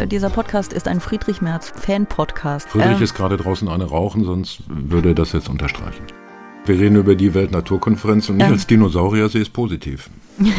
äh, 0.00 0.06
dieser 0.06 0.30
Podcast 0.30 0.72
ist 0.72 0.88
ein 0.88 1.00
Friedrich 1.00 1.40
Merz 1.40 1.72
Fan-Podcast. 1.76 2.68
Friedrich 2.68 2.96
ähm, 2.96 3.02
ist 3.02 3.14
gerade 3.14 3.36
draußen 3.36 3.68
eine 3.68 3.84
rauchen, 3.84 4.24
sonst 4.24 4.62
würde 4.68 5.10
er 5.10 5.14
das 5.14 5.32
jetzt 5.32 5.48
unterstreichen. 5.48 6.04
Wir 6.64 6.78
reden 6.78 6.96
über 6.96 7.14
die 7.14 7.34
Weltnaturkonferenz 7.34 8.28
und 8.28 8.40
ich 8.40 8.46
ähm, 8.46 8.52
als 8.52 8.66
Dinosaurier 8.66 9.28
sehe 9.28 9.42
es 9.42 9.48
positiv. 9.48 10.10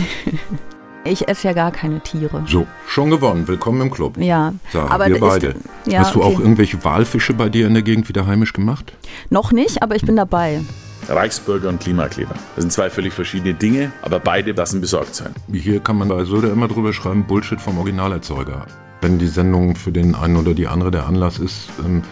Ich 1.03 1.27
esse 1.27 1.47
ja 1.47 1.53
gar 1.53 1.71
keine 1.71 1.99
Tiere. 2.01 2.43
So, 2.47 2.67
schon 2.87 3.09
gewonnen. 3.09 3.47
Willkommen 3.47 3.81
im 3.81 3.89
Club. 3.89 4.19
Ja, 4.19 4.53
Sarah, 4.71 4.93
aber 4.93 5.07
wir 5.07 5.19
beide. 5.19 5.55
Ja, 5.87 6.01
Hast 6.01 6.13
du 6.13 6.21
okay. 6.21 6.35
auch 6.35 6.39
irgendwelche 6.39 6.83
Walfische 6.83 7.33
bei 7.33 7.49
dir 7.49 7.65
in 7.65 7.73
der 7.73 7.81
Gegend 7.81 8.07
wieder 8.07 8.27
heimisch 8.27 8.53
gemacht? 8.53 8.93
Noch 9.31 9.51
nicht, 9.51 9.81
aber 9.81 9.95
ich 9.95 10.03
bin 10.03 10.15
dabei. 10.15 10.61
Reichsbürger 11.07 11.69
und 11.69 11.81
Klimakleber. 11.81 12.35
Das 12.55 12.61
sind 12.61 12.71
zwei 12.71 12.91
völlig 12.91 13.13
verschiedene 13.13 13.55
Dinge, 13.55 13.91
aber 14.03 14.19
beide 14.19 14.51
lassen 14.51 14.79
besorgt 14.79 15.15
sein. 15.15 15.33
Hier 15.51 15.79
kann 15.79 15.97
man 15.97 16.07
bei 16.07 16.23
Söder 16.23 16.51
immer 16.51 16.67
drüber 16.67 16.93
schreiben, 16.93 17.25
Bullshit 17.25 17.59
vom 17.59 17.79
Originalerzeuger. 17.79 18.67
Wenn 19.01 19.17
die 19.17 19.27
Sendung 19.27 19.75
für 19.75 19.91
den 19.91 20.13
einen 20.13 20.37
oder 20.37 20.53
die 20.53 20.67
andere 20.67 20.91
der 20.91 21.07
Anlass 21.07 21.39
ist, 21.39 21.69
ähm, 21.83 22.03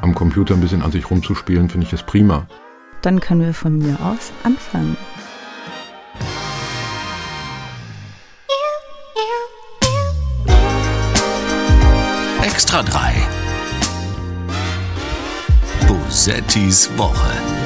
am 0.00 0.14
Computer 0.14 0.54
ein 0.54 0.60
bisschen 0.62 0.82
an 0.82 0.90
sich 0.90 1.10
rumzuspielen, 1.10 1.68
finde 1.68 1.84
ich 1.84 1.90
das 1.90 2.02
prima. 2.02 2.46
Dann 3.02 3.20
können 3.20 3.42
wir 3.42 3.52
von 3.52 3.76
mir 3.78 3.98
aus 4.00 4.32
anfangen. 4.44 4.96
Extra 12.42 12.82
3. 12.82 13.14
Bosettis 15.86 16.90
Woche. 16.96 17.57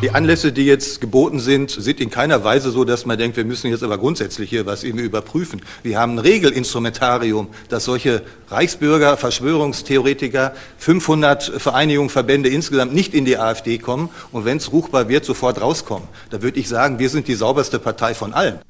Die 0.00 0.12
Anlässe, 0.12 0.52
die 0.52 0.64
jetzt 0.64 1.00
geboten 1.00 1.40
sind, 1.40 1.72
sind 1.72 2.00
in 2.00 2.08
keiner 2.08 2.44
Weise 2.44 2.70
so, 2.70 2.84
dass 2.84 3.04
man 3.04 3.18
denkt, 3.18 3.36
wir 3.36 3.44
müssen 3.44 3.68
jetzt 3.68 3.82
aber 3.82 3.98
grundsätzlich 3.98 4.48
hier 4.48 4.64
was 4.64 4.84
irgendwie 4.84 5.04
überprüfen. 5.04 5.60
Wir 5.82 5.98
haben 5.98 6.12
ein 6.14 6.18
Regelinstrumentarium, 6.20 7.48
dass 7.68 7.86
solche 7.86 8.22
Reichsbürger, 8.48 9.16
Verschwörungstheoretiker, 9.16 10.54
500 10.78 11.42
Vereinigungen, 11.42 12.10
Verbände 12.10 12.48
insgesamt 12.48 12.94
nicht 12.94 13.12
in 13.12 13.24
die 13.24 13.38
AfD 13.38 13.78
kommen 13.78 14.08
und 14.30 14.44
wenn 14.44 14.58
es 14.58 14.70
ruchbar 14.70 15.08
wird, 15.08 15.24
sofort 15.24 15.60
rauskommen. 15.60 16.06
Da 16.30 16.42
würde 16.42 16.60
ich 16.60 16.68
sagen, 16.68 17.00
wir 17.00 17.10
sind 17.10 17.26
die 17.26 17.34
sauberste 17.34 17.80
Partei 17.80 18.14
von 18.14 18.32
allen. 18.32 18.60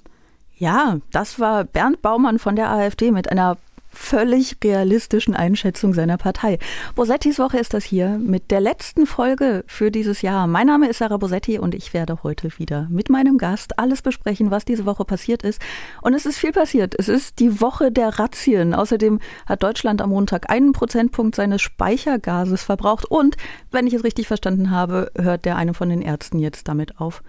Ja, 0.57 0.97
das 1.13 1.39
war 1.39 1.65
Bernd 1.65 2.01
Baumann 2.01 2.39
von 2.39 2.57
der 2.57 2.71
AfD 2.71 3.11
mit 3.11 3.31
einer 3.31 3.59
völlig 3.99 4.57
realistischen 4.65 5.35
Einschätzung 5.35 5.93
seiner 5.93 6.17
Partei. 6.17 6.59
Bosettis 6.95 7.39
Woche 7.39 7.59
ist 7.59 7.75
das 7.75 7.85
hier 7.85 8.19
mit 8.19 8.51
der 8.51 8.61
letzten 8.61 9.07
Folge 9.07 9.65
für 9.67 9.91
dieses 9.91 10.23
Jahr. 10.23 10.47
Mein 10.47 10.69
Name 10.69 10.89
ist 10.89 10.99
Sarah 10.99 11.19
Bosetti 11.19 11.59
und 11.59 11.75
ich 11.75 11.93
werde 11.93 12.23
heute 12.23 12.49
wieder 12.59 12.87
mit 12.91 13.11
meinem 13.11 13.37
Gast 13.37 13.79
alles 13.79 14.01
besprechen, 14.01 14.51
was 14.51 14.65
diese 14.65 14.87
Woche 14.87 15.05
passiert 15.05 15.43
ist. 15.43 15.61
Und 16.01 16.15
es 16.15 16.25
ist 16.25 16.39
viel 16.39 16.53
passiert. 16.53 16.95
Es 16.97 17.09
ist 17.09 17.41
die 17.41 17.61
Woche 17.61 17.93
der 17.93 18.19
Razzien. 18.19 18.73
Außerdem 18.73 19.19
hat 19.47 19.63
Deutschland 19.63 20.01
am 20.01 20.11
Montag 20.11 20.49
einen 20.49 20.73
Prozentpunkt 20.73 21.35
seines 21.35 21.61
Speichergases 21.61 22.63
verbraucht. 22.63 23.05
Und, 23.05 23.37
wenn 23.73 23.87
ich 23.87 23.95
es 23.95 24.05
richtig 24.05 24.29
verstanden 24.29 24.71
habe, 24.71 25.11
hört 25.17 25.45
der 25.45 25.57
eine 25.57 25.75
von 25.75 25.91
den 25.91 26.03
Ärzten 26.03 26.39
jetzt 26.39 26.69
damit 26.69 26.99
auf, 27.01 27.23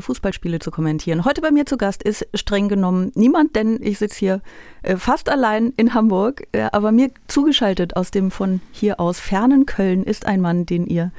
Fußballspiele 0.00 0.58
zu 0.58 0.70
kommentieren. 0.70 1.24
Heute 1.24 1.40
bei 1.40 1.50
mir 1.50 1.66
zu 1.66 1.76
Gast 1.76 2.02
ist 2.02 2.26
streng 2.34 2.68
genommen 2.68 3.12
niemand, 3.14 3.56
denn 3.56 3.78
ich 3.82 3.98
sitze 3.98 4.18
hier 4.18 4.40
äh, 4.82 4.96
fast 4.96 5.28
allein 5.28 5.72
in 5.76 5.94
Hamburg, 5.94 6.46
äh, 6.52 6.68
aber 6.72 6.92
mir 6.92 7.10
zugeschaltet 7.26 7.96
aus 7.96 8.10
dem 8.10 8.30
von 8.30 8.60
hier 8.70 9.00
aus 9.00 9.20
fernen 9.20 9.66
Köln 9.66 10.04
ist 10.04 10.26
ein 10.26 10.40
Mann, 10.40 10.66
den 10.66 10.86
ihr 10.86 11.12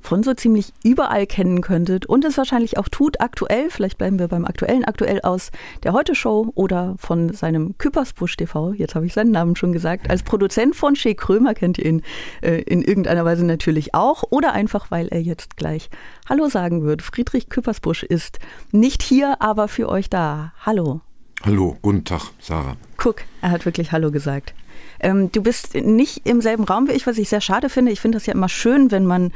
von 0.00 0.22
so 0.22 0.34
ziemlich 0.34 0.72
überall 0.84 1.26
kennen 1.26 1.60
könntet 1.60 2.06
und 2.06 2.24
es 2.24 2.38
wahrscheinlich 2.38 2.78
auch 2.78 2.88
tut, 2.88 3.20
aktuell, 3.20 3.70
vielleicht 3.70 3.98
bleiben 3.98 4.18
wir 4.18 4.28
beim 4.28 4.44
aktuellen, 4.44 4.84
aktuell 4.84 5.20
aus 5.22 5.50
der 5.82 5.92
Heute-Show 5.92 6.52
oder 6.54 6.94
von 6.98 7.32
seinem 7.32 7.76
Küppersbusch 7.78 8.36
TV, 8.36 8.72
jetzt 8.72 8.94
habe 8.94 9.06
ich 9.06 9.14
seinen 9.14 9.30
Namen 9.30 9.56
schon 9.56 9.72
gesagt, 9.72 10.10
als 10.10 10.22
Produzent 10.22 10.76
von 10.76 10.96
Shea 10.96 11.14
Krömer 11.14 11.54
kennt 11.54 11.78
ihr 11.78 11.86
ihn 11.86 12.02
äh, 12.42 12.62
in 12.62 12.82
irgendeiner 12.82 13.24
Weise 13.24 13.44
natürlich 13.44 13.94
auch 13.94 14.24
oder 14.30 14.52
einfach, 14.52 14.90
weil 14.90 15.08
er 15.08 15.20
jetzt 15.20 15.56
gleich 15.56 15.90
Hallo 16.28 16.48
sagen 16.48 16.84
wird. 16.84 17.02
Friedrich 17.02 17.48
Küppersbusch 17.48 18.02
ist 18.02 18.38
nicht 18.72 19.02
hier, 19.02 19.40
aber 19.40 19.68
für 19.68 19.88
euch 19.88 20.10
da. 20.10 20.52
Hallo. 20.64 21.00
Hallo, 21.44 21.76
guten 21.82 22.04
Tag, 22.04 22.32
Sarah. 22.40 22.76
Guck, 22.96 23.22
er 23.40 23.50
hat 23.50 23.64
wirklich 23.64 23.92
Hallo 23.92 24.10
gesagt. 24.10 24.54
Ähm, 25.00 25.30
du 25.32 25.42
bist 25.42 25.74
nicht 25.74 26.26
im 26.26 26.40
selben 26.40 26.64
Raum 26.64 26.88
wie 26.88 26.92
ich, 26.92 27.06
was 27.06 27.18
ich 27.18 27.28
sehr 27.28 27.40
schade 27.40 27.68
finde. 27.68 27.92
Ich 27.92 28.00
finde 28.00 28.16
das 28.16 28.26
ja 28.26 28.34
immer 28.34 28.48
schön, 28.48 28.90
wenn 28.90 29.06
man 29.06 29.32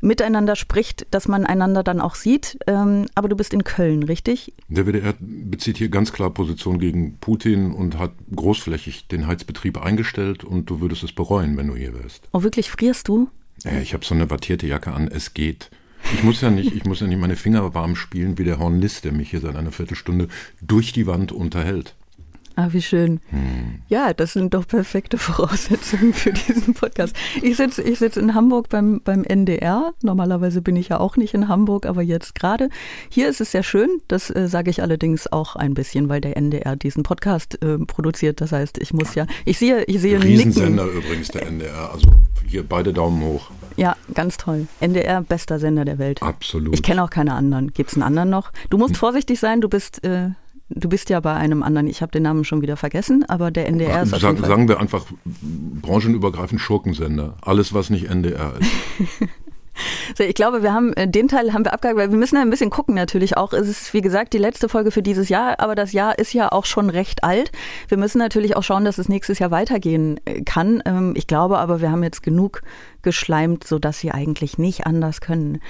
miteinander 0.00 0.56
spricht, 0.56 1.06
dass 1.10 1.28
man 1.28 1.46
einander 1.46 1.82
dann 1.82 2.00
auch 2.00 2.14
sieht. 2.14 2.58
Ähm, 2.66 3.06
aber 3.14 3.28
du 3.28 3.36
bist 3.36 3.54
in 3.54 3.64
Köln, 3.64 4.02
richtig? 4.02 4.52
Der 4.68 4.86
WDR 4.86 5.14
bezieht 5.18 5.78
hier 5.78 5.88
ganz 5.88 6.12
klar 6.12 6.30
Position 6.30 6.78
gegen 6.78 7.18
Putin 7.18 7.72
und 7.72 7.98
hat 7.98 8.12
großflächig 8.34 9.08
den 9.08 9.26
Heizbetrieb 9.26 9.82
eingestellt 9.82 10.44
und 10.44 10.70
du 10.70 10.80
würdest 10.80 11.02
es 11.02 11.12
bereuen, 11.12 11.56
wenn 11.56 11.68
du 11.68 11.76
hier 11.76 11.94
wärst. 11.94 12.28
Oh, 12.32 12.42
wirklich 12.42 12.70
frierst 12.70 13.08
du? 13.08 13.28
Ja, 13.64 13.78
ich 13.80 13.94
habe 13.94 14.04
so 14.04 14.14
eine 14.14 14.30
wattierte 14.30 14.66
Jacke 14.66 14.92
an. 14.92 15.08
Es 15.08 15.34
geht. 15.34 15.70
Ich 16.14 16.22
muss 16.22 16.40
ja 16.40 16.50
nicht, 16.50 16.72
ich 16.72 16.84
muss 16.84 17.00
ja 17.00 17.06
nicht 17.06 17.18
meine 17.18 17.36
Finger 17.36 17.74
warm 17.74 17.96
spielen 17.96 18.38
wie 18.38 18.44
der 18.44 18.58
Hornist, 18.58 19.04
der 19.04 19.12
mich 19.12 19.30
hier 19.30 19.40
seit 19.40 19.56
einer 19.56 19.72
Viertelstunde 19.72 20.28
durch 20.60 20.92
die 20.92 21.06
Wand 21.06 21.32
unterhält. 21.32 21.95
Ah, 22.58 22.68
wie 22.70 22.80
schön. 22.80 23.20
Hm. 23.28 23.80
Ja, 23.88 24.14
das 24.14 24.32
sind 24.32 24.54
doch 24.54 24.66
perfekte 24.66 25.18
Voraussetzungen 25.18 26.14
für 26.14 26.32
diesen 26.32 26.72
Podcast. 26.72 27.14
Ich 27.42 27.58
sitze 27.58 27.82
ich 27.82 27.98
sitz 27.98 28.16
in 28.16 28.34
Hamburg 28.34 28.70
beim, 28.70 29.02
beim 29.04 29.24
NDR. 29.24 29.92
Normalerweise 30.02 30.62
bin 30.62 30.74
ich 30.74 30.88
ja 30.88 30.98
auch 30.98 31.18
nicht 31.18 31.34
in 31.34 31.48
Hamburg, 31.48 31.84
aber 31.84 32.00
jetzt 32.00 32.34
gerade. 32.34 32.70
Hier 33.10 33.28
ist 33.28 33.42
es 33.42 33.50
sehr 33.50 33.62
schön. 33.62 34.00
Das 34.08 34.34
äh, 34.34 34.48
sage 34.48 34.70
ich 34.70 34.80
allerdings 34.80 35.30
auch 35.30 35.54
ein 35.54 35.74
bisschen, 35.74 36.08
weil 36.08 36.22
der 36.22 36.38
NDR 36.38 36.76
diesen 36.76 37.02
Podcast 37.02 37.62
äh, 37.62 37.76
produziert. 37.76 38.40
Das 38.40 38.52
heißt, 38.52 38.78
ich 38.78 38.94
muss 38.94 39.14
ja, 39.14 39.26
ich 39.44 39.58
sehe, 39.58 39.84
ich 39.84 40.00
sehe 40.00 40.22
Riesensender 40.22 40.86
Nicken. 40.86 41.02
übrigens, 41.02 41.28
der 41.28 41.46
NDR. 41.46 41.92
Also 41.92 42.08
hier 42.46 42.66
beide 42.66 42.94
Daumen 42.94 43.22
hoch. 43.22 43.50
Ja, 43.76 43.96
ganz 44.14 44.38
toll. 44.38 44.66
NDR, 44.80 45.20
bester 45.20 45.58
Sender 45.58 45.84
der 45.84 45.98
Welt. 45.98 46.22
Absolut. 46.22 46.72
Ich 46.72 46.82
kenne 46.82 47.04
auch 47.04 47.10
keine 47.10 47.34
anderen. 47.34 47.74
Gibt 47.74 47.90
es 47.90 47.96
einen 47.96 48.04
anderen 48.04 48.30
noch? 48.30 48.50
Du 48.70 48.78
musst 48.78 48.94
hm. 48.94 49.00
vorsichtig 49.00 49.38
sein, 49.38 49.60
du 49.60 49.68
bist 49.68 50.02
äh, 50.04 50.30
Du 50.68 50.88
bist 50.88 51.10
ja 51.10 51.20
bei 51.20 51.34
einem 51.34 51.62
anderen, 51.62 51.86
ich 51.86 52.02
habe 52.02 52.10
den 52.10 52.24
Namen 52.24 52.44
schon 52.44 52.60
wieder 52.60 52.76
vergessen, 52.76 53.24
aber 53.28 53.50
der 53.50 53.68
NDR 53.68 54.02
ist 54.02 54.12
auf 54.12 54.20
sagen, 54.20 54.38
sagen 54.38 54.68
wir 54.68 54.80
einfach 54.80 55.06
branchenübergreifend 55.32 56.60
Schurkensender. 56.60 57.36
Alles, 57.42 57.72
was 57.72 57.90
nicht 57.90 58.10
NDR 58.10 58.54
ist. 58.58 58.70
So, 60.16 60.24
ich 60.24 60.34
glaube, 60.34 60.62
wir 60.62 60.72
haben 60.72 60.92
äh, 60.94 61.08
den 61.08 61.28
Teil 61.28 61.52
haben 61.52 61.64
wir 61.64 61.72
abgehakt, 61.72 61.98
weil 61.98 62.10
wir 62.10 62.18
müssen 62.18 62.36
ja 62.36 62.42
ein 62.42 62.50
bisschen 62.50 62.70
gucken 62.70 62.94
natürlich 62.94 63.36
auch. 63.36 63.52
Es 63.52 63.68
ist, 63.68 63.92
wie 63.92 64.00
gesagt, 64.00 64.32
die 64.32 64.38
letzte 64.38 64.68
Folge 64.68 64.90
für 64.90 65.02
dieses 65.02 65.28
Jahr, 65.28 65.60
aber 65.60 65.74
das 65.74 65.92
Jahr 65.92 66.18
ist 66.18 66.32
ja 66.32 66.50
auch 66.50 66.64
schon 66.64 66.90
recht 66.90 67.24
alt. 67.24 67.52
Wir 67.88 67.98
müssen 67.98 68.18
natürlich 68.18 68.56
auch 68.56 68.62
schauen, 68.62 68.84
dass 68.84 68.98
es 68.98 69.08
nächstes 69.08 69.38
Jahr 69.38 69.50
weitergehen 69.50 70.18
äh, 70.24 70.42
kann. 70.42 70.82
Ähm, 70.86 71.12
ich 71.16 71.26
glaube 71.26 71.58
aber, 71.58 71.80
wir 71.80 71.90
haben 71.90 72.02
jetzt 72.02 72.22
genug 72.22 72.62
geschleimt, 73.02 73.64
sodass 73.64 73.98
sie 73.98 74.12
eigentlich 74.12 74.58
nicht 74.58 74.86
anders 74.86 75.20
können. 75.20 75.60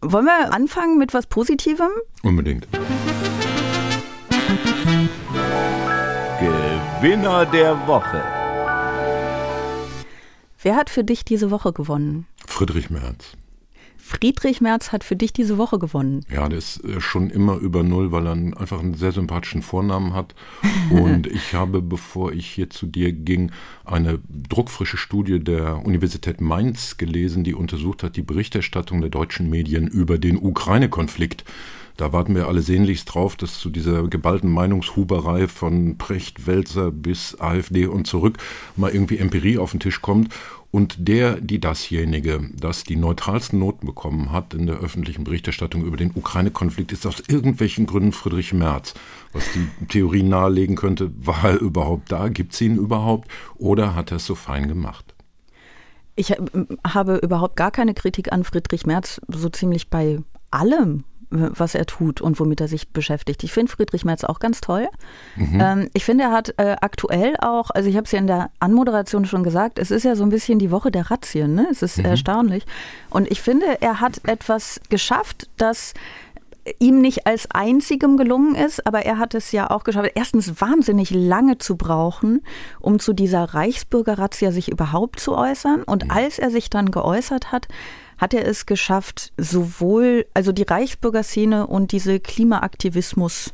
Wollen 0.00 0.26
wir 0.26 0.52
anfangen 0.52 0.98
mit 0.98 1.12
was 1.12 1.26
Positivem? 1.26 1.90
Unbedingt. 2.22 2.68
Gewinner 6.40 7.46
der 7.46 7.86
Woche. 7.86 8.22
Wer 10.62 10.76
hat 10.76 10.90
für 10.90 11.04
dich 11.04 11.24
diese 11.24 11.50
Woche 11.50 11.72
gewonnen? 11.72 12.26
Friedrich 12.46 12.90
Merz. 12.90 13.36
Friedrich 13.98 14.62
Merz 14.62 14.90
hat 14.90 15.04
für 15.04 15.16
dich 15.16 15.34
diese 15.34 15.58
Woche 15.58 15.78
gewonnen. 15.78 16.24
Ja, 16.32 16.48
der 16.48 16.58
ist 16.58 16.82
äh, 16.82 17.00
schon 17.00 17.28
immer 17.28 17.56
über 17.56 17.82
Null, 17.82 18.10
weil 18.10 18.26
er 18.26 18.32
einfach 18.32 18.80
einen 18.80 18.94
sehr 18.94 19.12
sympathischen 19.12 19.60
Vornamen 19.60 20.14
hat. 20.14 20.34
Und 20.90 21.26
ich 21.32 21.52
habe, 21.52 21.82
bevor 21.82 22.32
ich 22.32 22.46
hier 22.46 22.70
zu 22.70 22.86
dir 22.86 23.12
ging, 23.12 23.52
eine 23.84 24.18
druckfrische 24.48 24.96
Studie 24.96 25.38
der 25.38 25.84
Universität 25.84 26.40
Mainz 26.40 26.96
gelesen, 26.96 27.44
die 27.44 27.54
untersucht 27.54 28.02
hat 28.02 28.16
die 28.16 28.22
Berichterstattung 28.22 29.02
der 29.02 29.10
deutschen 29.10 29.50
Medien 29.50 29.86
über 29.86 30.16
den 30.16 30.38
Ukraine-Konflikt. 30.38 31.44
Da 31.98 32.12
warten 32.12 32.36
wir 32.36 32.46
alle 32.46 32.62
sehnlichst 32.62 33.12
drauf, 33.12 33.34
dass 33.34 33.58
zu 33.58 33.70
dieser 33.70 34.06
geballten 34.06 34.48
Meinungshuberei 34.52 35.48
von 35.48 35.98
Precht, 35.98 36.46
Welzer 36.46 36.92
bis 36.92 37.34
AfD 37.40 37.86
und 37.86 38.06
zurück 38.06 38.38
mal 38.76 38.92
irgendwie 38.92 39.18
Empirie 39.18 39.58
auf 39.58 39.72
den 39.72 39.80
Tisch 39.80 40.00
kommt. 40.00 40.32
Und 40.70 41.08
der, 41.08 41.40
die 41.40 41.58
dasjenige, 41.58 42.50
das 42.54 42.84
die 42.84 42.94
neutralsten 42.94 43.58
Noten 43.58 43.84
bekommen 43.84 44.30
hat 44.30 44.54
in 44.54 44.66
der 44.66 44.76
öffentlichen 44.76 45.24
Berichterstattung 45.24 45.84
über 45.84 45.96
den 45.96 46.12
Ukraine-Konflikt, 46.14 46.92
ist 46.92 47.04
aus 47.04 47.20
irgendwelchen 47.26 47.86
Gründen 47.86 48.12
Friedrich 48.12 48.52
Merz. 48.52 48.94
Was 49.32 49.42
die 49.52 49.86
Theorie 49.88 50.22
nahelegen 50.22 50.76
könnte, 50.76 51.10
war 51.18 51.42
er 51.42 51.60
überhaupt 51.60 52.12
da? 52.12 52.28
Gibt 52.28 52.52
es 52.52 52.60
ihn 52.60 52.76
überhaupt? 52.76 53.26
Oder 53.56 53.96
hat 53.96 54.12
er 54.12 54.18
es 54.18 54.26
so 54.26 54.36
fein 54.36 54.68
gemacht? 54.68 55.16
Ich 56.14 56.30
habe 56.30 57.16
überhaupt 57.16 57.56
gar 57.56 57.72
keine 57.72 57.94
Kritik 57.94 58.32
an 58.32 58.44
Friedrich 58.44 58.86
Merz, 58.86 59.20
so 59.26 59.48
ziemlich 59.48 59.90
bei 59.90 60.20
allem, 60.52 61.02
was 61.30 61.74
er 61.74 61.86
tut 61.86 62.20
und 62.20 62.40
womit 62.40 62.60
er 62.60 62.68
sich 62.68 62.88
beschäftigt. 62.88 63.44
Ich 63.44 63.52
finde 63.52 63.70
Friedrich 63.70 64.04
Merz 64.04 64.24
auch 64.24 64.38
ganz 64.38 64.60
toll. 64.60 64.88
Mhm. 65.36 65.60
Ähm, 65.60 65.90
ich 65.92 66.04
finde, 66.04 66.24
er 66.24 66.32
hat 66.32 66.54
äh, 66.56 66.76
aktuell 66.80 67.36
auch, 67.40 67.70
also 67.70 67.88
ich 67.88 67.96
habe 67.96 68.04
es 68.04 68.12
ja 68.12 68.18
in 68.18 68.26
der 68.26 68.50
Anmoderation 68.60 69.26
schon 69.26 69.42
gesagt, 69.42 69.78
es 69.78 69.90
ist 69.90 70.04
ja 70.04 70.16
so 70.16 70.22
ein 70.22 70.30
bisschen 70.30 70.58
die 70.58 70.70
Woche 70.70 70.90
der 70.90 71.10
Razzien, 71.10 71.54
ne? 71.54 71.66
Es 71.70 71.82
ist 71.82 71.98
mhm. 71.98 72.06
erstaunlich. 72.06 72.64
Und 73.10 73.30
ich 73.30 73.42
finde, 73.42 73.80
er 73.80 74.00
hat 74.00 74.20
etwas 74.26 74.80
geschafft, 74.88 75.48
das 75.56 75.92
ihm 76.78 77.00
nicht 77.00 77.26
als 77.26 77.50
einzigem 77.50 78.16
gelungen 78.16 78.54
ist, 78.54 78.86
aber 78.86 79.06
er 79.06 79.18
hat 79.18 79.34
es 79.34 79.52
ja 79.52 79.70
auch 79.70 79.84
geschafft, 79.84 80.12
erstens 80.14 80.60
wahnsinnig 80.60 81.10
lange 81.10 81.58
zu 81.58 81.76
brauchen, 81.76 82.42
um 82.80 82.98
zu 82.98 83.12
dieser 83.12 83.42
Reichsbürgerrazzia 83.42 84.52
sich 84.52 84.70
überhaupt 84.70 85.20
zu 85.20 85.34
äußern. 85.34 85.82
Und 85.82 86.10
als 86.10 86.38
er 86.38 86.50
sich 86.50 86.70
dann 86.70 86.90
geäußert 86.90 87.52
hat, 87.52 87.68
hat 88.18 88.34
er 88.34 88.46
es 88.46 88.66
geschafft, 88.66 89.32
sowohl, 89.36 90.26
also 90.34 90.52
die 90.52 90.64
Reichsbürgerszene 90.64 91.66
und 91.66 91.92
diese 91.92 92.20
Klimaaktivismus 92.20 93.52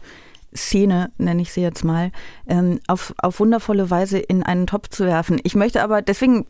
Szene, 0.56 1.10
nenne 1.18 1.42
ich 1.42 1.52
sie 1.52 1.62
jetzt 1.62 1.84
mal, 1.84 2.10
ähm, 2.46 2.80
auf, 2.86 3.12
auf 3.18 3.40
wundervolle 3.40 3.90
Weise 3.90 4.18
in 4.18 4.42
einen 4.42 4.66
Topf 4.66 4.88
zu 4.88 5.04
werfen. 5.04 5.40
Ich 5.42 5.54
möchte 5.54 5.82
aber, 5.82 6.00
deswegen, 6.00 6.46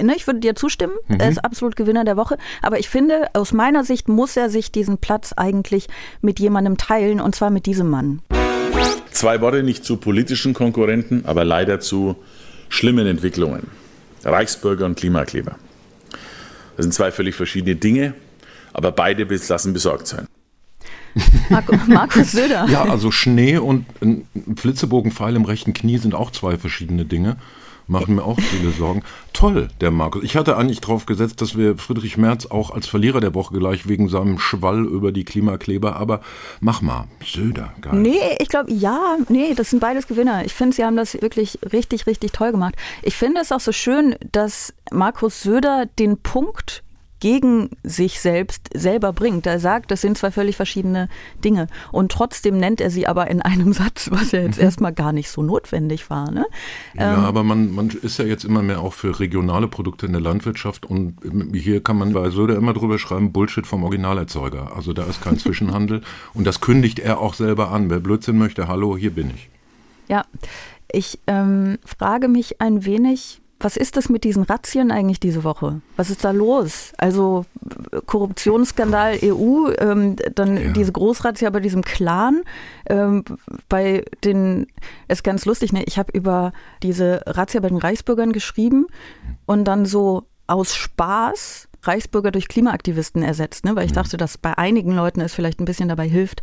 ne, 0.00 0.14
ich 0.16 0.26
würde 0.26 0.40
dir 0.40 0.54
zustimmen, 0.54 0.94
mhm. 1.08 1.18
er 1.18 1.28
ist 1.28 1.44
absolut 1.44 1.76
Gewinner 1.76 2.04
der 2.04 2.16
Woche, 2.16 2.38
aber 2.62 2.78
ich 2.78 2.88
finde, 2.88 3.28
aus 3.34 3.52
meiner 3.52 3.84
Sicht 3.84 4.08
muss 4.08 4.36
er 4.36 4.50
sich 4.50 4.70
diesen 4.70 4.98
Platz 4.98 5.32
eigentlich 5.36 5.88
mit 6.20 6.38
jemandem 6.38 6.76
teilen 6.76 7.20
und 7.20 7.34
zwar 7.34 7.50
mit 7.50 7.66
diesem 7.66 7.90
Mann. 7.90 8.22
Zwei 9.10 9.40
Worte 9.40 9.62
nicht 9.62 9.84
zu 9.84 9.96
politischen 9.96 10.54
Konkurrenten, 10.54 11.24
aber 11.26 11.44
leider 11.44 11.80
zu 11.80 12.16
schlimmen 12.68 13.06
Entwicklungen. 13.06 13.66
Reichsbürger 14.24 14.86
und 14.86 14.96
Klimakleber. 14.96 15.56
Das 16.80 16.86
sind 16.86 16.94
zwei 16.94 17.12
völlig 17.12 17.34
verschiedene 17.34 17.76
Dinge, 17.76 18.14
aber 18.72 18.90
beide 18.90 19.24
lassen 19.50 19.74
besorgt 19.74 20.06
sein. 20.06 20.26
Markus 21.88 22.32
Söder. 22.32 22.66
ja, 22.70 22.84
also 22.84 23.10
Schnee 23.10 23.58
und 23.58 23.84
ein 24.00 24.26
Flitzebogenpfeil 24.56 25.36
im 25.36 25.44
rechten 25.44 25.74
Knie 25.74 25.98
sind 25.98 26.14
auch 26.14 26.30
zwei 26.30 26.56
verschiedene 26.56 27.04
Dinge. 27.04 27.36
Machen 27.90 28.14
mir 28.14 28.24
auch 28.24 28.38
viele 28.38 28.70
Sorgen. 28.70 29.02
Toll, 29.32 29.66
der 29.80 29.90
Markus. 29.90 30.22
Ich 30.22 30.36
hatte 30.36 30.56
eigentlich 30.56 30.80
darauf 30.80 31.06
gesetzt, 31.06 31.40
dass 31.40 31.58
wir 31.58 31.76
Friedrich 31.76 32.16
Merz 32.16 32.46
auch 32.46 32.70
als 32.70 32.86
Verlierer 32.86 33.20
der 33.20 33.34
Woche 33.34 33.58
gleich 33.58 33.88
wegen 33.88 34.08
seinem 34.08 34.38
Schwall 34.38 34.86
über 34.86 35.10
die 35.10 35.24
Klimakleber, 35.24 35.96
aber 35.96 36.20
mach 36.60 36.82
mal, 36.82 37.08
Söder, 37.26 37.72
geil. 37.80 37.94
Nee, 37.94 38.20
ich 38.38 38.48
glaube, 38.48 38.70
ja, 38.70 39.16
nee, 39.28 39.54
das 39.56 39.70
sind 39.70 39.80
beides 39.80 40.06
Gewinner. 40.06 40.44
Ich 40.44 40.54
finde, 40.54 40.76
sie 40.76 40.84
haben 40.84 40.96
das 40.96 41.20
wirklich 41.20 41.58
richtig, 41.72 42.06
richtig 42.06 42.30
toll 42.30 42.52
gemacht. 42.52 42.76
Ich 43.02 43.16
finde 43.16 43.40
es 43.40 43.50
auch 43.50 43.58
so 43.58 43.72
schön, 43.72 44.14
dass 44.30 44.72
Markus 44.92 45.42
Söder 45.42 45.86
den 45.98 46.16
Punkt 46.16 46.84
gegen 47.20 47.70
sich 47.82 48.20
selbst 48.20 48.70
selber 48.74 49.12
bringt. 49.12 49.46
Er 49.46 49.60
sagt, 49.60 49.90
das 49.90 50.00
sind 50.00 50.18
zwei 50.18 50.30
völlig 50.30 50.56
verschiedene 50.56 51.08
Dinge. 51.44 51.68
Und 51.92 52.10
trotzdem 52.10 52.58
nennt 52.58 52.80
er 52.80 52.90
sie 52.90 53.06
aber 53.06 53.30
in 53.30 53.42
einem 53.42 53.72
Satz, 53.80 54.10
was 54.10 54.32
ja 54.32 54.40
jetzt 54.40 54.58
mhm. 54.58 54.64
erstmal 54.64 54.92
gar 54.92 55.12
nicht 55.12 55.30
so 55.30 55.42
notwendig 55.42 56.10
war. 56.10 56.30
Ne? 56.30 56.46
Ja, 56.94 57.14
ähm, 57.14 57.24
aber 57.24 57.44
man, 57.44 57.72
man 57.72 57.90
ist 57.90 58.18
ja 58.18 58.24
jetzt 58.24 58.44
immer 58.44 58.62
mehr 58.62 58.80
auch 58.80 58.94
für 58.94 59.20
regionale 59.20 59.68
Produkte 59.68 60.06
in 60.06 60.12
der 60.12 60.20
Landwirtschaft 60.20 60.86
und 60.86 61.16
hier 61.52 61.82
kann 61.82 61.98
man 61.98 62.12
bei 62.12 62.30
Söder 62.30 62.56
immer 62.56 62.72
drüber 62.72 62.98
schreiben, 62.98 63.32
Bullshit 63.32 63.66
vom 63.66 63.84
Originalerzeuger. 63.84 64.74
Also 64.74 64.92
da 64.92 65.04
ist 65.04 65.22
kein 65.22 65.38
Zwischenhandel 65.38 66.02
und 66.34 66.46
das 66.46 66.60
kündigt 66.60 66.98
er 66.98 67.20
auch 67.20 67.34
selber 67.34 67.70
an. 67.70 67.90
Wer 67.90 68.00
Blödsinn 68.00 68.38
möchte, 68.38 68.66
hallo, 68.66 68.96
hier 68.96 69.10
bin 69.10 69.30
ich. 69.34 69.50
Ja, 70.08 70.24
ich 70.90 71.20
ähm, 71.26 71.78
frage 71.84 72.28
mich 72.28 72.60
ein 72.60 72.84
wenig, 72.84 73.40
was 73.60 73.76
ist 73.76 73.96
das 73.96 74.08
mit 74.08 74.24
diesen 74.24 74.42
Razzien 74.42 74.90
eigentlich 74.90 75.20
diese 75.20 75.44
Woche? 75.44 75.82
Was 75.96 76.10
ist 76.10 76.24
da 76.24 76.30
los? 76.30 76.92
Also 76.96 77.44
Korruptionsskandal 78.06 79.18
EU, 79.22 79.70
ähm, 79.78 80.16
dann 80.34 80.56
ja. 80.56 80.72
diese 80.72 80.92
Großrazzia 80.92 81.50
bei 81.50 81.60
diesem 81.60 81.82
Clan, 81.82 82.42
ähm, 82.88 83.24
bei 83.68 84.04
den, 84.24 84.66
ist 85.08 85.22
ganz 85.22 85.44
lustig, 85.44 85.72
ne? 85.72 85.84
ich 85.84 85.98
habe 85.98 86.10
über 86.12 86.52
diese 86.82 87.22
Razzia 87.26 87.60
bei 87.60 87.68
den 87.68 87.78
Reichsbürgern 87.78 88.32
geschrieben 88.32 88.86
und 89.46 89.64
dann 89.64 89.84
so 89.84 90.24
aus 90.46 90.74
Spaß 90.74 91.68
Reichsbürger 91.82 92.30
durch 92.30 92.48
Klimaaktivisten 92.48 93.22
ersetzt, 93.22 93.64
ne? 93.64 93.76
weil 93.76 93.84
ich 93.84 93.92
mhm. 93.92 93.96
dachte, 93.96 94.16
dass 94.16 94.38
bei 94.38 94.56
einigen 94.58 94.92
Leuten 94.92 95.20
es 95.20 95.34
vielleicht 95.34 95.60
ein 95.60 95.64
bisschen 95.64 95.88
dabei 95.88 96.08
hilft, 96.08 96.42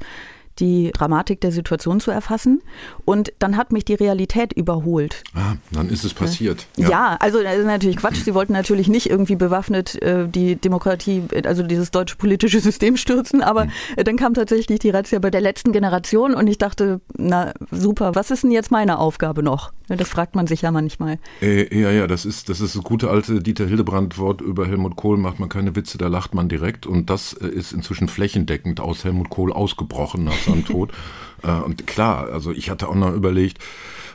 die 0.60 0.92
Dramatik 0.92 1.42
der 1.42 1.52
Situation 1.52 2.00
zu 2.00 2.12
erfassen. 2.12 2.62
Und 3.06 3.34
dann 3.40 3.58
hat 3.58 3.72
mich 3.72 3.86
die 3.86 3.94
Realität 3.94 4.54
überholt. 4.54 5.24
Ah, 5.34 5.56
dann 5.72 5.90
ist 5.90 6.04
es 6.04 6.14
passiert. 6.14 6.68
Ja, 6.78 6.90
ja 6.90 7.18
also 7.20 7.42
das 7.42 7.58
ist 7.58 7.66
natürlich 7.66 7.98
Quatsch. 7.98 8.24
Sie 8.24 8.34
wollten 8.34 8.54
natürlich 8.54 8.88
nicht 8.88 9.10
irgendwie 9.10 9.36
bewaffnet 9.36 10.02
äh, 10.02 10.28
die 10.28 10.56
Demokratie, 10.56 11.24
also 11.46 11.64
dieses 11.64 11.92
deutsche 11.92 12.16
politische 12.16 12.60
System 12.60 12.98
stürzen, 12.98 13.42
aber 13.42 13.66
mhm. 13.66 13.72
dann 14.04 14.18
kam 14.18 14.34
tatsächlich 14.34 14.80
die 14.80 14.90
Razzia 14.90 15.20
bei 15.20 15.30
der 15.30 15.42
letzten 15.42 15.72
Generation 15.72 16.34
und 16.34 16.48
ich 16.48 16.58
dachte, 16.58 17.02
na 17.18 17.54
super, 17.72 18.16
was 18.16 18.32
ist 18.32 18.44
denn 18.44 18.52
jetzt 18.52 18.72
meine 18.72 19.00
Aufgabe 19.00 19.44
noch? 19.44 19.72
Das 19.88 20.10
fragt 20.10 20.36
man 20.36 20.48
sich 20.48 20.64
ja 20.64 20.72
manchmal. 20.72 21.18
Äh, 21.42 21.80
ja, 21.80 21.92
ja, 21.92 22.08
das 22.08 22.26
ist, 22.26 22.50
das 22.50 22.60
ist 22.60 22.76
das 22.76 22.84
gute 22.84 23.10
alte 23.10 23.42
Dieter 23.42 23.66
Hildebrand-Wort 23.66 24.42
über 24.42 24.68
Helmut 24.68 24.98
Kohl, 24.98 25.18
macht 25.18 25.40
man 25.40 25.48
keine 25.48 25.76
Witze, 25.78 25.98
da 25.98 26.08
lacht 26.08 26.36
man 26.36 26.50
direkt. 26.50 26.86
Und 26.86 27.10
das 27.10 27.34
äh, 27.34 27.48
ist 27.48 27.72
inzwischen 27.72 28.10
flächendeckend 28.10 28.82
aus 28.82 29.06
Helmut 29.06 29.30
Kohl 29.30 29.54
ausgebrochen 29.54 30.26
nach 30.26 30.38
seinem 30.48 30.66
Tod. 30.66 30.92
Äh, 31.44 31.52
und 31.52 31.86
klar, 31.86 32.30
also 32.32 32.52
ich 32.52 32.72
hatte 32.72 32.88
auch 32.88 32.96
noch 32.96 33.14
überlegt, 33.14 33.60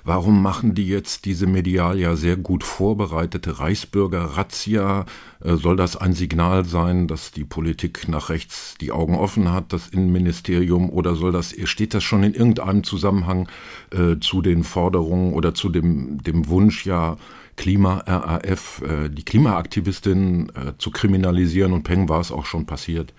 warum 0.04 0.42
machen 0.42 0.74
die 0.74 0.88
jetzt 0.88 1.24
diese 1.24 1.46
medial 1.46 1.98
ja 1.98 2.16
sehr 2.16 2.36
gut 2.36 2.64
vorbereitete 2.64 3.60
Reichsbürger-Razzia? 3.60 5.06
Äh, 5.44 5.56
soll 5.56 5.76
das 5.76 5.96
ein 5.96 6.14
Signal 6.14 6.64
sein, 6.64 7.06
dass 7.06 7.30
die 7.30 7.44
Politik 7.44 8.08
nach 8.08 8.28
rechts 8.28 8.74
die 8.80 8.92
Augen 8.92 9.14
offen 9.14 9.52
hat, 9.52 9.72
das 9.72 9.88
Innenministerium, 9.88 10.90
oder 10.90 11.14
soll 11.14 11.32
das, 11.32 11.54
steht 11.64 11.94
das 11.94 12.02
schon 12.02 12.22
in 12.22 12.34
irgendeinem 12.34 12.84
Zusammenhang 12.84 13.48
äh, 13.90 14.18
zu 14.20 14.42
den 14.42 14.64
Forderungen 14.64 15.32
oder 15.34 15.54
zu 15.54 15.68
dem, 15.68 16.22
dem 16.22 16.48
Wunsch, 16.48 16.86
ja, 16.86 17.16
Klima-RAF, 17.56 18.82
äh, 18.82 19.08
die 19.10 19.24
Klimaaktivistinnen 19.24 20.48
äh, 20.50 20.72
zu 20.78 20.90
kriminalisieren 20.90 21.72
und 21.72 21.82
Peng 21.82 22.08
war 22.08 22.20
es 22.20 22.32
auch 22.32 22.46
schon 22.46 22.66
passiert. 22.66 23.12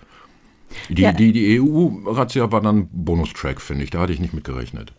Die, 0.88 1.02
ja. 1.02 1.12
die, 1.12 1.32
die 1.32 1.60
EU-Razzia 1.60 2.50
war 2.52 2.60
dann 2.60 2.88
Bonustrack, 2.92 3.60
finde 3.60 3.84
ich. 3.84 3.90
Da 3.90 4.00
hatte 4.00 4.12
ich 4.12 4.20
nicht 4.20 4.34
mit 4.34 4.44
gerechnet. 4.44 4.92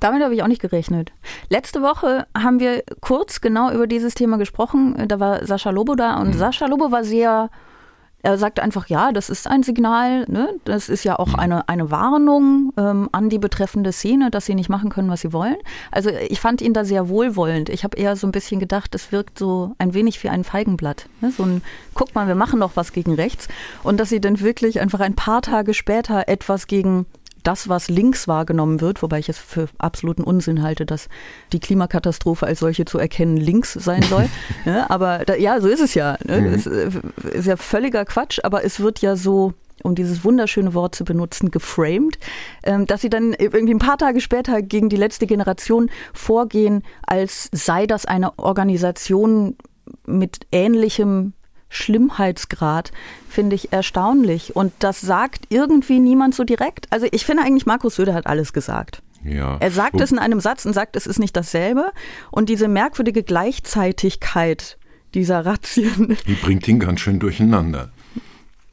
Damit 0.00 0.22
habe 0.22 0.34
ich 0.34 0.42
auch 0.42 0.48
nicht 0.48 0.60
gerechnet. 0.60 1.12
Letzte 1.48 1.82
Woche 1.82 2.26
haben 2.36 2.60
wir 2.60 2.82
kurz 3.00 3.40
genau 3.40 3.70
über 3.70 3.86
dieses 3.86 4.14
Thema 4.14 4.36
gesprochen. 4.36 5.06
Da 5.08 5.20
war 5.20 5.46
Sascha 5.46 5.70
Lobo 5.70 5.94
da 5.94 6.20
und 6.20 6.28
mhm. 6.28 6.38
Sascha 6.38 6.66
Lobo 6.66 6.90
war 6.90 7.04
sehr 7.04 7.50
er 8.22 8.36
sagte 8.36 8.62
einfach, 8.62 8.88
ja, 8.88 9.12
das 9.12 9.30
ist 9.30 9.46
ein 9.46 9.62
Signal, 9.62 10.24
ne? 10.28 10.54
das 10.64 10.88
ist 10.88 11.04
ja 11.04 11.18
auch 11.18 11.28
mhm. 11.28 11.36
eine, 11.36 11.68
eine 11.68 11.90
Warnung 11.90 12.72
ähm, 12.76 13.08
an 13.12 13.28
die 13.28 13.38
betreffende 13.38 13.92
Szene, 13.92 14.30
dass 14.30 14.46
sie 14.46 14.56
nicht 14.56 14.68
machen 14.68 14.90
können, 14.90 15.08
was 15.08 15.20
sie 15.20 15.32
wollen. 15.32 15.56
Also 15.92 16.10
ich 16.10 16.40
fand 16.40 16.60
ihn 16.60 16.72
da 16.72 16.84
sehr 16.84 17.08
wohlwollend. 17.08 17.68
Ich 17.68 17.84
habe 17.84 17.96
eher 17.96 18.16
so 18.16 18.26
ein 18.26 18.32
bisschen 18.32 18.58
gedacht, 18.58 18.94
es 18.94 19.12
wirkt 19.12 19.38
so 19.38 19.74
ein 19.78 19.94
wenig 19.94 20.22
wie 20.24 20.28
ein 20.28 20.42
Feigenblatt. 20.42 21.06
Ne? 21.20 21.30
So 21.30 21.44
ein, 21.44 21.62
guck 21.94 22.14
mal, 22.14 22.26
wir 22.26 22.34
machen 22.34 22.58
doch 22.58 22.72
was 22.74 22.92
gegen 22.92 23.14
rechts. 23.14 23.46
Und 23.84 24.00
dass 24.00 24.08
sie 24.08 24.20
dann 24.20 24.40
wirklich 24.40 24.80
einfach 24.80 25.00
ein 25.00 25.14
paar 25.14 25.42
Tage 25.42 25.72
später 25.72 26.24
etwas 26.26 26.66
gegen 26.66 27.06
das, 27.48 27.70
was 27.70 27.88
links 27.88 28.28
wahrgenommen 28.28 28.82
wird, 28.82 29.00
wobei 29.00 29.20
ich 29.20 29.30
es 29.30 29.38
für 29.38 29.68
absoluten 29.78 30.22
Unsinn 30.22 30.62
halte, 30.62 30.84
dass 30.84 31.08
die 31.54 31.60
Klimakatastrophe 31.60 32.46
als 32.46 32.58
solche 32.58 32.84
zu 32.84 32.98
erkennen 32.98 33.38
links 33.38 33.72
sein 33.72 34.02
soll. 34.02 34.28
ja, 34.66 34.90
aber 34.90 35.20
da, 35.24 35.34
ja, 35.34 35.58
so 35.58 35.68
ist 35.68 35.80
es 35.80 35.94
ja. 35.94 36.18
Ne? 36.26 36.42
Mhm. 36.42 36.52
Es 36.52 36.66
äh, 36.66 36.90
ist 37.32 37.46
ja 37.46 37.56
völliger 37.56 38.04
Quatsch, 38.04 38.38
aber 38.42 38.64
es 38.64 38.80
wird 38.80 39.00
ja 39.00 39.16
so 39.16 39.54
um 39.82 39.94
dieses 39.94 40.24
wunderschöne 40.24 40.74
Wort 40.74 40.94
zu 40.94 41.04
benutzen, 41.04 41.50
geframed, 41.50 42.18
ähm, 42.64 42.86
dass 42.86 43.00
sie 43.00 43.08
dann 43.08 43.32
irgendwie 43.32 43.72
ein 43.72 43.78
paar 43.78 43.96
Tage 43.96 44.20
später 44.20 44.60
gegen 44.60 44.90
die 44.90 44.96
letzte 44.96 45.26
Generation 45.26 45.88
vorgehen, 46.12 46.82
als 47.06 47.48
sei 47.52 47.86
das 47.86 48.04
eine 48.04 48.38
Organisation 48.38 49.56
mit 50.04 50.40
ähnlichem 50.52 51.32
Schlimmheitsgrad 51.68 52.92
finde 53.28 53.56
ich 53.56 53.72
erstaunlich. 53.72 54.56
Und 54.56 54.72
das 54.78 55.00
sagt 55.00 55.44
irgendwie 55.48 56.00
niemand 56.00 56.34
so 56.34 56.44
direkt. 56.44 56.86
Also 56.90 57.06
ich 57.10 57.24
finde 57.24 57.42
eigentlich, 57.42 57.66
Markus 57.66 57.96
Söder 57.96 58.14
hat 58.14 58.26
alles 58.26 58.52
gesagt. 58.52 59.02
Ja. 59.24 59.56
Er 59.58 59.70
sagt 59.70 60.00
es 60.00 60.12
in 60.12 60.18
einem 60.18 60.40
Satz 60.40 60.64
und 60.64 60.72
sagt, 60.72 60.96
es 60.96 61.06
ist 61.06 61.18
nicht 61.18 61.36
dasselbe. 61.36 61.92
Und 62.30 62.48
diese 62.48 62.68
merkwürdige 62.68 63.22
Gleichzeitigkeit 63.22 64.78
dieser 65.14 65.44
Razzien. 65.44 66.16
Die 66.26 66.34
bringt 66.34 66.68
ihn 66.68 66.78
ganz 66.78 67.00
schön 67.00 67.18
durcheinander. 67.18 67.90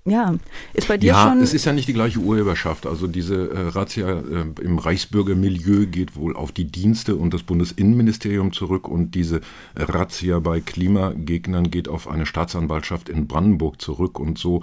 Ja, 0.08 0.36
ist 0.74 0.88
bei 0.88 0.98
dir 0.98 1.08
ja, 1.08 1.24
schon. 1.24 1.40
Ja, 1.40 1.44
es 1.44 1.56
ist 1.56 1.66
ja 1.66 1.74
nicht 1.74 1.88
die 1.88 1.94
gleiche 1.94 2.20
Urheberschaft. 2.20 2.86
Also 2.86 3.08
diese 3.08 3.50
äh, 3.50 3.70
Razzia 3.70 4.20
äh, 4.20 4.46
im 4.62 4.78
Reichsbürgermilieu 4.78 5.88
geht 5.88 6.16
wohl 6.16 6.36
auf 6.36 6.52
die 6.52 6.66
Dienste 6.66 7.16
und 7.16 7.34
das 7.34 7.42
Bundesinnenministerium 7.42 8.54
zurück 8.54 8.88
und 8.88 9.16
diese 9.16 9.42
Razzia 9.76 10.38
bei 10.40 10.62
Klimagegnern 10.62 11.72
geht 11.72 11.88
auf 11.88 12.08
eine 12.08 12.28
Staatsanwaltschaft 12.28 13.10
in 13.10 13.26
Brandenburg 13.26 13.82
zurück 13.82 14.20
und 14.20 14.38
so 14.38 14.62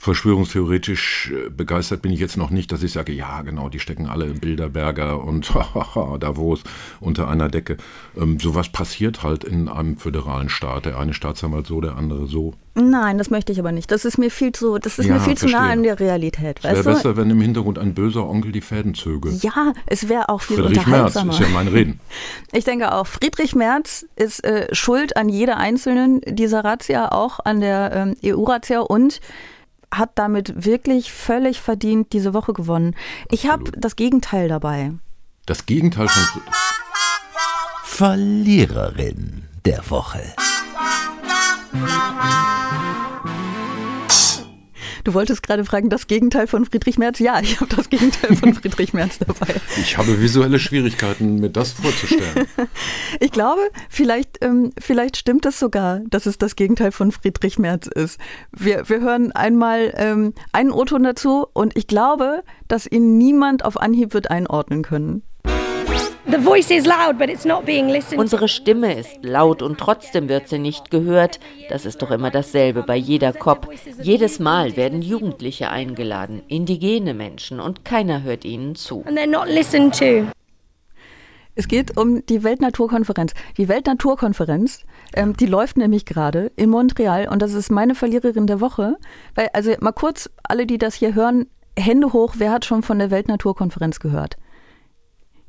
verschwörungstheoretisch 0.00 1.30
äh, 1.30 1.50
begeistert 1.50 2.00
bin 2.00 2.10
ich 2.10 2.20
jetzt 2.20 2.38
noch 2.38 2.48
nicht, 2.48 2.72
dass 2.72 2.82
ich 2.82 2.92
sage, 2.92 3.12
ja 3.12 3.42
genau, 3.42 3.68
die 3.68 3.78
stecken 3.78 4.06
alle 4.06 4.24
in 4.24 4.40
Bilderberger 4.40 5.22
und 5.22 5.52
Davos 6.20 6.62
unter 7.00 7.28
einer 7.28 7.50
Decke. 7.50 7.76
Ähm, 8.16 8.40
sowas 8.40 8.70
passiert 8.70 9.22
halt 9.22 9.44
in 9.44 9.68
einem 9.68 9.98
föderalen 9.98 10.48
Staat. 10.48 10.86
Der 10.86 10.98
eine 10.98 11.12
Staatsanwalt 11.12 11.66
so, 11.66 11.82
der 11.82 11.96
andere 11.96 12.26
so. 12.26 12.54
Nein, 12.74 13.18
das 13.18 13.28
möchte 13.28 13.52
ich 13.52 13.58
aber 13.58 13.72
nicht. 13.72 13.90
Das 13.90 14.06
ist 14.06 14.16
mir 14.16 14.30
viel 14.30 14.52
zu, 14.52 14.78
das 14.78 14.98
ist 14.98 15.04
ja, 15.04 15.14
mir 15.14 15.20
viel 15.20 15.36
verstehe. 15.36 15.50
zu 15.50 15.54
nah 15.54 15.70
an 15.70 15.82
der 15.82 16.00
Realität. 16.00 16.60
Es 16.62 16.64
wäre 16.64 16.82
besser, 16.82 17.18
wenn 17.18 17.28
im 17.28 17.40
Hintergrund 17.42 17.78
ein 17.78 17.92
böser 17.92 18.26
Onkel 18.26 18.52
die 18.52 18.62
Fäden 18.62 18.94
zöge. 18.94 19.28
Ja, 19.42 19.74
es 19.84 20.08
wäre 20.08 20.30
auch 20.30 20.40
viel 20.40 20.56
Friedrich 20.56 20.78
unterhaltsamer. 20.78 21.26
Merz 21.26 21.40
ist 21.40 21.46
ja 21.46 21.52
mein 21.52 21.68
Reden. 21.68 22.00
Ich 22.52 22.64
denke 22.64 22.92
auch, 22.92 23.06
Friedrich 23.06 23.54
Merz 23.54 24.06
ist 24.16 24.44
äh, 24.44 24.74
schuld 24.74 25.16
an 25.16 25.28
jeder 25.28 25.58
einzelnen 25.58 26.20
dieser 26.26 26.64
Razzia, 26.64 27.12
auch 27.12 27.38
an 27.44 27.60
der 27.60 27.92
ähm, 27.92 28.16
EU-Razzia 28.24 28.80
und 28.80 29.20
hat 29.92 30.10
damit 30.14 30.64
wirklich 30.64 31.12
völlig 31.12 31.60
verdient 31.60 32.12
diese 32.12 32.34
Woche 32.34 32.52
gewonnen. 32.52 32.94
Ich 33.30 33.48
habe 33.48 33.70
das 33.72 33.96
Gegenteil 33.96 34.48
dabei. 34.48 34.92
Das 35.46 35.66
Gegenteil 35.66 36.08
von. 36.08 36.42
Verliererin 37.84 39.44
der 39.64 39.90
Woche. 39.90 40.22
Du 45.04 45.14
wolltest 45.14 45.42
gerade 45.42 45.64
fragen, 45.64 45.88
das 45.88 46.06
Gegenteil 46.06 46.46
von 46.46 46.64
Friedrich 46.64 46.98
Merz? 46.98 47.18
Ja, 47.18 47.40
ich 47.40 47.60
habe 47.60 47.74
das 47.74 47.90
Gegenteil 47.90 48.36
von 48.36 48.54
Friedrich 48.60 48.92
Merz 48.92 49.18
dabei. 49.18 49.54
Ich 49.80 49.96
habe 49.96 50.20
visuelle 50.20 50.58
Schwierigkeiten, 50.58 51.36
mir 51.36 51.50
das 51.50 51.72
vorzustellen. 51.72 52.46
Ich 53.18 53.32
glaube, 53.32 53.60
vielleicht, 53.88 54.42
ähm, 54.42 54.72
vielleicht 54.78 55.16
stimmt 55.16 55.44
es 55.44 55.58
sogar, 55.58 56.00
dass 56.08 56.26
es 56.26 56.38
das 56.38 56.56
Gegenteil 56.56 56.92
von 56.92 57.12
Friedrich 57.12 57.58
Merz 57.58 57.86
ist. 57.86 58.18
Wir, 58.52 58.88
wir 58.88 59.00
hören 59.00 59.32
einmal 59.32 59.92
ähm, 59.96 60.34
einen 60.52 60.70
O-Ton 60.70 61.02
dazu 61.02 61.46
und 61.52 61.76
ich 61.76 61.86
glaube, 61.86 62.42
dass 62.68 62.86
ihn 62.86 63.18
niemand 63.18 63.64
auf 63.64 63.78
Anhieb 63.78 64.14
wird 64.14 64.30
einordnen 64.30 64.82
können. 64.82 65.22
Unsere 68.18 68.46
Stimme 68.46 68.94
ist 68.94 69.18
laut 69.22 69.62
und 69.62 69.78
trotzdem 69.78 70.28
wird 70.28 70.48
sie 70.48 70.58
nicht 70.58 70.90
gehört. 70.90 71.40
Das 71.68 71.84
ist 71.84 72.02
doch 72.02 72.12
immer 72.12 72.30
dasselbe 72.30 72.84
bei 72.84 72.96
jeder 72.96 73.32
COP. 73.32 73.68
Jedes 74.00 74.38
Mal 74.38 74.76
werden 74.76 75.02
Jugendliche 75.02 75.70
eingeladen, 75.70 76.42
indigene 76.46 77.14
Menschen 77.14 77.58
und 77.58 77.84
keiner 77.84 78.22
hört 78.22 78.44
ihnen 78.44 78.76
zu. 78.76 79.02
Es 81.56 81.66
geht 81.66 81.96
um 81.96 82.24
die 82.26 82.44
Weltnaturkonferenz. 82.44 83.34
Die 83.56 83.68
Weltnaturkonferenz, 83.68 84.84
ähm, 85.14 85.36
die 85.36 85.46
läuft 85.46 85.76
nämlich 85.76 86.06
gerade 86.06 86.52
in 86.54 86.70
Montreal 86.70 87.28
und 87.28 87.42
das 87.42 87.54
ist 87.54 87.70
meine 87.72 87.96
Verliererin 87.96 88.46
der 88.46 88.60
Woche. 88.60 88.96
Weil, 89.34 89.48
also 89.52 89.72
mal 89.80 89.92
kurz, 89.92 90.30
alle, 90.44 90.64
die 90.64 90.78
das 90.78 90.94
hier 90.94 91.14
hören, 91.14 91.48
Hände 91.76 92.12
hoch, 92.12 92.34
wer 92.38 92.52
hat 92.52 92.64
schon 92.64 92.82
von 92.82 92.98
der 92.98 93.10
Weltnaturkonferenz 93.10 93.98
gehört? 93.98 94.36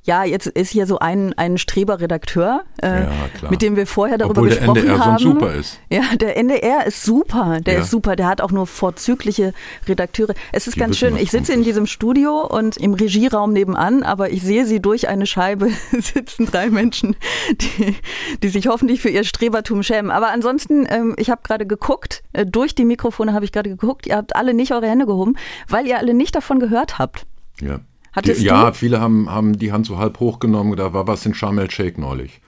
Ja, 0.03 0.24
jetzt 0.24 0.48
ist 0.48 0.72
hier 0.72 0.88
so 0.88 0.98
ein, 0.98 1.34
ein 1.38 1.60
Streberredakteur, 1.60 2.63
äh, 2.81 3.03
Ja, 3.03 3.12
mit 3.51 3.62
dem 3.62 3.75
wir 3.75 3.86
vorher 3.86 4.17
darüber 4.17 4.39
Obwohl 4.41 4.50
der 4.50 4.58
gesprochen 4.58 4.79
NDR 4.79 5.00
haben. 5.00 5.17
sonst 5.20 5.22
super 5.39 5.53
ist. 5.53 5.79
Ja, 5.91 6.01
der 6.20 6.38
NDR 6.38 6.88
ist 6.88 7.03
super. 7.03 7.60
Der 7.62 7.75
Ja. 7.75 7.79
ist 7.81 7.91
super. 7.91 8.15
Der 8.15 8.25
hat 8.27 8.41
auch 8.41 8.51
nur 8.51 8.65
vorzügliche 8.65 9.53
Redakteure. 9.88 10.34
Es 10.51 10.65
ist 10.65 10.75
Die 10.75 10.79
ganz 10.79 10.98
schön. 10.98 11.15
Ich 11.17 11.29
sitze 11.29 11.53
in 11.53 11.63
diesem 11.63 11.86
Studio 11.86 12.41
und 12.48 12.77
im 12.77 12.96
Regieraum 12.96 13.53
nebenan, 13.53 14.01
aber 14.01 14.31
ich 14.31 14.41
sehe 14.41 14.65
sie 14.65 14.81
durch 14.81 15.08
eine 15.08 15.27
Scheibe 15.27 15.70
sitzen 15.91 16.48
drei 16.48 16.72
Menschen, 16.72 17.15
die, 17.51 17.96
die 18.41 18.50
sich 18.50 18.67
hoffentlich 18.67 19.01
für 19.01 19.10
ihr 19.10 19.24
Strebertum 19.24 19.84
schämen. 19.84 20.10
Aber 20.10 20.29
ansonsten, 20.31 20.88
ähm, 20.89 21.13
ich 21.17 21.29
habe 21.29 21.41
gerade 21.43 21.67
geguckt, 21.67 22.24
äh, 22.34 22.46
durch 22.46 22.74
die 22.74 22.86
Mikrofone 22.86 23.34
habe 23.34 23.46
ich 23.46 23.51
gerade 23.51 23.70
geguckt. 23.70 24.08
Ihr 24.08 24.15
habt 24.17 24.36
alle 24.36 24.55
nicht 24.55 24.72
eure 24.74 24.88
Hände 24.89 25.05
gehoben, 25.05 25.36
weil 25.67 25.86
ihr 25.86 26.00
alle 26.00 26.15
nicht 26.15 26.34
davon 26.36 26.60
gehört 26.60 26.98
habt. 26.98 27.27
Ja. 27.62 27.79
Hattest 28.12 28.41
die, 28.41 28.46
ja, 28.46 28.68
du? 28.70 28.74
viele 28.75 29.00
haben, 29.00 29.30
haben 29.30 29.58
die 29.58 29.72
Hand 29.72 29.86
so 29.86 29.98
halb 29.98 30.20
hochgenommen, 30.20 30.75
da 30.75 30.94
war 30.94 31.08
was 31.08 31.25
in 31.25 31.34
Sharm 31.34 31.58
el-Sheikh 31.60 32.00
neulich. 32.00 32.41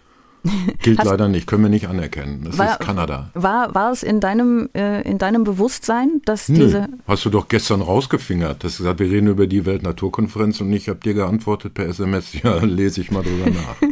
Gilt 0.81 0.99
Hast- 0.99 1.07
leider 1.07 1.29
nicht, 1.29 1.47
können 1.47 1.63
wir 1.63 1.69
nicht 1.69 1.87
anerkennen. 1.87 2.43
Das 2.43 2.57
War- 2.57 2.71
ist 2.71 2.79
Kanada. 2.81 3.31
War, 3.33 3.73
war 3.73 3.93
es 3.93 4.03
in 4.03 4.19
deinem, 4.19 4.67
äh, 4.73 5.01
in 5.09 5.17
deinem 5.17 5.45
Bewusstsein, 5.45 6.21
dass 6.25 6.49
Nö, 6.49 6.65
diese. 6.65 6.89
hast 7.07 7.23
du 7.23 7.29
doch 7.29 7.47
gestern 7.47 7.81
rausgefingert. 7.81 8.61
Du 8.61 8.67
hast 8.67 8.75
gesagt, 8.77 8.99
wir 8.99 9.09
reden 9.09 9.27
über 9.27 9.47
die 9.47 9.65
Weltnaturkonferenz 9.65 10.59
und 10.59 10.73
ich 10.73 10.89
habe 10.89 10.99
dir 10.99 11.13
geantwortet 11.13 11.73
per 11.75 11.85
SMS, 11.87 12.33
ja, 12.43 12.57
lese 12.57 12.99
ich 12.99 13.09
mal 13.11 13.23
drüber 13.23 13.49
nach. 13.49 13.75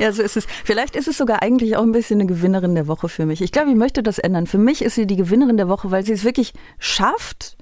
Ja, 0.00 0.12
so 0.12 0.22
ist 0.22 0.36
es. 0.36 0.46
Vielleicht 0.64 0.96
ist 0.96 1.06
es 1.06 1.16
sogar 1.16 1.40
eigentlich 1.42 1.76
auch 1.76 1.82
ein 1.82 1.92
bisschen 1.92 2.18
eine 2.20 2.28
Gewinnerin 2.28 2.74
der 2.74 2.88
Woche 2.88 3.08
für 3.08 3.26
mich. 3.26 3.40
Ich 3.42 3.52
glaube, 3.52 3.70
ich 3.70 3.76
möchte 3.76 4.02
das 4.02 4.18
ändern. 4.18 4.46
Für 4.48 4.58
mich 4.58 4.82
ist 4.82 4.96
sie 4.96 5.06
die 5.06 5.14
Gewinnerin 5.14 5.56
der 5.56 5.68
Woche, 5.68 5.90
weil 5.92 6.04
sie 6.04 6.12
es 6.12 6.24
wirklich 6.24 6.52
schafft, 6.80 7.53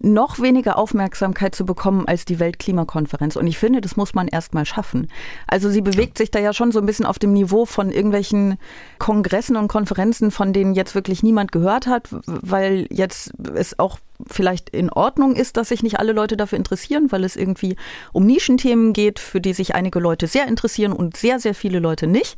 noch 0.00 0.40
weniger 0.40 0.78
Aufmerksamkeit 0.78 1.54
zu 1.54 1.64
bekommen 1.66 2.08
als 2.08 2.24
die 2.24 2.40
Weltklimakonferenz. 2.40 3.36
Und 3.36 3.46
ich 3.46 3.58
finde, 3.58 3.80
das 3.80 3.96
muss 3.96 4.14
man 4.14 4.28
erst 4.28 4.54
mal 4.54 4.64
schaffen. 4.64 5.08
Also 5.46 5.70
sie 5.70 5.82
bewegt 5.82 6.18
sich 6.18 6.30
da 6.30 6.38
ja 6.38 6.52
schon 6.52 6.72
so 6.72 6.80
ein 6.80 6.86
bisschen 6.86 7.06
auf 7.06 7.18
dem 7.18 7.32
Niveau 7.32 7.66
von 7.66 7.90
irgendwelchen 7.90 8.58
Kongressen 8.98 9.56
und 9.56 9.68
Konferenzen, 9.68 10.30
von 10.30 10.52
denen 10.52 10.74
jetzt 10.74 10.94
wirklich 10.94 11.22
niemand 11.22 11.52
gehört 11.52 11.86
hat, 11.86 12.08
weil 12.26 12.86
jetzt 12.90 13.32
es 13.54 13.78
auch 13.78 13.98
vielleicht 14.28 14.70
in 14.70 14.90
Ordnung 14.90 15.34
ist, 15.34 15.56
dass 15.56 15.68
sich 15.68 15.82
nicht 15.82 15.98
alle 15.98 16.12
Leute 16.12 16.36
dafür 16.36 16.58
interessieren, 16.58 17.10
weil 17.10 17.24
es 17.24 17.36
irgendwie 17.36 17.76
um 18.12 18.26
Nischenthemen 18.26 18.92
geht, 18.92 19.18
für 19.18 19.40
die 19.40 19.52
sich 19.52 19.74
einige 19.74 19.98
Leute 19.98 20.26
sehr 20.26 20.46
interessieren 20.46 20.92
und 20.92 21.16
sehr, 21.16 21.40
sehr 21.40 21.54
viele 21.54 21.78
Leute 21.78 22.06
nicht. 22.06 22.36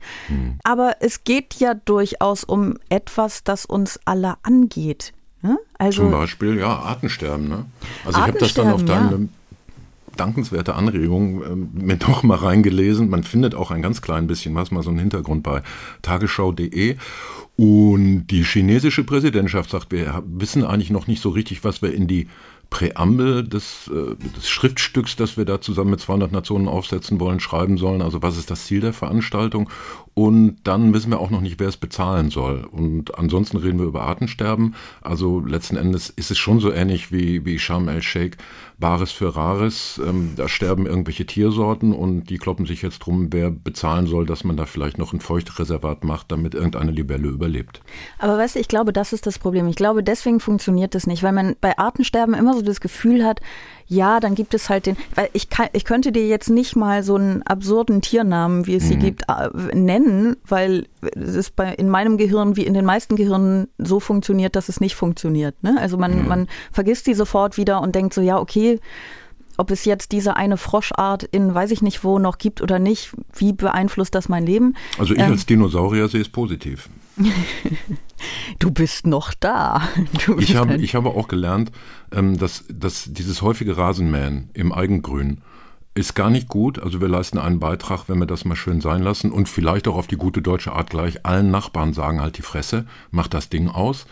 Aber 0.65 0.97
es 1.01 1.25
geht 1.25 1.55
ja 1.55 1.75
durchaus 1.75 2.45
um 2.45 2.79
etwas, 2.89 3.45
das 3.45 3.67
uns 3.67 3.99
alle 4.05 4.35
angeht. 4.43 5.13
Ne? 5.43 5.59
Also 5.79 6.03
Zum 6.03 6.13
Beispiel, 6.13 6.59
ja, 6.59 6.69
Artensterben. 6.69 7.49
Ne? 7.49 7.67
Also 8.05 8.21
ich 8.21 8.27
habe 8.27 8.39
das 8.39 8.55
dann 8.55 8.73
auf 8.73 8.85
deine 8.85 9.29
dankenswerte 10.17 10.75
Anregung 10.75 11.43
ähm, 11.45 11.69
mir 11.73 11.97
doch 11.99 12.23
mal 12.23 12.37
reingelesen. 12.37 13.09
Man 13.11 13.25
findet 13.25 13.55
auch 13.55 13.71
ein 13.71 13.83
ganz 13.83 14.03
klein 14.03 14.27
bisschen 14.27 14.55
was, 14.55 14.71
mal 14.71 14.83
so 14.83 14.91
einen 14.91 14.99
Hintergrund 14.99 15.43
bei 15.43 15.63
tagesschau.de. 16.03 16.97
Und 17.57 18.27
die 18.29 18.45
chinesische 18.45 19.05
Präsidentschaft 19.05 19.71
sagt, 19.71 19.93
wir 19.93 20.23
wissen 20.27 20.65
eigentlich 20.65 20.91
noch 20.91 21.07
nicht 21.07 21.23
so 21.23 21.29
richtig, 21.31 21.65
was 21.65 21.83
wir 21.83 21.93
in 21.93 22.07
die 22.07 22.29
Präambel 22.71 23.47
des, 23.47 23.91
äh, 23.93 24.17
des 24.35 24.49
Schriftstücks, 24.49 25.15
das 25.17 25.37
wir 25.37 25.45
da 25.45 25.61
zusammen 25.61 25.91
mit 25.91 26.01
200 26.01 26.33
Nationen 26.33 26.69
aufsetzen 26.69 27.21
wollen, 27.21 27.39
schreiben 27.39 27.77
sollen. 27.77 28.01
Also 28.01 28.23
was 28.23 28.39
ist 28.39 28.51
das 28.51 28.65
Ziel 28.65 28.81
der 28.81 28.95
Veranstaltung? 28.95 29.69
Und 30.15 30.59
dann 30.65 30.93
wissen 30.93 31.11
wir 31.11 31.21
auch 31.21 31.31
noch 31.31 31.41
nicht, 31.41 31.59
wer 31.59 31.69
es 31.69 31.79
bezahlen 31.79 32.31
soll. 32.31 32.65
Und 32.71 33.19
ansonsten 33.19 33.57
reden 33.57 33.79
wir 33.79 33.87
über 33.87 34.03
Artensterben. 34.03 34.75
Also 35.01 35.41
letzten 35.41 35.77
Endes 35.77 36.11
ist 36.11 36.31
es 36.31 36.37
schon 36.37 36.61
so 36.61 36.71
ähnlich 36.71 37.11
wie, 37.13 37.47
wie 37.47 37.59
Sharm 37.59 37.89
el-Sheikh, 37.89 38.37
Bares 38.79 39.11
für 39.11 39.35
Rares. 39.35 39.99
Ähm, 40.07 40.33
da 40.37 40.49
sterben 40.49 40.87
irgendwelche 40.87 41.25
Tiersorten 41.25 41.95
und 41.95 42.25
die 42.25 42.37
kloppen 42.37 42.67
sich 42.67 42.83
jetzt 42.83 42.99
drum, 42.99 43.29
wer 43.31 43.51
bezahlen 43.51 44.07
soll, 44.07 44.27
dass 44.27 44.45
man 44.45 44.59
da 44.59 44.67
vielleicht 44.67 44.99
noch 44.99 45.15
ein 45.15 45.21
Feuchtreservat 45.21 46.05
macht, 46.05 46.31
damit 46.31 46.55
irgendeine 46.55 46.91
Libelle 46.91 47.29
überlebt. 47.29 47.81
Aber 48.19 48.37
weißt 48.37 48.57
du, 48.57 48.61
ich 48.61 48.69
glaube, 48.69 48.93
das 48.93 49.15
ist 49.15 49.27
das 49.27 49.39
Problem. 49.39 49.67
Ich 49.69 49.77
glaube, 49.77 50.03
deswegen 50.03 50.41
funktioniert 50.41 50.95
das 50.95 51.07
nicht, 51.07 51.23
weil 51.23 51.33
man 51.33 51.57
bei 51.61 51.79
Artensterben 51.79 52.35
immer 52.35 52.55
so 52.55 52.61
das 52.61 52.81
Gefühl 52.81 53.25
hat, 53.25 53.41
ja, 53.87 54.21
dann 54.21 54.35
gibt 54.35 54.55
es 54.55 54.71
halt 54.71 54.87
den, 54.87 54.97
weil 55.15 55.29
ich 55.33 55.51
kann, 55.51 55.69
ich 55.73 55.85
könnte 55.85 56.13
dir 56.13 56.27
jetzt 56.27 56.49
nicht 56.49 56.77
mal 56.77 57.03
so 57.03 57.17
einen 57.17 57.43
absurden 57.43 58.01
Tiernamen, 58.01 58.67
wie 58.67 58.77
es 58.77 58.89
sie 58.89 58.97
gibt, 58.97 59.25
äh, 59.29 59.51
nennen, 60.03 60.37
weil 60.47 60.87
es 61.15 61.51
bei, 61.51 61.73
in 61.75 61.89
meinem 61.89 62.17
Gehirn 62.17 62.57
wie 62.57 62.65
in 62.65 62.75
den 62.75 62.85
meisten 62.85 63.17
Gehirnen 63.17 63.69
so 63.79 64.01
funktioniert, 64.01 64.57
dass 64.57 64.69
es 64.69 64.81
nicht 64.81 64.95
funktioniert. 64.95 65.63
Ne? 65.63 65.77
Also 65.81 65.97
man, 65.97 66.27
man 66.27 66.49
vergisst 66.71 67.07
die 67.07 67.15
sofort 67.15 67.57
wieder 67.57 67.81
und 67.81 67.95
denkt 67.95 68.15
so, 68.15 68.21
ja, 68.21 68.39
okay, 68.39 68.79
ob 69.59 69.71
es 69.71 69.85
jetzt 69.85 70.13
diese 70.13 70.37
eine 70.37 70.57
Froschart 70.57 71.25
in 71.25 71.55
weiß 71.55 71.71
ich 71.73 71.83
nicht 71.83 72.05
wo 72.05 72.19
noch 72.19 72.39
gibt 72.39 72.63
oder 72.63 72.79
nicht, 72.79 73.13
wie 73.35 73.53
beeinflusst 73.53 74.15
das 74.15 74.29
mein 74.29 74.47
Leben? 74.47 74.75
Also 74.99 75.15
ich 75.15 75.21
Ähm, 75.21 75.33
als 75.33 75.47
Dinosaurier 75.47 76.09
sehe 76.09 76.21
es 76.21 76.29
positiv. 76.29 76.89
Du 78.61 78.71
bist 78.71 79.05
noch 79.05 79.35
da. 79.35 79.83
Bist 80.27 80.51
Ich 80.51 80.55
habe, 80.55 80.77
ich 80.77 80.95
habe 80.95 81.09
auch 81.09 81.27
gelernt, 81.27 81.73
ähm, 82.13 82.39
dass, 82.39 82.65
dass 82.73 83.07
dieses 83.13 83.43
häufige 83.43 83.77
Rasenmähen 83.77 84.49
im 84.55 84.73
Eigengrün 84.73 85.39
ist 85.95 86.15
gar 86.15 86.31
nicht 86.31 86.49
gut. 86.49 86.79
Also 86.79 87.01
wir 87.01 87.09
leisten 87.09 87.39
einen 87.39 87.61
Beitrag, 87.61 88.09
wenn 88.09 88.19
wir 88.19 88.27
das 88.27 88.45
mal 88.45 88.57
schön 88.57 88.81
sein 88.81 89.03
lassen 89.03 89.31
und 89.31 89.49
vielleicht 89.49 89.89
auch 89.89 89.97
auf 89.97 90.07
die 90.07 90.17
gute 90.17 90.43
deutsche 90.43 90.73
Art 90.73 90.91
gleich 90.91 91.27
allen 91.27 91.51
Nachbarn 91.51 91.93
sagen, 91.93 92.21
halt 92.21 92.39
die 92.39 92.43
Fresse, 92.43 92.87
macht 93.11 93.35
das 93.35 93.49
Ding 93.49 93.69
aus, 93.69 94.07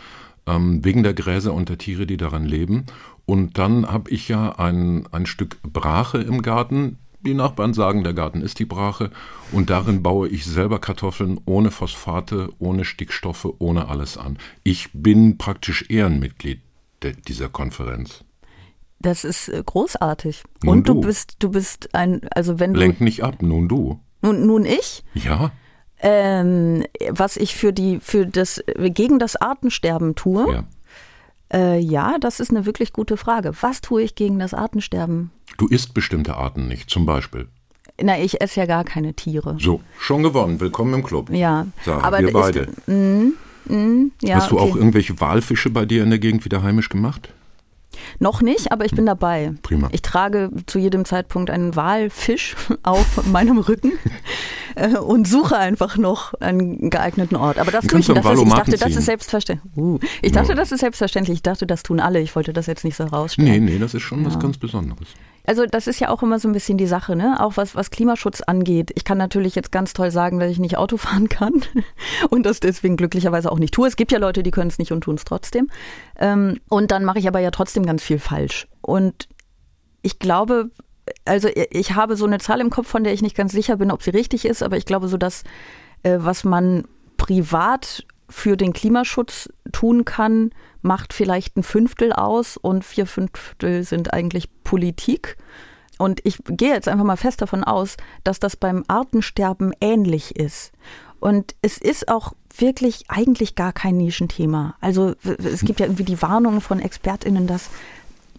ähm, 0.45 0.83
wegen 0.85 1.03
der 1.03 1.13
Gräser 1.13 1.53
und 1.53 1.69
der 1.69 1.77
Tiere, 1.77 2.05
die 2.05 2.17
daran 2.17 2.45
leben. 2.45 2.85
Und 3.25 3.57
dann 3.57 3.87
habe 3.87 4.09
ich 4.09 4.27
ja 4.27 4.53
ein, 4.53 5.07
ein 5.11 5.25
Stück 5.25 5.61
Brache 5.63 6.19
im 6.19 6.41
Garten. 6.41 6.97
Die 7.21 7.35
Nachbarn 7.35 7.73
sagen, 7.73 8.03
der 8.03 8.13
Garten 8.13 8.41
ist 8.41 8.57
die 8.57 8.65
Brache 8.65 9.11
und 9.51 9.69
darin 9.69 10.01
baue 10.01 10.27
ich 10.27 10.43
selber 10.43 10.79
Kartoffeln 10.79 11.39
ohne 11.45 11.69
Phosphate, 11.69 12.49
ohne 12.57 12.83
Stickstoffe, 12.83 13.47
ohne 13.59 13.89
alles 13.89 14.17
an. 14.17 14.37
Ich 14.63 14.89
bin 14.91 15.37
praktisch 15.37 15.85
Ehrenmitglied 15.89 16.61
dieser 17.27 17.49
Konferenz. 17.49 18.23
Das 19.01 19.23
ist 19.23 19.49
äh, 19.49 19.63
großartig. 19.65 20.43
Nun 20.63 20.77
Und 20.79 20.87
du 20.89 20.93
du. 20.95 21.01
bist, 21.01 21.35
du 21.39 21.49
bist 21.49 21.93
ein, 21.93 22.21
also 22.35 22.59
wenn 22.59 22.73
du, 22.73 22.79
Lenk 22.79 23.01
nicht 23.01 23.23
ab, 23.23 23.41
nun 23.41 23.67
du. 23.67 23.99
nun, 24.21 24.45
nun 24.45 24.65
ich, 24.65 25.03
Ja, 25.13 25.51
ähm, 26.03 26.83
was 27.09 27.37
ich 27.37 27.55
für 27.55 27.73
die, 27.73 27.99
für 28.01 28.25
das, 28.25 28.63
gegen 28.77 29.19
das 29.19 29.35
Artensterben 29.35 30.15
tue, 30.15 30.51
ja. 30.53 30.63
äh, 31.53 31.79
ja, 31.79 32.17
das 32.19 32.39
ist 32.39 32.49
eine 32.51 32.65
wirklich 32.65 32.91
gute 32.93 33.17
Frage. 33.17 33.51
Was 33.61 33.81
tue 33.81 34.01
ich 34.03 34.15
gegen 34.15 34.39
das 34.39 34.53
Artensterben? 34.53 35.31
Du 35.57 35.67
isst 35.67 35.93
bestimmte 35.93 36.35
Arten 36.37 36.67
nicht, 36.67 36.89
zum 36.89 37.05
Beispiel. 37.05 37.47
Na, 38.01 38.19
ich 38.19 38.41
esse 38.41 38.61
ja 38.61 38.65
gar 38.65 38.83
keine 38.83 39.13
Tiere. 39.13 39.57
So, 39.59 39.81
schon 39.99 40.23
gewonnen. 40.23 40.59
Willkommen 40.59 40.93
im 40.95 41.03
Club. 41.03 41.29
Ja, 41.29 41.67
Sarah, 41.85 42.03
aber 42.03 42.19
wir 42.19 42.27
ist- 42.29 42.33
beide. 42.33 42.67
Ja, 44.23 44.35
Hast 44.37 44.51
du 44.51 44.59
okay. 44.59 44.71
auch 44.71 44.75
irgendwelche 44.75 45.19
Walfische 45.21 45.69
bei 45.69 45.85
dir 45.85 46.03
in 46.03 46.09
der 46.09 46.17
Gegend 46.19 46.43
wieder 46.45 46.63
heimisch 46.63 46.89
gemacht? 46.89 47.29
Noch 48.19 48.41
nicht, 48.41 48.71
aber 48.71 48.85
ich 48.85 48.91
bin 48.91 49.05
dabei. 49.05 49.53
Prima. 49.61 49.89
Ich 49.91 50.01
trage 50.01 50.51
zu 50.65 50.79
jedem 50.79 51.05
Zeitpunkt 51.05 51.49
einen 51.49 51.75
Walfisch 51.75 52.55
auf 52.83 53.25
meinem 53.27 53.57
Rücken 53.57 53.93
äh, 54.75 54.97
und 54.97 55.27
suche 55.27 55.57
einfach 55.57 55.97
noch 55.97 56.33
einen 56.35 56.89
geeigneten 56.89 57.35
Ort. 57.35 57.57
Aber 57.57 57.71
das 57.71 57.85
tue 57.87 57.99
ich, 57.99 58.07
das 58.07 58.17
ist, 58.25 58.41
ich 58.41 58.49
dachte, 58.49 58.77
das 58.77 58.95
ist 58.95 59.05
selbstverständlich. 59.05 59.71
Uh, 59.75 59.99
ich 60.21 60.31
dachte, 60.31 60.49
Ja. 60.49 60.55
das 60.55 60.71
ist 60.71 60.79
selbstverständlich. 60.79 61.37
Ich 61.37 61.43
dachte, 61.43 61.65
das 61.65 61.83
tun 61.83 61.99
alle. 61.99 62.19
Ich 62.19 62.35
wollte 62.35 62.53
das 62.53 62.67
jetzt 62.67 62.83
nicht 62.83 62.95
so 62.95 63.05
herausstellen. 63.05 63.65
Nee, 63.65 63.71
nee, 63.73 63.79
das 63.79 63.93
ist 63.93 64.03
schon 64.03 64.25
was 64.25 64.39
ganz 64.39 64.57
Besonderes. 64.57 65.07
Also 65.51 65.65
das 65.65 65.87
ist 65.87 65.99
ja 65.99 66.07
auch 66.07 66.23
immer 66.23 66.39
so 66.39 66.47
ein 66.47 66.53
bisschen 66.53 66.77
die 66.77 66.87
Sache, 66.87 67.13
ne? 67.13 67.37
Auch 67.41 67.57
was, 67.57 67.75
was 67.75 67.91
Klimaschutz 67.91 68.39
angeht. 68.39 68.91
Ich 68.95 69.03
kann 69.03 69.17
natürlich 69.17 69.53
jetzt 69.53 69.73
ganz 69.73 69.91
toll 69.91 70.09
sagen, 70.09 70.39
dass 70.39 70.49
ich 70.49 70.59
nicht 70.59 70.77
Auto 70.77 70.95
fahren 71.05 71.27
kann 71.27 71.51
und 72.29 72.45
das 72.45 72.61
deswegen 72.61 72.95
glücklicherweise 72.95 73.51
auch 73.51 73.59
nicht 73.59 73.73
tue. 73.73 73.85
Es 73.85 73.97
gibt 73.97 74.13
ja 74.13 74.17
Leute, 74.17 74.43
die 74.43 74.51
können 74.51 74.69
es 74.69 74.79
nicht 74.79 74.93
und 74.93 75.01
tun 75.01 75.15
es 75.15 75.25
trotzdem. 75.25 75.67
Ähm, 76.17 76.61
und 76.69 76.91
dann 76.91 77.03
mache 77.03 77.19
ich 77.19 77.27
aber 77.27 77.41
ja 77.41 77.51
trotzdem 77.51 77.85
ganz 77.85 78.01
viel 78.01 78.17
falsch. 78.17 78.69
Und 78.79 79.27
ich 80.01 80.19
glaube, 80.19 80.71
also 81.25 81.49
ich 81.53 81.95
habe 81.95 82.15
so 82.15 82.25
eine 82.25 82.39
Zahl 82.39 82.61
im 82.61 82.69
Kopf, 82.69 82.87
von 82.87 83.03
der 83.03 83.11
ich 83.11 83.21
nicht 83.21 83.35
ganz 83.35 83.51
sicher 83.51 83.75
bin, 83.75 83.91
ob 83.91 84.03
sie 84.03 84.11
richtig 84.11 84.45
ist, 84.45 84.63
aber 84.63 84.77
ich 84.77 84.85
glaube 84.85 85.09
so, 85.09 85.17
dass 85.17 85.43
äh, 86.03 86.15
was 86.21 86.45
man 86.45 86.85
privat 87.17 88.05
für 88.31 88.57
den 88.57 88.73
Klimaschutz 88.73 89.49
tun 89.71 90.05
kann, 90.05 90.51
macht 90.81 91.13
vielleicht 91.13 91.57
ein 91.57 91.63
Fünftel 91.63 92.13
aus 92.13 92.57
und 92.57 92.83
vier 92.83 93.05
Fünftel 93.05 93.83
sind 93.83 94.13
eigentlich 94.13 94.49
Politik. 94.63 95.37
Und 95.97 96.21
ich 96.23 96.39
gehe 96.47 96.73
jetzt 96.73 96.87
einfach 96.87 97.05
mal 97.05 97.17
fest 97.17 97.41
davon 97.41 97.63
aus, 97.63 97.97
dass 98.23 98.39
das 98.39 98.55
beim 98.55 98.83
Artensterben 98.87 99.73
ähnlich 99.81 100.35
ist. 100.35 100.71
Und 101.19 101.53
es 101.61 101.77
ist 101.77 102.07
auch 102.07 102.33
wirklich 102.57 103.03
eigentlich 103.09 103.55
gar 103.55 103.73
kein 103.73 103.97
Nischenthema. 103.97 104.75
Also 104.81 105.13
es 105.23 105.61
gibt 105.61 105.79
ja 105.79 105.85
irgendwie 105.85 106.03
die 106.03 106.21
Warnungen 106.21 106.61
von 106.61 106.79
ExpertInnen, 106.79 107.45
dass 107.45 107.69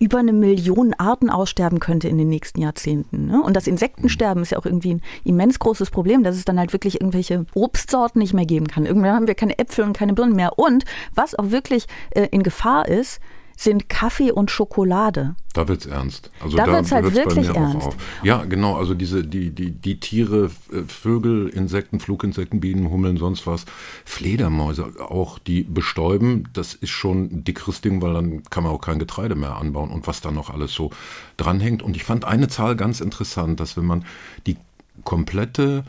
über 0.03 0.19
eine 0.19 0.33
Million 0.33 0.95
Arten 0.95 1.31
aussterben 1.31 1.79
könnte 1.79 2.09
in 2.09 2.19
den 2.19 2.29
nächsten 2.29 2.61
Jahrzehnten. 2.61 3.27
Ne? 3.27 3.41
Und 3.41 3.55
das 3.57 3.69
Insektensterben 3.69 4.43
ist 4.43 4.51
ja 4.51 4.59
auch 4.59 4.67
irgendwie 4.67 4.95
ein 4.95 5.03
immens 5.23 5.61
großes 5.61 5.93
Problem, 5.93 6.25
dass 6.25 6.35
es 6.35 6.45
dann 6.45 6.59
halt 6.59 6.73
wirklich 6.73 7.01
irgendwelche 7.01 7.47
Obstsorten 7.55 8.19
nicht 8.19 8.35
mehr 8.35 8.45
geben 8.45 8.67
kann. 8.67 8.85
Irgendwann 8.85 9.15
haben 9.15 9.29
wir 9.29 9.37
keine 9.37 9.61
Äpfel 9.61 9.85
und 9.85 9.97
keine 9.97 10.13
Birnen 10.13 10.35
mehr. 10.35 10.59
Und 10.59 10.85
was 11.15 11.37
auch 11.37 11.53
wirklich 11.53 11.87
äh, 12.11 12.27
in 12.33 12.43
Gefahr 12.43 12.89
ist, 12.89 13.21
sind 13.63 13.89
Kaffee 13.89 14.33
und 14.33 14.51
Schokolade. 14.51 15.35
Da 15.53 15.69
wird's 15.69 15.85
ernst. 15.87 16.31
Also 16.41 16.57
Da 16.57 16.67
wird's 16.67 16.91
halt 16.93 17.15
wirklich 17.15 17.49
ernst. 17.49 17.89
auf. 17.89 17.97
Ja, 18.23 18.45
genau. 18.45 18.77
Also 18.77 18.95
diese 18.95 19.23
die 19.23 19.51
die 19.51 19.71
die 19.71 20.01
Tiere, 20.01 20.51
äh, 20.73 20.83
Vögel, 20.89 21.49
Insekten, 21.49 22.01
Fluginsekten, 22.01 22.61
Bienen, 22.61 22.89
Hummeln, 22.91 23.19
sonst 23.19 23.47
was, 23.47 23.67
Fledermäuse 24.05 24.95
auch, 25.01 25.39
die 25.39 25.63
bestäuben. 25.63 26.49
Das 26.55 26.73
ist 26.75 26.91
schon 26.91 27.25
ein 27.25 27.45
dickeres 27.45 27.83
Ding, 27.83 28.01
weil 28.01 28.15
dann 28.15 28.43
kann 28.45 28.65
man 28.65 28.73
auch 28.73 28.81
kein 28.81 28.99
Getreide 28.99 29.35
mehr 29.35 29.57
anbauen 29.57 29.91
und 29.91 30.07
was 30.07 30.23
da 30.23 30.31
noch 30.31 30.49
alles 30.49 30.73
so 30.73 30.91
dranhängt. 31.37 31.83
Und 31.83 31.97
ich 31.97 32.05
fand 32.05 32.25
eine 32.25 32.49
Zahl 32.49 32.75
ganz 32.77 33.01
interessant, 33.01 33.61
dass 33.61 33.77
wenn 33.77 33.87
man 33.87 34.07
die 34.47 34.57
komplette 35.05 35.85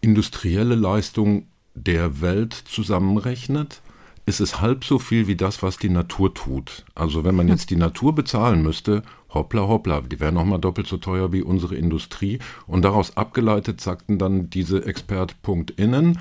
industrielle 0.00 0.74
Leistung 0.74 1.46
der 1.74 2.20
Welt 2.20 2.52
zusammenrechnet, 2.52 3.81
ist 4.24 4.40
es 4.40 4.60
halb 4.60 4.84
so 4.84 4.98
viel 4.98 5.26
wie 5.26 5.36
das, 5.36 5.62
was 5.62 5.78
die 5.78 5.88
Natur 5.88 6.32
tut. 6.32 6.84
Also 6.94 7.24
wenn 7.24 7.34
man 7.34 7.48
jetzt 7.48 7.70
die 7.70 7.76
Natur 7.76 8.14
bezahlen 8.14 8.62
müsste, 8.62 9.02
hoppla 9.30 9.62
hoppla, 9.62 10.02
die 10.02 10.20
wäre 10.20 10.32
nochmal 10.32 10.60
doppelt 10.60 10.86
so 10.86 10.96
teuer 10.96 11.32
wie 11.32 11.42
unsere 11.42 11.74
Industrie. 11.74 12.38
Und 12.66 12.82
daraus 12.82 13.16
abgeleitet 13.16 13.80
sagten 13.80 14.18
dann 14.18 14.48
diese 14.48 14.86
ExpertpunktInnen, 14.86 16.18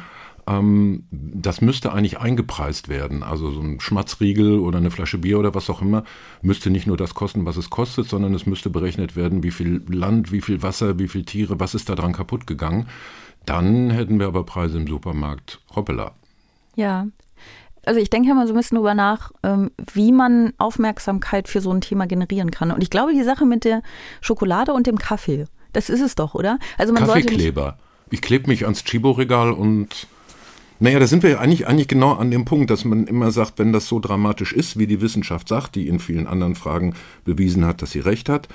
ähm, 0.47 1.03
das 1.11 1.61
müsste 1.61 1.93
eigentlich 1.93 2.19
eingepreist 2.19 2.89
werden. 2.89 3.21
Also 3.23 3.51
so 3.51 3.61
ein 3.61 3.79
Schmatzriegel 3.79 4.59
oder 4.59 4.79
eine 4.79 4.91
Flasche 4.91 5.19
Bier 5.19 5.39
oder 5.39 5.53
was 5.53 5.69
auch 5.69 5.81
immer 5.81 6.03
müsste 6.41 6.69
nicht 6.71 6.87
nur 6.87 6.97
das 6.97 7.13
kosten, 7.13 7.45
was 7.45 7.57
es 7.57 7.69
kostet, 7.69 8.07
sondern 8.07 8.33
es 8.33 8.45
müsste 8.45 8.69
berechnet 8.69 9.15
werden, 9.15 9.43
wie 9.43 9.51
viel 9.51 9.83
Land, 9.87 10.31
wie 10.31 10.41
viel 10.41 10.63
Wasser, 10.63 10.97
wie 10.99 11.07
viel 11.07 11.23
Tiere, 11.23 11.59
was 11.59 11.75
ist 11.75 11.89
da 11.89 11.95
dran 11.95 12.13
kaputt 12.13 12.47
gegangen. 12.47 12.87
Dann 13.45 13.89
hätten 13.89 14.19
wir 14.19 14.27
aber 14.27 14.43
Preise 14.43 14.77
im 14.77 14.87
Supermarkt. 14.87 15.61
Hoppala. 15.75 16.13
Ja. 16.75 17.07
Also 17.85 17.99
ich 17.99 18.09
denke 18.09 18.33
mal 18.33 18.47
so 18.47 18.53
ein 18.53 18.57
bisschen 18.57 18.77
drüber 18.77 18.93
nach, 18.93 19.31
ähm, 19.43 19.71
wie 19.93 20.11
man 20.11 20.53
Aufmerksamkeit 20.57 21.47
für 21.47 21.61
so 21.61 21.71
ein 21.71 21.81
Thema 21.81 22.05
generieren 22.05 22.51
kann. 22.51 22.71
Und 22.71 22.83
ich 22.83 22.89
glaube, 22.89 23.13
die 23.13 23.23
Sache 23.23 23.45
mit 23.45 23.63
der 23.63 23.81
Schokolade 24.21 24.73
und 24.73 24.87
dem 24.87 24.99
Kaffee, 24.99 25.45
das 25.73 25.89
ist 25.89 26.01
es 26.01 26.15
doch, 26.15 26.35
oder? 26.35 26.59
Also 26.77 26.93
man 26.93 27.05
Kaffeekleber. 27.05 27.77
Ich 28.11 28.21
klebe 28.21 28.49
mich 28.49 28.65
ans 28.65 28.83
Chibo-Regal 28.83 29.51
und 29.51 30.07
naja, 30.79 30.99
da 30.99 31.05
sind 31.05 31.21
wir 31.21 31.29
ja 31.29 31.39
eigentlich, 31.39 31.67
eigentlich 31.67 31.87
genau 31.87 32.13
an 32.13 32.31
dem 32.31 32.43
Punkt, 32.43 32.71
dass 32.71 32.85
man 32.85 33.05
immer 33.05 33.31
sagt, 33.31 33.59
wenn 33.59 33.71
das 33.71 33.87
so 33.87 33.99
dramatisch 33.99 34.51
ist, 34.51 34.79
wie 34.79 34.87
die 34.87 34.99
Wissenschaft 34.99 35.47
sagt, 35.47 35.75
die 35.75 35.87
in 35.87 35.99
vielen 35.99 36.25
anderen 36.25 36.55
Fragen 36.55 36.95
bewiesen 37.23 37.65
hat, 37.65 37.83
dass 37.83 37.91
sie 37.91 37.99
recht 37.99 38.29
hat, 38.29 38.47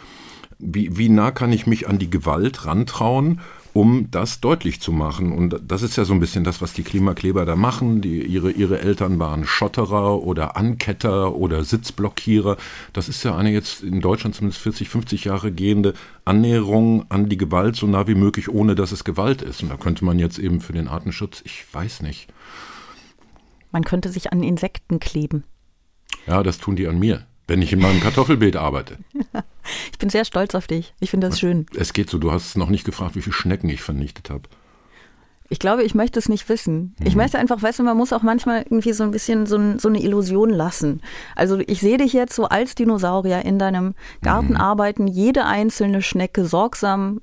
wie, 0.58 0.96
wie 0.98 1.08
nah 1.08 1.30
kann 1.30 1.52
ich 1.52 1.66
mich 1.66 1.88
an 1.88 1.98
die 1.98 2.10
Gewalt 2.10 2.66
rantrauen, 2.66 3.40
um 3.76 4.10
das 4.10 4.40
deutlich 4.40 4.80
zu 4.80 4.90
machen? 4.90 5.32
Und 5.32 5.60
das 5.68 5.82
ist 5.82 5.96
ja 5.96 6.06
so 6.06 6.14
ein 6.14 6.20
bisschen 6.20 6.44
das, 6.44 6.62
was 6.62 6.72
die 6.72 6.82
Klimakleber 6.82 7.44
da 7.44 7.56
machen. 7.56 8.00
Die, 8.00 8.24
ihre, 8.24 8.50
ihre 8.50 8.80
Eltern 8.80 9.18
waren 9.18 9.44
Schotterer 9.44 10.22
oder 10.22 10.56
Anketter 10.56 11.34
oder 11.34 11.62
Sitzblockierer. 11.62 12.56
Das 12.94 13.10
ist 13.10 13.22
ja 13.22 13.36
eine 13.36 13.50
jetzt 13.50 13.82
in 13.82 14.00
Deutschland 14.00 14.34
zumindest 14.34 14.62
40, 14.62 14.88
50 14.88 15.24
Jahre 15.24 15.52
gehende 15.52 15.92
Annäherung 16.24 17.04
an 17.10 17.28
die 17.28 17.36
Gewalt 17.36 17.76
so 17.76 17.86
nah 17.86 18.06
wie 18.06 18.14
möglich, 18.14 18.48
ohne 18.48 18.76
dass 18.76 18.92
es 18.92 19.04
Gewalt 19.04 19.42
ist. 19.42 19.62
Und 19.62 19.68
da 19.68 19.76
könnte 19.76 20.06
man 20.06 20.18
jetzt 20.18 20.38
eben 20.38 20.62
für 20.62 20.72
den 20.72 20.88
Artenschutz, 20.88 21.42
ich 21.44 21.66
weiß 21.70 22.00
nicht. 22.00 22.32
man 23.72 23.84
könnte 23.84 24.08
sich 24.08 24.32
an 24.32 24.42
Insekten 24.42 25.00
kleben. 25.00 25.44
Ja, 26.26 26.42
das 26.42 26.56
tun 26.56 26.76
die 26.76 26.88
an 26.88 26.98
mir, 26.98 27.26
wenn 27.46 27.62
ich 27.62 27.72
in 27.72 27.80
meinem 27.80 28.00
Kartoffelbeet 28.00 28.56
arbeite. 28.56 28.98
Ich 29.90 29.98
bin 29.98 30.11
sehr 30.11 30.24
stolz 30.24 30.54
auf 30.54 30.68
dich. 30.68 30.94
Ich 31.00 31.11
finde 31.11 31.28
das 31.28 31.40
schön. 31.40 31.66
Es 31.74 31.92
geht 31.92 32.09
so, 32.09 32.18
du 32.18 32.30
hast 32.30 32.56
noch 32.56 32.68
nicht 32.68 32.85
gefragt, 32.85 33.16
wie 33.16 33.22
viele 33.22 33.35
Schnecken 33.35 33.68
ich 33.68 33.82
vernichtet 33.82 34.30
habe. 34.30 34.48
Ich 35.48 35.59
glaube, 35.59 35.82
ich 35.82 35.94
möchte 35.94 36.20
es 36.20 36.28
nicht 36.28 36.48
wissen. 36.48 36.94
Ich 37.04 37.16
möchte 37.16 37.38
einfach, 37.38 37.62
weißt 37.62 37.80
du, 37.80 37.82
man 37.82 37.96
muss 37.96 38.12
auch 38.12 38.22
manchmal 38.22 38.62
irgendwie 38.62 38.92
so 38.92 39.02
ein 39.02 39.11
bisschen 39.11 39.46
so, 39.46 39.56
ein, 39.56 39.80
so 39.80 39.88
eine 39.88 40.00
Illusion 40.00 40.50
lassen. 40.50 41.02
Also 41.35 41.59
ich 41.59 41.80
sehe 41.80 41.98
dich 41.98 42.12
jetzt 42.12 42.35
so 42.35 42.44
als 42.44 42.76
Dinosaurier 42.76 43.44
in 43.44 43.59
deinem 43.59 43.94
Garten 44.22 44.56
arbeiten, 44.56 45.09
jede 45.09 45.46
einzelne 45.46 46.02
Schnecke 46.02 46.44
sorgsam 46.44 47.20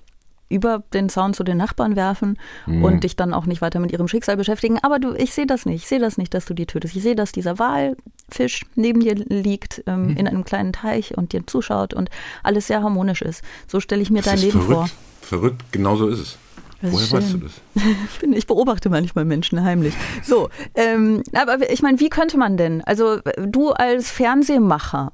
über 0.49 0.84
den 0.93 1.10
Zaun 1.10 1.34
zu 1.34 1.43
den 1.43 1.58
Nachbarn 1.58 1.95
werfen 1.95 2.38
und 2.67 3.03
dich 3.03 3.15
dann 3.15 3.34
auch 3.34 3.45
nicht 3.45 3.62
weiter 3.62 3.79
mit 3.79 3.91
ihrem 3.91 4.08
Schicksal 4.08 4.38
beschäftigen. 4.38 4.77
Aber 4.84 4.99
du, 4.99 5.13
ich 5.15 5.34
sehe 5.34 5.47
das 5.47 5.65
nicht. 5.65 5.82
Ich 5.84 5.88
sehe 5.88 5.99
das 5.99 6.17
nicht, 6.17 6.34
dass 6.34 6.45
du 6.45 6.53
die 6.53 6.65
tötest. 6.67 6.95
Ich 6.95 7.01
sehe, 7.03 7.15
dass 7.15 7.32
dieser 7.32 7.58
Walfisch 7.58 8.65
neben 8.75 8.99
dir 8.99 9.15
liegt 9.15 9.84
ähm, 9.88 10.15
in 10.15 10.27
einem 10.27 10.43
kleinen 10.43 10.73
Teich 10.73 11.17
und 11.17 11.34
dir 11.34 11.45
zuschaut 11.47 11.93
und 11.93 12.10
alles 12.43 12.67
sehr 12.67 12.84
harmonisch 12.84 13.21
ist. 13.21 13.41
So 13.67 13.79
stelle 13.79 14.01
ich 14.01 14.12
mir 14.12 14.21
Das 14.21 14.34
dein 14.34 14.39
Leben 14.39 14.62
verrückt. 14.62 14.89
vor. 14.89 14.89
Verrückt, 15.21 15.63
genau 15.71 15.95
so 15.95 16.08
ist 16.08 16.19
es. 16.19 16.38
Das 16.83 16.91
Woher 16.91 17.11
weißt 17.11 17.33
du 17.33 17.37
das? 17.37 17.61
Ich, 18.35 18.45
beobachte 18.45 18.89
manchmal 18.89 19.23
Menschen 19.23 19.63
heimlich. 19.63 19.93
So, 20.21 20.49
ähm, 20.75 21.23
aber 21.33 21.71
ich 21.71 21.81
meine, 21.81 22.01
wie 22.01 22.09
könnte 22.09 22.37
man 22.37 22.57
denn, 22.57 22.83
also 22.83 23.19
du 23.37 23.71
als 23.71 24.11
Fernsehmacher, 24.11 25.13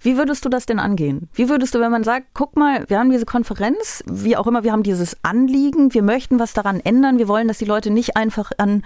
wie 0.00 0.16
würdest 0.16 0.44
du 0.44 0.48
das 0.48 0.64
denn 0.64 0.78
angehen? 0.78 1.28
Wie 1.34 1.50
würdest 1.50 1.74
du, 1.74 1.80
wenn 1.80 1.90
man 1.90 2.02
sagt, 2.02 2.28
guck 2.32 2.56
mal, 2.56 2.84
wir 2.88 2.98
haben 2.98 3.10
diese 3.10 3.26
Konferenz, 3.26 4.02
wie 4.06 4.36
auch 4.38 4.46
immer, 4.46 4.64
wir 4.64 4.72
haben 4.72 4.82
dieses 4.82 5.16
Anliegen, 5.22 5.92
wir 5.92 6.02
möchten 6.02 6.38
was 6.38 6.54
daran 6.54 6.80
ändern, 6.80 7.18
wir 7.18 7.28
wollen, 7.28 7.46
dass 7.46 7.58
die 7.58 7.66
Leute 7.66 7.90
nicht 7.90 8.16
einfach 8.16 8.50
an 8.56 8.82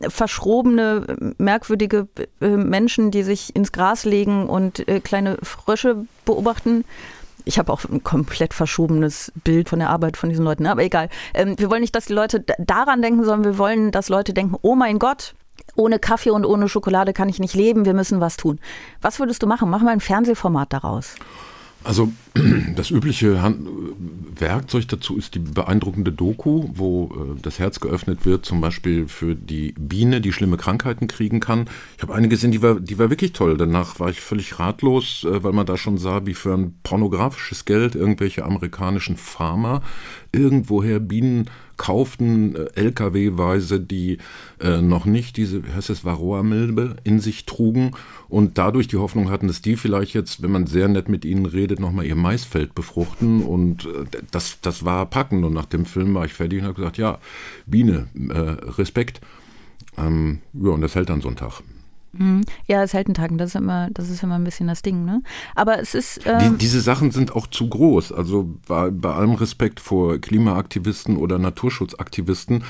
verschrobene, 0.00 1.34
merkwürdige 1.38 2.06
äh, 2.40 2.48
Menschen, 2.48 3.10
die 3.10 3.22
sich 3.22 3.56
ins 3.56 3.72
Gras 3.72 4.04
legen 4.04 4.46
und 4.46 4.86
äh, 4.88 5.00
kleine 5.00 5.38
Frösche 5.42 6.06
beobachten. 6.24 6.84
Ich 7.48 7.58
habe 7.58 7.72
auch 7.72 7.84
ein 7.84 8.02
komplett 8.02 8.52
verschobenes 8.52 9.32
Bild 9.44 9.68
von 9.68 9.78
der 9.78 9.88
Arbeit 9.88 10.16
von 10.16 10.28
diesen 10.28 10.44
Leuten, 10.44 10.64
ne? 10.64 10.70
aber 10.70 10.82
egal. 10.82 11.08
Ähm, 11.32 11.54
wir 11.58 11.70
wollen 11.70 11.80
nicht, 11.80 11.94
dass 11.94 12.06
die 12.06 12.12
Leute 12.12 12.44
daran 12.58 13.00
denken, 13.00 13.24
sondern 13.24 13.44
wir 13.44 13.58
wollen, 13.58 13.92
dass 13.92 14.08
Leute 14.08 14.34
denken, 14.34 14.56
oh 14.62 14.74
mein 14.74 14.98
Gott, 14.98 15.34
ohne 15.76 15.98
Kaffee 15.98 16.30
und 16.30 16.44
ohne 16.44 16.68
Schokolade 16.68 17.12
kann 17.12 17.28
ich 17.28 17.38
nicht 17.38 17.54
leben, 17.54 17.84
wir 17.84 17.94
müssen 17.94 18.20
was 18.20 18.36
tun. 18.36 18.58
Was 19.00 19.20
würdest 19.20 19.42
du 19.42 19.46
machen? 19.46 19.70
Mach 19.70 19.80
mal 19.80 19.92
ein 19.92 20.00
Fernsehformat 20.00 20.72
daraus. 20.72 21.14
Also 21.86 22.12
das 22.76 22.90
übliche 22.90 23.40
Hand 23.42 23.68
Werkzeug 24.38 24.88
dazu 24.88 25.16
ist 25.16 25.34
die 25.34 25.38
beeindruckende 25.38 26.12
Doku, 26.12 26.68
wo 26.74 27.06
äh, 27.06 27.40
das 27.40 27.58
Herz 27.58 27.80
geöffnet 27.80 28.26
wird, 28.26 28.44
zum 28.44 28.60
Beispiel 28.60 29.06
für 29.06 29.34
die 29.34 29.72
Biene, 29.78 30.20
die 30.20 30.32
schlimme 30.32 30.56
Krankheiten 30.56 31.06
kriegen 31.06 31.38
kann. 31.40 31.70
Ich 31.96 32.02
habe 32.02 32.14
eine 32.14 32.28
gesehen, 32.28 32.50
die 32.50 32.60
war, 32.60 32.80
die 32.80 32.98
war 32.98 33.08
wirklich 33.08 33.32
toll. 33.32 33.56
Danach 33.56 34.00
war 34.00 34.10
ich 34.10 34.20
völlig 34.20 34.58
ratlos, 34.58 35.24
äh, 35.24 35.44
weil 35.44 35.52
man 35.52 35.64
da 35.64 35.76
schon 35.76 35.96
sah, 35.96 36.26
wie 36.26 36.34
für 36.34 36.54
ein 36.54 36.74
pornografisches 36.82 37.64
Geld 37.64 37.94
irgendwelche 37.94 38.44
amerikanischen 38.44 39.16
Farmer 39.16 39.82
irgendwoher 40.32 41.00
Bienen 41.00 41.48
kauften, 41.76 42.56
äh, 42.56 42.66
LKW-weise, 42.74 43.80
die 43.80 44.18
äh, 44.60 44.80
noch 44.80 45.04
nicht 45.04 45.36
diese, 45.36 45.62
heißt 45.74 45.90
es, 45.90 46.04
Varroa-Milbe 46.04 46.96
in 47.04 47.20
sich 47.20 47.46
trugen 47.46 47.92
und 48.28 48.58
dadurch 48.58 48.88
die 48.88 48.96
Hoffnung 48.96 49.30
hatten, 49.30 49.48
dass 49.48 49.62
die 49.62 49.76
vielleicht 49.76 50.14
jetzt, 50.14 50.42
wenn 50.42 50.50
man 50.50 50.66
sehr 50.66 50.88
nett 50.88 51.08
mit 51.08 51.24
ihnen 51.24 51.46
redet, 51.46 51.80
nochmal 51.80 52.06
ihr 52.06 52.16
Maisfeld 52.16 52.74
befruchten 52.74 53.42
und 53.42 53.86
äh, 53.86 54.04
das, 54.30 54.58
das 54.60 54.84
war 54.84 55.06
packend 55.06 55.44
und 55.44 55.52
nach 55.52 55.66
dem 55.66 55.84
Film 55.84 56.14
war 56.14 56.24
ich 56.24 56.32
fertig 56.32 56.60
und 56.60 56.66
habe 56.66 56.74
gesagt, 56.74 56.98
ja, 56.98 57.18
Biene, 57.66 58.08
äh, 58.28 58.38
Respekt. 58.78 59.20
Ähm, 59.98 60.40
ja, 60.52 60.70
und 60.70 60.80
das 60.82 60.94
hält 60.94 61.08
dann 61.08 61.20
so 61.20 61.28
einen 61.28 61.36
Tag. 61.36 61.62
Mhm. 62.12 62.42
Ja, 62.66 62.80
einen 62.80 63.14
Tag. 63.14 63.30
Das 63.36 63.50
ist 63.50 63.56
immer, 63.56 63.88
das 63.92 64.10
ist 64.10 64.22
immer 64.22 64.36
ein 64.36 64.44
bisschen 64.44 64.68
das 64.68 64.82
Ding, 64.82 65.04
ne? 65.04 65.22
Aber 65.54 65.78
es 65.78 65.94
ist. 65.94 66.20
Ähm 66.24 66.52
Die, 66.52 66.58
diese 66.58 66.80
Sachen 66.80 67.10
sind 67.10 67.34
auch 67.34 67.46
zu 67.46 67.68
groß. 67.68 68.12
Also 68.12 68.54
bei, 68.66 68.90
bei 68.90 69.12
allem 69.12 69.34
Respekt 69.34 69.80
vor 69.80 70.18
Klimaaktivisten 70.18 71.16
oder 71.16 71.38
Naturschutzaktivisten, 71.38 72.64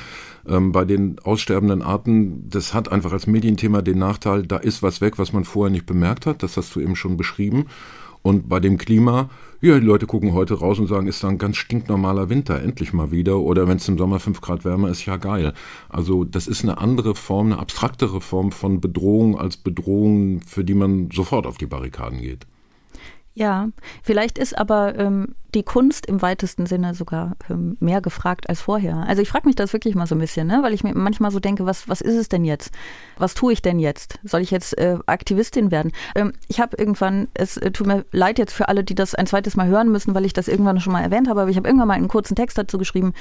ähm, 0.49 0.73
bei 0.73 0.85
den 0.85 1.19
aussterbenden 1.21 1.83
Arten, 1.83 2.49
das 2.49 2.75
hat 2.75 2.91
einfach 2.91 3.13
als 3.13 3.27
Medienthema 3.27 3.83
den 3.83 3.99
Nachteil, 3.99 4.47
da 4.47 4.57
ist 4.57 4.83
was 4.83 5.01
weg, 5.01 5.19
was 5.19 5.33
man 5.33 5.45
vorher 5.45 5.71
nicht 5.71 5.87
bemerkt 5.87 6.27
hat. 6.27 6.43
Das 6.43 6.57
hast 6.57 6.75
du 6.75 6.81
eben 6.81 6.97
schon 6.97 7.17
beschrieben. 7.17 7.67
Und 8.27 8.49
bei 8.49 8.59
dem 8.59 8.77
Klima, 8.77 9.31
ja, 9.61 9.79
die 9.79 9.87
Leute 9.87 10.07
gucken 10.07 10.33
heute 10.33 10.55
raus 10.55 10.81
und 10.81 10.89
sagen, 10.89 11.07
ist 11.07 11.23
da 11.23 11.29
ein 11.29 11.39
ganz 11.39 11.59
stinknormaler 11.59 12.29
Winter, 12.29 12.61
endlich 12.61 12.93
mal 12.93 13.13
wieder. 13.13 13.39
Oder 13.39 13.69
wenn 13.69 13.77
es 13.77 13.87
im 13.87 13.99
Sommer 13.99 14.19
fünf 14.19 14.41
Grad 14.41 14.65
wärmer 14.65 14.89
ist, 14.89 15.07
ja 15.07 15.17
geil. 15.17 15.53
Also 15.89 16.25
das 16.25 16.49
ist 16.49 16.65
eine 16.65 16.79
andere 16.79 17.15
Form, 17.15 17.53
eine 17.53 17.61
abstraktere 17.61 18.21
Form 18.21 18.51
von 18.51 18.81
Bedrohung 18.81 19.39
als 19.39 19.57
Bedrohung, 19.57 20.41
für 20.41 20.65
die 20.65 20.75
man 20.75 21.09
sofort 21.13 21.47
auf 21.47 21.57
die 21.57 21.67
Barrikaden 21.67 22.21
geht. 22.21 22.49
Ja, 23.37 23.69
vielleicht 24.03 24.39
ist 24.39 24.57
aber 24.57 24.99
ähm, 24.99 25.35
die 25.55 25.63
Kunst 25.63 26.07
im 26.07 26.23
weitesten 26.23 26.65
Sinne 26.65 26.95
sogar 26.95 27.37
ähm, 27.51 27.77
mehr 27.81 28.01
gefragt 28.01 28.49
als 28.49 28.63
vorher. 28.63 29.05
Also 29.07 29.21
ich 29.21 29.29
frage 29.29 29.47
mich 29.47 29.57
das 29.57 29.75
wirklich 29.75 29.95
mal 29.95 30.07
so 30.07 30.15
ein 30.15 30.19
bisschen, 30.19 30.47
ne? 30.47 30.61
weil 30.63 30.73
ich 30.73 30.83
mir 30.83 30.95
manchmal 30.95 31.31
so 31.31 31.39
denke, 31.39 31.67
was, 31.67 31.87
was 31.87 32.01
ist 32.01 32.17
es 32.17 32.31
denn 32.31 32.47
jetzt? 32.47 32.71
Was 33.19 33.35
tue 33.35 33.53
ich 33.53 33.61
denn 33.61 33.79
jetzt? 33.79 34.19
Soll 34.25 34.41
ich 34.41 34.51
jetzt 34.51 34.79
äh, 34.79 34.97
Aktivistin 35.05 35.71
werden? 35.71 35.93
Ähm, 36.15 36.33
ich 36.49 36.61
habe 36.61 36.79
irgendwann, 36.79 37.29
es 37.35 37.59
äh, 37.59 37.71
tut 37.71 37.87
mir 37.87 38.07
leid 38.11 38.39
jetzt 38.39 38.55
für 38.55 38.69
alle, 38.69 38.85
die 38.85 38.95
das 38.95 39.15
ein 39.15 39.27
zweites 39.27 39.55
Mal 39.55 39.67
hören 39.67 39.93
müssen, 39.93 40.15
weil 40.15 40.25
ich 40.25 40.33
das 40.33 40.49
irgendwann 40.49 40.81
schon 40.81 40.95
mal 40.95 41.03
erwähnt 41.03 41.29
habe, 41.29 41.43
aber 41.43 41.51
ich 41.51 41.59
habe 41.59 41.69
irgendwann 41.69 41.89
mal 41.89 41.95
einen 41.95 42.09
kurzen 42.09 42.37
Text 42.37 42.57
dazu 42.57 42.79
geschrieben 42.79 43.13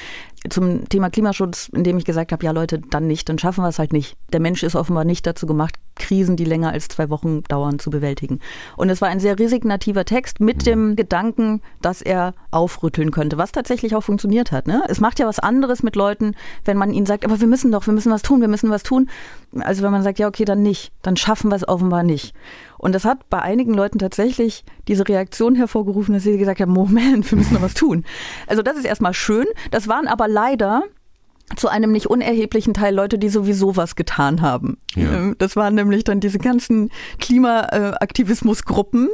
zum 0.50 0.88
Thema 0.88 1.10
Klimaschutz, 1.10 1.70
in 1.74 1.84
dem 1.84 1.98
ich 1.98 2.06
gesagt 2.06 2.32
habe, 2.32 2.46
ja 2.46 2.52
Leute, 2.52 2.80
dann 2.80 3.08
nicht, 3.08 3.28
dann 3.28 3.38
schaffen 3.38 3.66
wir 3.66 3.70
es 3.70 3.80
halt 3.80 3.92
nicht. 3.92 4.16
Der 4.32 4.40
Mensch 4.40 4.64
ist 4.64 4.78
offenbar 4.78 5.04
nicht 5.04 5.28
dazu 5.28 5.46
gemacht, 5.46 5.76
Krisen, 5.96 6.36
die 6.36 6.46
länger 6.46 6.72
als 6.72 6.88
zwei 6.88 7.10
Wochen 7.10 7.44
dauern, 7.44 7.80
zu 7.80 7.90
bewältigen. 7.90 8.40
Und 8.78 8.90
es 8.90 9.02
war 9.02 9.10
ein 9.10 9.20
sehr 9.20 9.38
resignativer 9.40 10.06
Text 10.06 10.40
mit 10.40 10.58
mhm. 10.58 10.64
dem 10.64 10.96
Gedanken, 10.96 11.62
dass 11.82 12.02
er 12.02 12.34
aufrütteln 12.52 13.12
könnte, 13.12 13.38
was 13.38 13.52
tatsächlich 13.52 13.96
auch 13.96 14.04
funktioniert 14.04 14.52
hat. 14.52 14.68
Ne? 14.68 14.84
Es 14.88 15.00
macht 15.00 15.20
ja 15.20 15.28
was 15.28 15.40
anderes 15.40 15.84
mit 15.84 15.96
Leuten, 15.96 16.36
wenn 16.64 16.78
man 16.78 16.92
ihnen 16.92 17.06
sagt, 17.06 17.26
aber 17.26 17.40
wir 17.40 17.48
müssen 17.48 17.72
doch, 17.72 17.86
wir 17.86 17.94
müssen 17.94 18.12
was 18.12 18.22
tun, 18.22 18.42
wir 18.42 18.48
müssen 18.48 18.70
was 18.70 18.84
tun. 18.84 19.10
Also 19.60 19.84
wenn 19.84 19.92
man 19.92 20.04
sagt, 20.04 20.20
ja, 20.20 20.28
okay, 20.28 20.46
dann 20.46 20.62
nicht, 20.62 20.92
dann 21.02 21.18
schaffen 21.18 21.50
wir 21.50 21.56
es 21.56 21.68
offenbar 21.68 22.04
nicht. 22.04 22.34
Und 22.78 22.94
das 22.94 23.06
hat 23.06 23.30
bei 23.30 23.42
einigen 23.42 23.74
Leuten 23.74 24.00
tatsächlich 24.00 24.64
diese 24.88 25.08
Reaktion 25.08 25.56
hervorgerufen, 25.56 26.14
dass 26.14 26.24
sie 26.24 26.38
gesagt 26.38 26.60
haben, 26.60 26.72
Moment, 26.72 27.30
wir 27.32 27.38
müssen 27.38 27.54
noch 27.54 27.62
was 27.62 27.74
tun. 27.74 28.06
Also 28.48 28.62
das 28.62 28.78
ist 28.78 28.86
erstmal 28.86 29.14
schön. 29.14 29.46
Das 29.72 29.88
waren 29.88 30.08
aber 30.08 30.28
leider 30.28 30.84
zu 31.56 31.70
einem 31.70 31.92
nicht 31.92 32.08
unerheblichen 32.08 32.74
Teil 32.74 32.96
Leute, 32.96 33.20
die 33.20 33.30
sowieso 33.30 33.76
was 33.76 33.96
getan 33.96 34.42
haben. 34.42 34.78
Ja. 34.96 35.12
Ähm, 35.12 35.36
das 35.38 35.56
waren 35.56 35.76
nämlich 35.76 36.04
dann 36.04 36.20
diese 36.20 36.40
ganzen 36.40 36.90
Klimaaktivismusgruppen, 37.20 39.10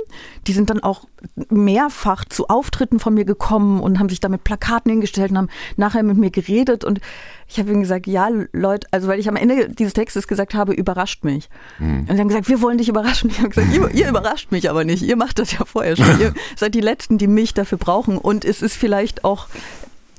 die 0.47 0.53
sind 0.53 0.69
dann 0.69 0.81
auch 0.81 1.05
mehrfach 1.49 2.23
zu 2.25 2.47
Auftritten 2.47 2.99
von 2.99 3.13
mir 3.13 3.25
gekommen 3.25 3.81
und 3.81 3.99
haben 3.99 4.09
sich 4.09 4.21
da 4.21 4.29
mit 4.29 4.43
Plakaten 4.43 4.89
hingestellt 4.91 5.31
und 5.31 5.37
haben 5.37 5.49
nachher 5.75 6.03
mit 6.03 6.17
mir 6.17 6.31
geredet 6.31 6.83
und 6.85 7.01
ich 7.47 7.59
habe 7.59 7.69
ihnen 7.69 7.81
gesagt, 7.81 8.07
ja, 8.07 8.29
Leute, 8.53 8.87
also 8.91 9.09
weil 9.09 9.19
ich 9.19 9.27
am 9.27 9.35
Ende 9.35 9.67
dieses 9.67 9.93
Textes 9.93 10.25
gesagt 10.25 10.53
habe, 10.53 10.71
überrascht 10.71 11.25
mich. 11.25 11.49
Mhm. 11.79 12.05
Und 12.07 12.15
sie 12.15 12.19
haben 12.19 12.29
gesagt, 12.29 12.47
wir 12.47 12.61
wollen 12.61 12.77
dich 12.77 12.87
überraschen. 12.87 13.29
Ich 13.29 13.39
habe 13.39 13.49
gesagt, 13.49 13.73
ihr, 13.73 13.89
ihr, 13.89 14.07
überrascht 14.07 14.53
mich 14.53 14.69
aber 14.69 14.85
nicht. 14.85 15.03
Ihr 15.03 15.17
macht 15.17 15.37
das 15.37 15.51
ja 15.51 15.65
vorher 15.65 15.97
schon. 15.97 16.21
ihr 16.21 16.33
seid 16.55 16.75
die 16.75 16.81
Letzten, 16.81 17.17
die 17.17 17.27
mich 17.27 17.53
dafür 17.53 17.77
brauchen. 17.77 18.17
Und 18.17 18.45
es 18.45 18.61
ist 18.61 18.77
vielleicht 18.77 19.25
auch 19.25 19.47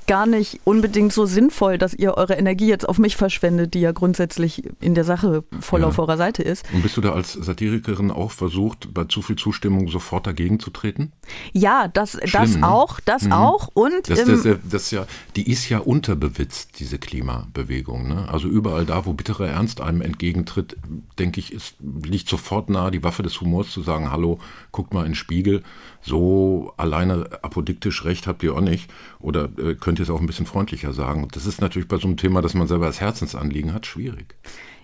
gar 0.07 0.27
nicht 0.27 0.61
unbedingt 0.65 1.13
so 1.13 1.27
sinnvoll, 1.27 1.79
dass 1.79 1.95
ihr 1.95 2.15
eure 2.17 2.35
Energie 2.35 2.69
jetzt 2.69 2.89
auf 2.89 2.99
mich 2.99 3.17
verschwendet, 3.17 3.75
die 3.75 3.81
ja 3.81 3.93
grundsätzlich 3.93 4.63
in 4.81 4.95
der 4.95 5.05
Sache 5.05 5.45
voll 5.61 5.81
ja. 5.81 5.89
auf 5.89 5.99
eurer 5.99 6.17
Seite 6.17 6.43
ist. 6.43 6.65
Und 6.73 6.83
bist 6.83 6.97
du 6.97 7.01
da 7.01 7.13
als 7.13 7.33
Satirikerin 7.33 8.11
auch 8.11 8.31
versucht, 8.31 8.93
bei 8.93 9.05
zu 9.05 9.23
viel 9.23 9.37
Zustimmung 9.37 9.89
sofort 9.89 10.27
dagegen 10.27 10.61
zu 10.61 10.71
treten? 10.71 11.13
Ja, 11.53 11.89
das, 11.89 12.13
Schlimm, 12.13 12.31
das 12.33 12.57
ne? 12.57 12.69
auch, 12.69 13.01
das 13.01 13.25
mhm. 13.25 13.33
auch. 13.33 13.69
Und 13.75 14.09
das, 14.09 14.25
das, 14.25 14.43
das, 14.43 14.57
das, 14.69 14.91
ja, 14.91 15.07
die 15.37 15.51
ist 15.51 15.69
ja 15.69 15.79
unterbewitzt, 15.79 16.79
diese 16.79 16.99
Klimabewegung. 16.99 18.09
Ne? 18.09 18.29
Also 18.29 18.49
überall 18.49 18.87
da, 18.87 19.07
wo 19.07 19.13
bitterer 19.13 19.49
Ernst 19.49 19.81
einem 19.81 20.03
entgegentritt, 20.03 20.77
denke 21.19 21.41
ich, 21.41 21.53
ist, 21.53 21.77
liegt 21.81 22.29
sofort 22.29 22.71
nahe, 22.71 22.91
die 22.91 23.03
Waffe 23.03 23.23
des 23.23 23.41
Humors 23.41 23.71
zu 23.71 23.83
sagen, 23.83 24.11
hallo, 24.11 24.39
guckt 24.71 24.95
mal 24.95 25.01
in 25.01 25.13
den 25.13 25.15
Spiegel. 25.15 25.63
So 26.03 26.75
alleine 26.77 27.27
apodiktisch 27.43 28.05
recht 28.05 28.27
habt 28.27 28.43
ihr 28.43 28.55
auch 28.55 28.61
nicht. 28.61 28.91
Oder 29.21 29.49
äh, 29.59 29.75
könnt 29.75 29.99
ihr 29.99 30.03
es 30.03 30.11
auch 30.11 30.21
ein 30.21 30.27
bisschen 30.27 30.47
freundlicher 30.47 30.93
sagen. 30.93 31.29
Das 31.33 31.47
ist 31.47 31.61
natürlich 31.61 31.89
bei 31.89 31.97
so 31.99 32.09
einem 32.09 32.17
Thema, 32.17 32.43
das 32.43 32.55
man 32.55 32.67
selber 32.67 32.87
als 32.87 33.01
Herzensanliegen 33.01 33.73
hat, 33.73 33.87
schwierig. 33.87 34.35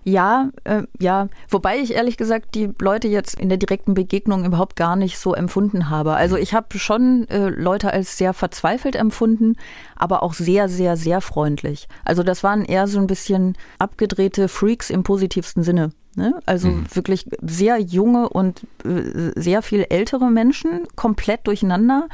Ja, 0.04 0.50
äh, 0.64 0.82
ja. 0.98 1.28
Wobei 1.48 1.78
ich 1.78 1.94
ehrlich 1.94 2.16
gesagt 2.16 2.54
die 2.54 2.70
Leute 2.80 3.08
jetzt 3.08 3.38
in 3.38 3.48
der 3.48 3.58
direkten 3.58 3.94
Begegnung 3.94 4.44
überhaupt 4.44 4.76
gar 4.76 4.96
nicht 4.96 5.18
so 5.18 5.34
empfunden 5.34 5.90
habe. 5.90 6.14
Also 6.14 6.36
ich 6.36 6.54
habe 6.54 6.78
schon 6.78 7.28
äh, 7.28 7.48
Leute 7.48 7.92
als 7.92 8.16
sehr 8.16 8.32
verzweifelt 8.32 8.96
empfunden, 8.96 9.56
aber 9.96 10.22
auch 10.22 10.34
sehr, 10.34 10.68
sehr, 10.68 10.96
sehr 10.96 11.20
freundlich. 11.20 11.88
Also 12.04 12.22
das 12.22 12.42
waren 12.42 12.64
eher 12.64 12.86
so 12.86 12.98
ein 12.98 13.06
bisschen 13.06 13.56
abgedrehte 13.78 14.48
Freaks 14.48 14.90
im 14.90 15.02
positivsten 15.02 15.62
Sinne. 15.62 15.92
Ne? 16.14 16.40
Also 16.46 16.68
mhm. 16.68 16.86
wirklich 16.94 17.26
sehr 17.42 17.78
junge 17.78 18.28
und 18.28 18.62
äh, 18.84 19.32
sehr 19.36 19.62
viel 19.62 19.86
ältere 19.88 20.30
Menschen, 20.30 20.86
komplett 20.96 21.46
durcheinander 21.46 22.08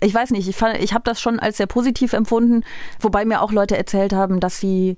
ich 0.00 0.14
weiß 0.14 0.30
nicht, 0.30 0.48
ich, 0.48 0.60
ich 0.80 0.94
habe 0.94 1.04
das 1.04 1.20
schon 1.20 1.38
als 1.38 1.58
sehr 1.58 1.66
positiv 1.66 2.12
empfunden, 2.12 2.64
wobei 3.00 3.24
mir 3.24 3.42
auch 3.42 3.52
Leute 3.52 3.76
erzählt 3.76 4.12
haben, 4.12 4.40
dass 4.40 4.58
sie 4.58 4.96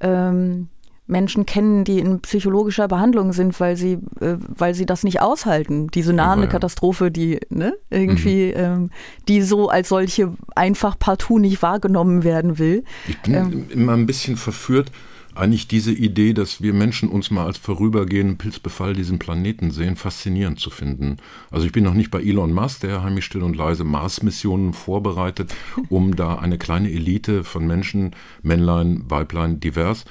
ähm, 0.00 0.68
Menschen 1.12 1.46
kennen, 1.46 1.84
die 1.84 2.00
in 2.00 2.20
psychologischer 2.20 2.88
Behandlung 2.88 3.32
sind, 3.32 3.58
weil 3.60 3.76
sie, 3.76 3.98
äh, 4.20 4.36
weil 4.48 4.74
sie 4.74 4.86
das 4.86 5.04
nicht 5.04 5.20
aushalten. 5.20 5.88
Diese 5.88 6.12
nahende 6.12 6.46
ja. 6.46 6.50
Katastrophe, 6.50 7.12
die 7.12 7.38
ne, 7.50 7.74
irgendwie, 7.90 8.48
mhm. 8.48 8.54
ähm, 8.56 8.90
die 9.28 9.42
so 9.42 9.68
als 9.68 9.88
solche 9.88 10.32
einfach 10.56 10.98
partout 10.98 11.38
nicht 11.38 11.62
wahrgenommen 11.62 12.24
werden 12.24 12.58
will. 12.58 12.82
Ich 13.06 13.18
bin 13.20 13.34
ähm, 13.34 13.66
immer 13.70 13.92
ein 13.92 14.06
bisschen 14.06 14.36
verführt 14.36 14.90
eigentlich 15.34 15.66
diese 15.66 15.92
Idee, 15.92 16.34
dass 16.34 16.60
wir 16.60 16.74
Menschen 16.74 17.08
uns 17.08 17.30
mal 17.30 17.46
als 17.46 17.56
vorübergehenden 17.56 18.36
Pilzbefall 18.36 18.92
diesen 18.92 19.18
Planeten 19.18 19.70
sehen, 19.70 19.96
faszinierend 19.96 20.60
zu 20.60 20.70
finden. 20.70 21.16
Also 21.50 21.66
ich 21.66 21.72
bin 21.72 21.84
noch 21.84 21.94
nicht 21.94 22.10
bei 22.10 22.22
Elon 22.22 22.52
Musk, 22.52 22.80
der 22.80 23.02
heimlich 23.02 23.24
still 23.24 23.42
und 23.42 23.56
leise 23.56 23.84
Mars-Missionen 23.84 24.74
vorbereitet, 24.74 25.54
um 25.88 26.16
da 26.16 26.36
eine 26.36 26.58
kleine 26.58 26.90
Elite 26.90 27.44
von 27.44 27.66
Menschen, 27.66 28.14
Männlein, 28.42 29.04
Weiblein, 29.08 29.60
divers, 29.60 30.04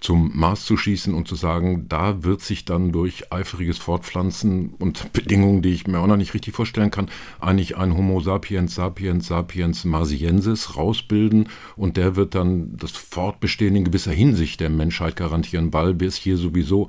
zum 0.00 0.30
Mars 0.34 0.64
zu 0.64 0.76
schießen 0.76 1.14
und 1.14 1.26
zu 1.26 1.34
sagen, 1.34 1.86
da 1.88 2.22
wird 2.22 2.40
sich 2.40 2.64
dann 2.64 2.92
durch 2.92 3.32
eifriges 3.32 3.78
Fortpflanzen 3.78 4.74
und 4.78 5.12
Bedingungen, 5.12 5.62
die 5.62 5.70
ich 5.70 5.86
mir 5.86 5.98
auch 5.98 6.06
noch 6.06 6.16
nicht 6.16 6.34
richtig 6.34 6.54
vorstellen 6.54 6.90
kann, 6.90 7.08
eigentlich 7.40 7.76
ein 7.76 7.96
Homo 7.96 8.20
sapiens 8.20 8.74
sapiens 8.74 9.26
sapiens 9.26 9.84
marsiensis 9.84 10.76
rausbilden 10.76 11.48
und 11.76 11.96
der 11.96 12.16
wird 12.16 12.34
dann 12.34 12.76
das 12.76 12.92
Fortbestehen 12.92 13.76
in 13.76 13.84
gewisser 13.84 14.12
Hinsicht 14.12 14.60
der 14.60 14.70
Menschheit 14.70 15.16
garantieren, 15.16 15.72
weil 15.72 15.98
wir 15.98 16.08
es 16.08 16.16
hier 16.16 16.36
sowieso 16.36 16.88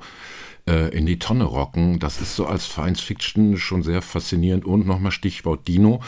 äh, 0.68 0.96
in 0.96 1.06
die 1.06 1.18
Tonne 1.18 1.44
rocken. 1.44 1.98
Das 1.98 2.20
ist 2.20 2.36
so 2.36 2.46
als 2.46 2.66
Science 2.66 3.00
Fiction 3.00 3.56
schon 3.56 3.82
sehr 3.82 4.02
faszinierend. 4.02 4.64
Und 4.64 4.86
nochmal 4.86 5.12
Stichwort 5.12 5.66
Dino. 5.68 6.00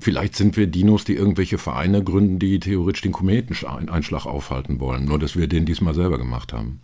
Vielleicht 0.00 0.36
sind 0.36 0.56
wir 0.56 0.66
Dinos, 0.66 1.04
die 1.04 1.14
irgendwelche 1.14 1.58
Vereine 1.58 2.04
gründen, 2.04 2.38
die 2.38 2.60
theoretisch 2.60 3.02
den 3.02 3.12
Kometeneinschlag 3.12 4.26
aufhalten 4.26 4.80
wollen. 4.80 5.06
Nur, 5.06 5.18
dass 5.18 5.36
wir 5.36 5.46
den 5.46 5.64
diesmal 5.64 5.94
selber 5.94 6.18
gemacht 6.18 6.52
haben. 6.52 6.80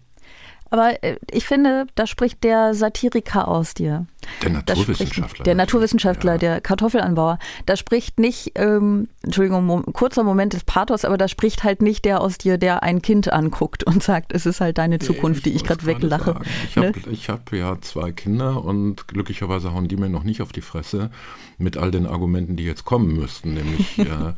Aber 0.73 1.05
äh, 1.05 1.17
ich 1.31 1.47
finde, 1.47 1.87
da 1.97 2.07
spricht 2.07 2.43
der 2.43 2.73
Satiriker 2.73 3.47
aus 3.47 3.75
dir. 3.75 4.07
Der 4.43 4.49
Naturwissenschaftler. 4.49 5.29
Spricht, 5.29 5.47
der 5.47 5.55
Naturwissenschaftler, 5.55 6.33
ja. 6.33 6.39
der 6.39 6.61
Kartoffelanbauer. 6.63 7.39
Da 7.67 7.77
spricht 7.77 8.19
nicht, 8.19 8.53
ähm, 8.55 9.09
Entschuldigung, 9.23 9.85
kurzer 9.93 10.25
Moment 10.25 10.55
des 10.55 10.65
Pathos, 10.65 11.05
aber 11.05 11.19
da 11.19 11.29
spricht 11.29 11.63
halt 11.63 11.83
nicht 11.83 12.07
der 12.07 12.23
aus 12.23 12.39
dir, 12.39 12.57
der 12.57 12.83
ein 12.83 13.03
Kind 13.03 13.31
anguckt 13.31 13.85
und 13.85 14.03
sagt, 14.03 14.33
es 14.33 14.47
ist 14.47 14.63
halt 14.63 14.79
deine 14.79 14.99
Zukunft, 14.99 15.47
ich 15.47 15.53
die 15.53 15.57
ich 15.57 15.65
gerade 15.65 15.85
weglache. 15.85 16.41
Ich 16.67 16.79
habe 16.79 16.87
ne? 16.87 17.19
hab 17.29 17.53
ja 17.53 17.79
zwei 17.83 18.11
Kinder 18.11 18.65
und 18.65 19.09
glücklicherweise 19.09 19.75
hauen 19.75 19.89
die 19.89 19.97
mir 19.97 20.09
noch 20.09 20.25
nicht 20.25 20.41
auf 20.41 20.53
die 20.53 20.63
Fresse 20.63 21.11
mit 21.59 21.77
all 21.77 21.91
den 21.91 22.07
Argumenten, 22.07 22.57
die 22.57 22.65
jetzt 22.65 22.87
kommen 22.87 23.15
müssten, 23.15 23.53
nämlich 23.53 23.99
äh, 23.99 24.33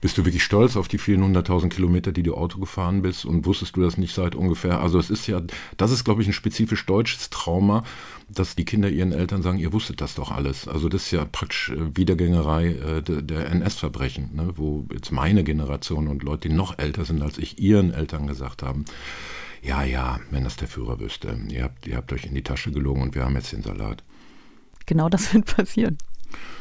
bist 0.00 0.16
du 0.16 0.24
wirklich 0.24 0.44
stolz 0.44 0.76
auf 0.76 0.88
die 0.88 0.98
vielen 0.98 1.24
hunderttausend 1.24 1.72
Kilometer, 1.72 2.12
die 2.12 2.22
du 2.22 2.34
Auto 2.34 2.58
gefahren 2.58 3.02
bist 3.02 3.24
und 3.24 3.46
wusstest 3.46 3.76
du 3.76 3.80
das 3.80 3.98
nicht 3.98 4.14
seit 4.14 4.34
ungefähr? 4.34 4.80
Also 4.80 4.98
es 4.98 5.10
ist 5.10 5.26
ja, 5.26 5.42
das 5.76 5.90
ist 5.90 6.04
glaube 6.04 6.22
ich 6.22 6.28
ein 6.28 6.32
spezifisch 6.32 6.86
deutsches 6.86 7.30
Trauma, 7.30 7.84
dass 8.28 8.54
die 8.54 8.64
Kinder 8.64 8.88
ihren 8.88 9.12
Eltern 9.12 9.42
sagen, 9.42 9.58
ihr 9.58 9.72
wusstet 9.72 10.00
das 10.00 10.14
doch 10.14 10.30
alles. 10.30 10.68
Also 10.68 10.88
das 10.88 11.04
ist 11.04 11.10
ja 11.10 11.24
praktisch 11.24 11.70
äh, 11.70 11.96
Wiedergängerei 11.96 12.66
äh, 12.68 13.02
der, 13.02 13.22
der 13.22 13.50
NS-Verbrechen, 13.50 14.30
ne? 14.34 14.52
wo 14.56 14.86
jetzt 14.92 15.10
meine 15.10 15.42
Generation 15.42 16.08
und 16.08 16.22
Leute, 16.22 16.48
die 16.48 16.54
noch 16.54 16.78
älter 16.78 17.04
sind 17.04 17.22
als 17.22 17.38
ich, 17.38 17.58
ihren 17.58 17.92
Eltern 17.92 18.26
gesagt 18.26 18.62
haben, 18.62 18.84
ja, 19.62 19.82
ja, 19.82 20.20
wenn 20.30 20.44
das 20.44 20.56
der 20.56 20.68
Führer 20.68 21.00
wüsste, 21.00 21.36
ihr 21.48 21.64
habt, 21.64 21.86
ihr 21.86 21.96
habt 21.96 22.12
euch 22.12 22.24
in 22.26 22.34
die 22.34 22.42
Tasche 22.42 22.70
gelogen 22.70 23.02
und 23.02 23.14
wir 23.14 23.24
haben 23.24 23.34
jetzt 23.34 23.52
den 23.52 23.62
Salat. 23.62 24.04
Genau 24.86 25.08
das 25.08 25.34
wird 25.34 25.46
passieren. 25.56 25.98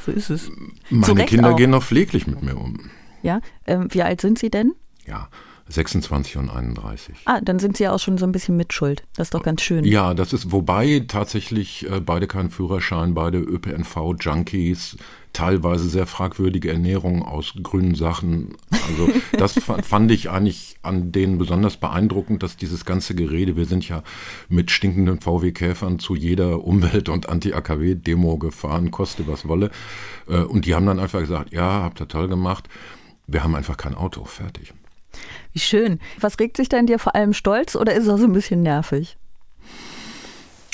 So 0.06 0.12
ist 0.12 0.30
es. 0.30 0.50
Meine 0.90 1.26
Kinder 1.26 1.52
auch. 1.52 1.58
gehen 1.58 1.72
noch 1.72 1.84
pfleglich 1.84 2.28
mit 2.28 2.42
mir 2.42 2.56
um. 2.56 2.90
Ja, 3.22 3.42
ähm, 3.66 3.88
wie 3.92 4.04
alt 4.04 4.22
sind 4.22 4.40
Sie 4.40 4.50
denn? 4.50 4.74
Ja, 5.06 5.30
26 5.70 6.38
und 6.38 6.50
31. 6.50 7.16
Ah, 7.26 7.42
dann 7.42 7.60
sind 7.60 7.78
Sie 7.78 7.84
ja 7.84 7.92
auch 7.92 8.00
schon 8.00 8.18
so 8.18 8.26
ein 8.26 8.32
bisschen 8.32 8.56
mitschuld. 8.56 9.04
Das 9.16 9.28
ist 9.28 9.34
doch 9.34 9.44
ganz 9.44 9.62
schön. 9.62 9.84
Ja, 9.84 10.14
das 10.14 10.32
ist, 10.34 10.52
wobei 10.52 11.04
tatsächlich 11.08 11.90
äh, 11.90 12.00
beide 12.00 12.28
keinen 12.28 12.50
Führerschein, 12.50 13.14
beide 13.14 13.40
ÖPNV-Junkies, 13.40 14.98
teilweise 15.34 15.90
sehr 15.90 16.08
fragwürdige 16.08 16.72
Ernährung 16.72 17.22
aus 17.22 17.54
grünen 17.62 17.96
Sachen. 17.96 18.56
Also 18.72 19.10
das 19.38 19.60
fand 19.60 20.12
ich 20.12 20.30
eigentlich 20.30 20.78
an 20.84 21.12
denen 21.12 21.38
besonders 21.38 21.78
beeindruckend, 21.78 22.44
dass 22.44 22.56
dieses 22.56 22.86
ganze 22.86 23.14
Gerede, 23.14 23.58
wir 23.58 23.66
sind 23.66 23.88
ja 23.88 24.04
mit 24.48 24.72
stinkenden 24.72 25.20
VW-Käfern 25.20 26.00
zu 26.00 26.16
jeder 26.16 26.64
Umwelt- 26.64 27.10
und 27.10 27.28
Anti-AKW-Demo 27.28 28.38
gefahren, 28.38 28.90
koste 28.90 29.28
was 29.28 29.48
wolle. 29.48 29.70
Äh, 30.28 30.40
und 30.40 30.66
die 30.66 30.76
haben 30.76 30.86
dann 30.86 31.00
einfach 31.00 31.20
gesagt, 31.20 31.52
ja, 31.52 31.84
habt 31.84 32.00
ihr 32.00 32.08
toll 32.08 32.30
gemacht, 32.30 32.70
wir 33.28 33.44
haben 33.44 33.56
einfach 33.56 33.78
kein 33.78 33.96
Auto, 33.96 34.26
fertig. 34.26 34.74
Wie 35.54 35.60
schön. 35.60 36.00
Was 36.20 36.40
regt 36.40 36.58
sich 36.58 36.70
denn 36.70 36.88
dir 36.88 37.00
vor 37.00 37.16
allem 37.16 37.34
stolz 37.34 37.76
oder 37.76 37.94
ist 37.94 38.04
es 38.04 38.10
auch 38.10 38.18
so 38.18 38.26
ein 38.26 38.34
bisschen 38.34 38.62
nervig? 38.62 39.18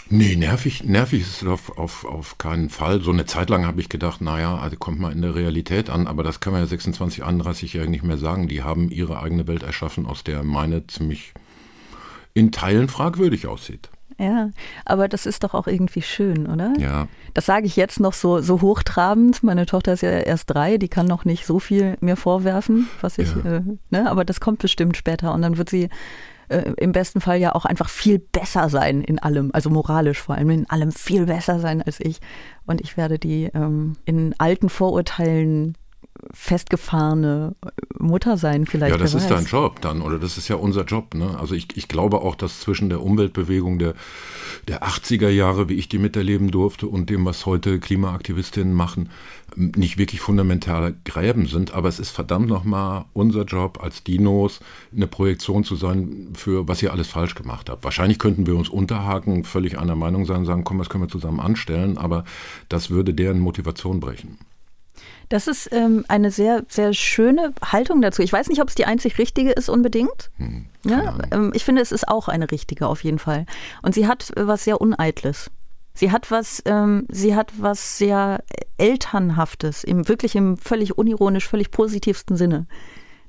Nee, 0.10 0.36
nervig, 0.36 0.84
nervig 0.84 1.22
ist 1.22 1.42
es 1.42 1.48
auf, 1.48 1.78
auf, 1.78 2.06
auf 2.06 2.38
keinen 2.38 2.70
Fall. 2.70 3.02
So 3.02 3.12
eine 3.12 3.26
Zeit 3.26 3.50
lang 3.50 3.66
habe 3.66 3.82
ich 3.82 3.90
gedacht, 3.90 4.22
naja, 4.22 4.58
also 4.58 4.76
kommt 4.76 5.00
mal 5.00 5.12
in 5.12 5.22
der 5.22 5.34
Realität 5.34 5.90
an, 5.90 6.06
aber 6.08 6.22
das 6.22 6.40
kann 6.40 6.54
man 6.54 6.62
ja 6.62 6.68
26, 6.68 7.24
31-Jährigen 7.24 7.90
nicht 7.90 8.04
mehr 8.04 8.18
sagen. 8.18 8.48
Die 8.48 8.62
haben 8.62 8.92
ihre 8.92 9.20
eigene 9.20 9.48
Welt 9.48 9.64
erschaffen, 9.64 10.06
aus 10.06 10.24
der 10.24 10.44
meine 10.44 10.86
ziemlich 10.86 11.34
in 12.36 12.52
Teilen 12.52 12.90
fragwürdig 12.90 13.48
aussieht. 13.48 13.90
Ja, 14.24 14.50
aber 14.86 15.08
das 15.08 15.26
ist 15.26 15.44
doch 15.44 15.54
auch 15.54 15.68
irgendwie 15.68 16.02
schön, 16.02 16.48
oder? 16.48 16.74
Ja. 16.78 17.08
Das 17.34 17.46
sage 17.46 17.66
ich 17.66 17.76
jetzt 17.76 18.00
noch 18.00 18.14
so, 18.14 18.40
so 18.40 18.62
hochtrabend. 18.62 19.44
Meine 19.44 19.66
Tochter 19.66 19.94
ist 19.94 20.02
ja 20.02 20.12
erst 20.12 20.50
drei, 20.50 20.78
die 20.78 20.88
kann 20.88 21.06
noch 21.06 21.26
nicht 21.26 21.46
so 21.46 21.60
viel 21.60 21.98
mir 22.00 22.16
vorwerfen, 22.16 22.88
was 23.02 23.18
ich, 23.18 23.36
ja. 23.36 23.58
äh, 23.58 23.62
ne, 23.90 24.10
aber 24.10 24.24
das 24.24 24.40
kommt 24.40 24.60
bestimmt 24.60 24.96
später 24.96 25.34
und 25.34 25.42
dann 25.42 25.58
wird 25.58 25.70
sie 25.70 25.90
äh, 26.48 26.72
im 26.78 26.92
besten 26.92 27.22
Fall 27.22 27.38
ja 27.38 27.54
auch 27.56 27.66
einfach 27.66 27.90
viel 27.90 28.20
besser 28.20 28.70
sein 28.70 29.02
in 29.02 29.20
allem, 29.20 29.50
also 29.54 29.70
moralisch 29.70 30.22
vor 30.22 30.36
allem 30.36 30.50
in 30.52 30.70
allem 30.70 30.92
viel 30.92 31.26
besser 31.26 31.60
sein 31.60 31.82
als 31.82 32.00
ich. 32.00 32.20
Und 32.66 32.82
ich 32.82 32.96
werde 32.96 33.20
die 33.20 33.50
ähm, 33.54 33.98
in 34.06 34.36
alten 34.38 34.70
Vorurteilen 34.70 35.78
festgefahrene 36.32 37.56
Mutter 37.98 38.38
sein 38.38 38.66
vielleicht. 38.66 38.92
Ja, 38.92 38.98
das 38.98 39.14
ist 39.14 39.30
dein 39.30 39.46
Job 39.46 39.82
dann 39.82 40.02
oder 40.02 40.20
das 40.20 40.38
ist 40.38 40.48
ja 40.48 40.56
unser 40.56 40.84
Job. 40.84 41.16
Ne? 41.16 41.38
Also 41.40 41.56
ich, 41.56 41.68
ich 41.76 41.88
glaube 41.88 42.22
auch, 42.22 42.36
dass 42.36 42.60
zwischen 42.60 42.90
der 42.90 43.02
Umweltbewegung 43.02 43.80
der, 43.80 43.94
der 44.68 44.84
80er 44.84 45.30
Jahre, 45.30 45.70
wie 45.70 45.76
ich 45.76 45.90
die 45.90 46.00
miterleben 46.00 46.52
durfte, 46.52 46.88
und 46.88 47.10
dem, 47.10 47.26
was 47.26 47.46
heute 47.46 47.80
Klimaaktivistinnen 47.80 48.74
machen, 48.74 49.10
nicht 49.56 49.98
wirklich 49.98 50.22
fundamentale 50.22 50.96
Gräben 51.06 51.48
sind. 51.48 51.74
Aber 51.74 51.90
es 51.90 52.00
ist 52.00 52.12
verdammt 52.12 52.48
nochmal 52.48 53.06
unser 53.14 53.44
Job 53.44 53.80
als 53.82 54.04
Dinos, 54.04 54.60
eine 54.96 55.08
Projektion 55.08 55.64
zu 55.64 55.76
sein 55.76 56.30
für, 56.34 56.68
was 56.68 56.82
ihr 56.82 56.92
alles 56.92 57.08
falsch 57.08 57.36
gemacht 57.36 57.70
habt. 57.70 57.84
Wahrscheinlich 57.84 58.20
könnten 58.20 58.48
wir 58.48 58.56
uns 58.56 58.70
unterhaken, 58.70 59.44
völlig 59.44 59.78
einer 59.78 59.96
Meinung 59.96 60.26
sein, 60.26 60.46
sagen, 60.46 60.64
komm, 60.64 60.78
das 60.80 60.90
können 60.90 61.04
wir 61.04 61.10
zusammen 61.10 61.40
anstellen, 61.40 61.98
aber 61.98 62.24
das 62.70 62.90
würde 62.90 63.14
deren 63.14 63.40
Motivation 63.40 64.00
brechen. 64.00 64.38
Das 65.34 65.48
ist 65.48 65.68
ähm, 65.72 66.06
eine 66.10 66.30
sehr, 66.30 66.64
sehr 66.68 66.94
schöne 66.94 67.56
Haltung 67.66 68.04
dazu. 68.04 68.22
Ich 68.22 68.32
weiß 68.32 68.50
nicht, 68.50 68.62
ob 68.62 68.68
es 68.68 68.76
die 68.76 68.86
einzig 68.86 69.18
richtige 69.18 69.50
ist 69.50 69.68
unbedingt. 69.68 70.30
Hm, 70.38 70.68
ja, 70.86 71.18
ähm, 71.32 71.52
ich 71.56 71.66
finde, 71.66 71.82
es 71.82 71.92
ist 71.92 72.08
auch 72.08 72.28
eine 72.28 72.52
richtige 72.52 72.86
auf 72.86 73.04
jeden 73.04 73.18
Fall. 73.18 73.48
Und 73.82 73.96
sie 73.96 74.06
hat 74.06 74.32
was 74.36 74.64
sehr 74.64 74.80
Uneitles. 74.80 75.50
Sie 75.96 76.12
hat 76.12 76.30
was, 76.30 76.62
ähm, 76.66 77.08
sie 77.10 77.36
hat 77.36 77.52
was 77.58 77.98
sehr 77.98 78.44
Elternhaftes, 78.78 79.84
im, 79.84 80.08
wirklich 80.08 80.36
im 80.36 80.60
völlig 80.60 81.00
unironisch, 81.00 81.48
völlig 81.48 81.72
positivsten 81.72 82.38
Sinne 82.38 82.68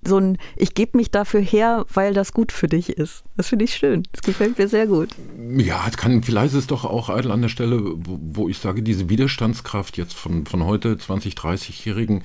so 0.07 0.19
ein, 0.19 0.39
ich 0.57 0.75
gebe 0.75 0.97
mich 0.97 1.11
dafür 1.11 1.41
her, 1.41 1.87
weil 1.93 2.15
das 2.15 2.33
gut 2.33 2.53
für 2.53 2.67
dich 2.67 2.91
ist. 2.91 3.25
Das 3.37 3.49
finde 3.49 3.65
ich 3.65 3.75
schön. 3.75 4.05
Das 4.13 4.23
gefällt 4.23 4.59
mir 4.59 4.69
sehr 4.69 4.87
gut. 4.87 5.11
Ja, 5.57 5.89
kann, 5.97 6.23
vielleicht 6.23 6.53
ist 6.53 6.61
es 6.61 6.67
doch 6.67 6.85
auch 6.85 7.09
eitel 7.09 7.31
an 7.31 7.43
der 7.43 7.49
Stelle, 7.49 7.81
wo, 7.83 8.19
wo 8.21 8.49
ich 8.49 8.59
sage, 8.59 8.83
diese 8.83 9.09
Widerstandskraft 9.09 9.97
jetzt 9.97 10.15
von, 10.15 10.47
von 10.47 10.65
heute 10.65 10.97
20, 10.97 11.35
30-Jährigen 11.35 12.23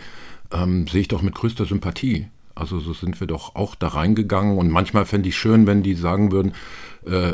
ähm, 0.51 0.87
sehe 0.87 1.01
ich 1.01 1.07
doch 1.07 1.21
mit 1.21 1.35
größter 1.35 1.65
Sympathie. 1.65 2.27
Also 2.55 2.79
so 2.79 2.93
sind 2.93 3.19
wir 3.19 3.27
doch 3.27 3.55
auch 3.55 3.75
da 3.75 3.87
reingegangen 3.87 4.57
und 4.57 4.69
manchmal 4.69 5.05
fände 5.05 5.29
ich 5.29 5.37
schön, 5.37 5.65
wenn 5.65 5.81
die 5.81 5.93
sagen 5.93 6.31
würden, 6.31 6.53
äh, 7.05 7.33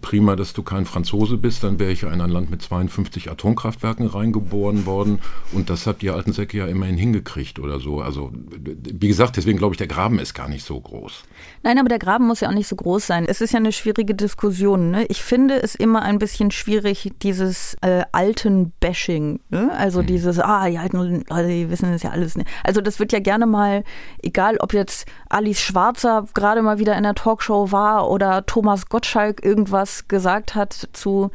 prima, 0.00 0.36
dass 0.36 0.52
du 0.52 0.62
kein 0.62 0.86
Franzose 0.86 1.36
bist, 1.36 1.64
dann 1.64 1.78
wäre 1.78 1.90
ich 1.90 2.02
ja 2.02 2.12
in 2.12 2.20
ein 2.20 2.30
Land 2.30 2.50
mit 2.50 2.62
52 2.62 3.30
Atomkraftwerken 3.30 4.06
reingeboren 4.06 4.86
worden 4.86 5.18
und 5.52 5.70
das 5.70 5.86
habt 5.86 6.02
ihr 6.02 6.14
alten 6.14 6.32
Säcke 6.32 6.58
ja 6.58 6.66
immerhin 6.66 6.96
hingekriegt 6.96 7.58
oder 7.58 7.80
so. 7.80 8.00
Also 8.00 8.30
wie 8.32 9.08
gesagt, 9.08 9.36
deswegen 9.36 9.58
glaube 9.58 9.74
ich, 9.74 9.78
der 9.78 9.86
Graben 9.88 10.18
ist 10.18 10.34
gar 10.34 10.48
nicht 10.48 10.64
so 10.64 10.80
groß. 10.80 11.24
Nein, 11.62 11.78
aber 11.78 11.88
der 11.88 11.98
Graben 11.98 12.26
muss 12.26 12.40
ja 12.40 12.48
auch 12.48 12.54
nicht 12.54 12.68
so 12.68 12.76
groß 12.76 13.06
sein. 13.06 13.26
Es 13.26 13.40
ist 13.40 13.52
ja 13.52 13.58
eine 13.58 13.72
schwierige 13.72 14.14
Diskussion. 14.14 14.90
Ne? 14.90 15.06
Ich 15.06 15.22
finde 15.22 15.62
es 15.62 15.74
immer 15.74 16.02
ein 16.02 16.18
bisschen 16.18 16.50
schwierig, 16.50 17.10
dieses 17.22 17.76
äh, 17.82 18.04
alten 18.12 18.72
Bashing. 18.80 19.40
Ne? 19.50 19.70
Also 19.76 20.02
mhm. 20.02 20.06
dieses, 20.06 20.38
ah, 20.38 20.68
die 20.68 20.78
alten 20.78 21.24
Leute, 21.28 21.48
die 21.48 21.70
wissen 21.70 21.90
das 21.90 22.02
ja 22.02 22.10
alles 22.10 22.36
nicht. 22.36 22.48
Also 22.64 22.80
das 22.80 22.98
wird 22.98 23.12
ja 23.12 23.20
gerne 23.20 23.46
mal, 23.46 23.84
egal 24.22 24.56
ob 24.58 24.72
jetzt 24.72 25.06
Alice 25.28 25.60
Schwarzer 25.60 26.26
gerade 26.34 26.62
mal 26.62 26.78
wieder 26.78 26.96
in 26.96 27.02
der 27.02 27.14
Talkshow 27.14 27.72
war 27.72 28.10
oder 28.10 28.46
Thomas 28.46 28.88
Gottschalk, 28.88 28.99
Gottschalk 29.00 29.42
irgendwas 29.42 30.08
gesagt 30.08 30.54
hat 30.54 30.88
zu 30.92 31.30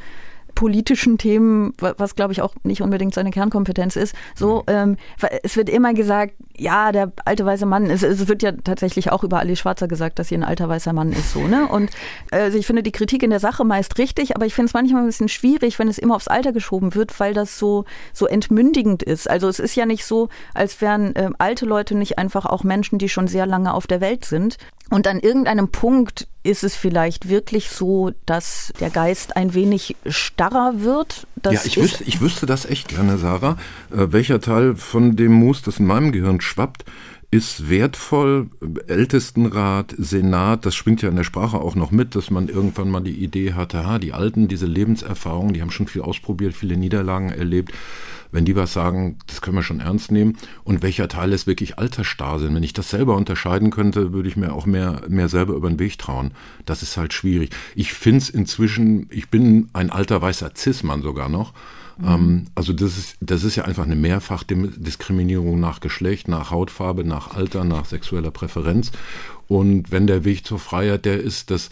politischen 0.55 1.17
Themen, 1.17 1.73
was 1.79 2.15
glaube 2.15 2.31
ich 2.31 2.41
auch 2.41 2.55
nicht 2.63 2.81
unbedingt 2.81 3.13
seine 3.13 3.29
Kernkompetenz 3.29 3.97
ist. 3.97 4.15
So, 4.35 4.59
mhm. 4.59 4.63
ähm, 4.67 4.97
es 5.43 5.57
wird 5.57 5.69
immer 5.69 5.93
gesagt, 5.93 6.33
ja, 6.57 6.93
der 6.93 7.11
alte 7.25 7.45
weiße 7.45 7.65
Mann, 7.65 7.89
es, 7.89 8.03
es, 8.03 8.29
wird 8.29 8.41
ja 8.41 8.53
tatsächlich 8.53 9.11
auch 9.11 9.25
über 9.25 9.39
Ali 9.39 9.57
Schwarzer 9.57 9.89
gesagt, 9.89 10.17
dass 10.17 10.29
sie 10.29 10.35
ein 10.35 10.45
alter 10.45 10.69
weißer 10.69 10.93
Mann 10.93 11.11
ist, 11.11 11.33
so, 11.33 11.45
ne? 11.45 11.67
Und 11.67 11.91
also 12.31 12.57
ich 12.57 12.65
finde 12.65 12.83
die 12.83 12.93
Kritik 12.93 13.21
in 13.21 13.29
der 13.29 13.41
Sache 13.41 13.65
meist 13.65 13.97
richtig, 13.97 14.37
aber 14.37 14.45
ich 14.45 14.53
finde 14.53 14.67
es 14.67 14.73
manchmal 14.73 15.01
ein 15.01 15.07
bisschen 15.07 15.27
schwierig, 15.27 15.77
wenn 15.77 15.89
es 15.89 15.97
immer 15.97 16.15
aufs 16.15 16.29
Alter 16.29 16.53
geschoben 16.53 16.95
wird, 16.95 17.19
weil 17.19 17.33
das 17.33 17.59
so, 17.59 17.83
so 18.13 18.25
entmündigend 18.25 19.03
ist. 19.03 19.29
Also 19.29 19.49
es 19.49 19.59
ist 19.59 19.75
ja 19.75 19.85
nicht 19.85 20.05
so, 20.05 20.29
als 20.53 20.79
wären 20.79 21.13
äh, 21.17 21.29
alte 21.37 21.65
Leute 21.65 21.95
nicht 21.95 22.17
einfach 22.17 22.45
auch 22.45 22.63
Menschen, 22.63 22.97
die 22.97 23.09
schon 23.09 23.27
sehr 23.27 23.45
lange 23.45 23.73
auf 23.73 23.87
der 23.87 23.99
Welt 23.99 24.23
sind. 24.23 24.57
Und 24.89 25.07
an 25.07 25.19
irgendeinem 25.19 25.69
Punkt 25.69 26.27
ist 26.45 26.63
es 26.63 26.75
vielleicht 26.75 27.27
wirklich 27.27 27.69
so, 27.69 28.11
dass 28.25 28.71
der 28.79 28.91
Geist 28.91 29.35
ein 29.35 29.53
wenig 29.53 29.95
starrer 30.05 30.81
wird? 30.81 31.27
Das 31.35 31.53
ja, 31.53 31.61
ich 31.65 31.77
wüsste, 31.77 32.03
ich 32.03 32.21
wüsste 32.21 32.45
das 32.45 32.65
echt 32.65 32.87
gerne, 32.87 33.17
Sarah. 33.17 33.57
Äh, 33.91 34.11
welcher 34.11 34.39
Teil 34.39 34.75
von 34.75 35.15
dem 35.15 35.33
Mus, 35.33 35.63
das 35.63 35.79
in 35.79 35.87
meinem 35.87 36.11
Gehirn 36.11 36.41
schwappt, 36.41 36.85
ist 37.31 37.69
wertvoll. 37.69 38.49
Ältestenrat, 38.87 39.95
Senat, 39.97 40.65
das 40.65 40.75
schwingt 40.75 41.01
ja 41.01 41.09
in 41.09 41.15
der 41.15 41.23
Sprache 41.23 41.57
auch 41.57 41.75
noch 41.75 41.91
mit, 41.91 42.15
dass 42.15 42.29
man 42.29 42.47
irgendwann 42.47 42.89
mal 42.89 43.01
die 43.01 43.23
Idee 43.23 43.53
hatte, 43.53 43.85
ha, 43.85 43.97
die 43.97 44.13
Alten, 44.13 44.47
diese 44.47 44.67
Lebenserfahrung, 44.67 45.51
die 45.53 45.61
haben 45.61 45.71
schon 45.71 45.87
viel 45.87 46.03
ausprobiert, 46.03 46.53
viele 46.53 46.77
Niederlagen 46.77 47.29
erlebt 47.29 47.73
wenn 48.31 48.45
die 48.45 48.55
was 48.55 48.73
sagen, 48.73 49.17
das 49.27 49.41
können 49.41 49.57
wir 49.57 49.63
schon 49.63 49.79
ernst 49.79 50.11
nehmen 50.11 50.37
und 50.63 50.81
welcher 50.81 51.07
Teil 51.07 51.33
ist 51.33 51.47
wirklich 51.47 51.77
Altersstarrsinn. 51.77 52.55
Wenn 52.55 52.63
ich 52.63 52.73
das 52.73 52.89
selber 52.89 53.15
unterscheiden 53.15 53.71
könnte, 53.71 54.13
würde 54.13 54.29
ich 54.29 54.37
mir 54.37 54.53
auch 54.53 54.65
mehr, 54.65 55.01
mehr 55.07 55.29
selber 55.29 55.53
über 55.53 55.69
den 55.69 55.79
Weg 55.79 55.97
trauen. 55.97 56.31
Das 56.65 56.83
ist 56.83 56.97
halt 56.97 57.13
schwierig. 57.13 57.51
Ich 57.75 57.93
finde 57.93 58.19
es 58.19 58.29
inzwischen, 58.29 59.07
ich 59.09 59.29
bin 59.29 59.69
ein 59.73 59.89
alter 59.89 60.21
weißer 60.21 60.51
Cis-Mann 60.55 61.01
sogar 61.01 61.29
noch. 61.29 61.53
Mhm. 61.97 62.07
Ähm, 62.07 62.45
also 62.55 62.73
das 62.73 62.97
ist, 62.97 63.17
das 63.21 63.43
ist 63.43 63.55
ja 63.55 63.65
einfach 63.65 63.85
eine 63.85 63.95
Mehrfachdiskriminierung 63.95 65.59
nach 65.59 65.79
Geschlecht, 65.79 66.27
nach 66.27 66.51
Hautfarbe, 66.51 67.03
nach 67.03 67.35
Alter, 67.35 67.63
nach 67.63 67.85
sexueller 67.85 68.31
Präferenz. 68.31 68.91
Und 69.47 69.91
wenn 69.91 70.07
der 70.07 70.25
Weg 70.25 70.45
zur 70.45 70.59
Freiheit 70.59 71.05
der 71.05 71.21
ist, 71.21 71.51
dass 71.51 71.69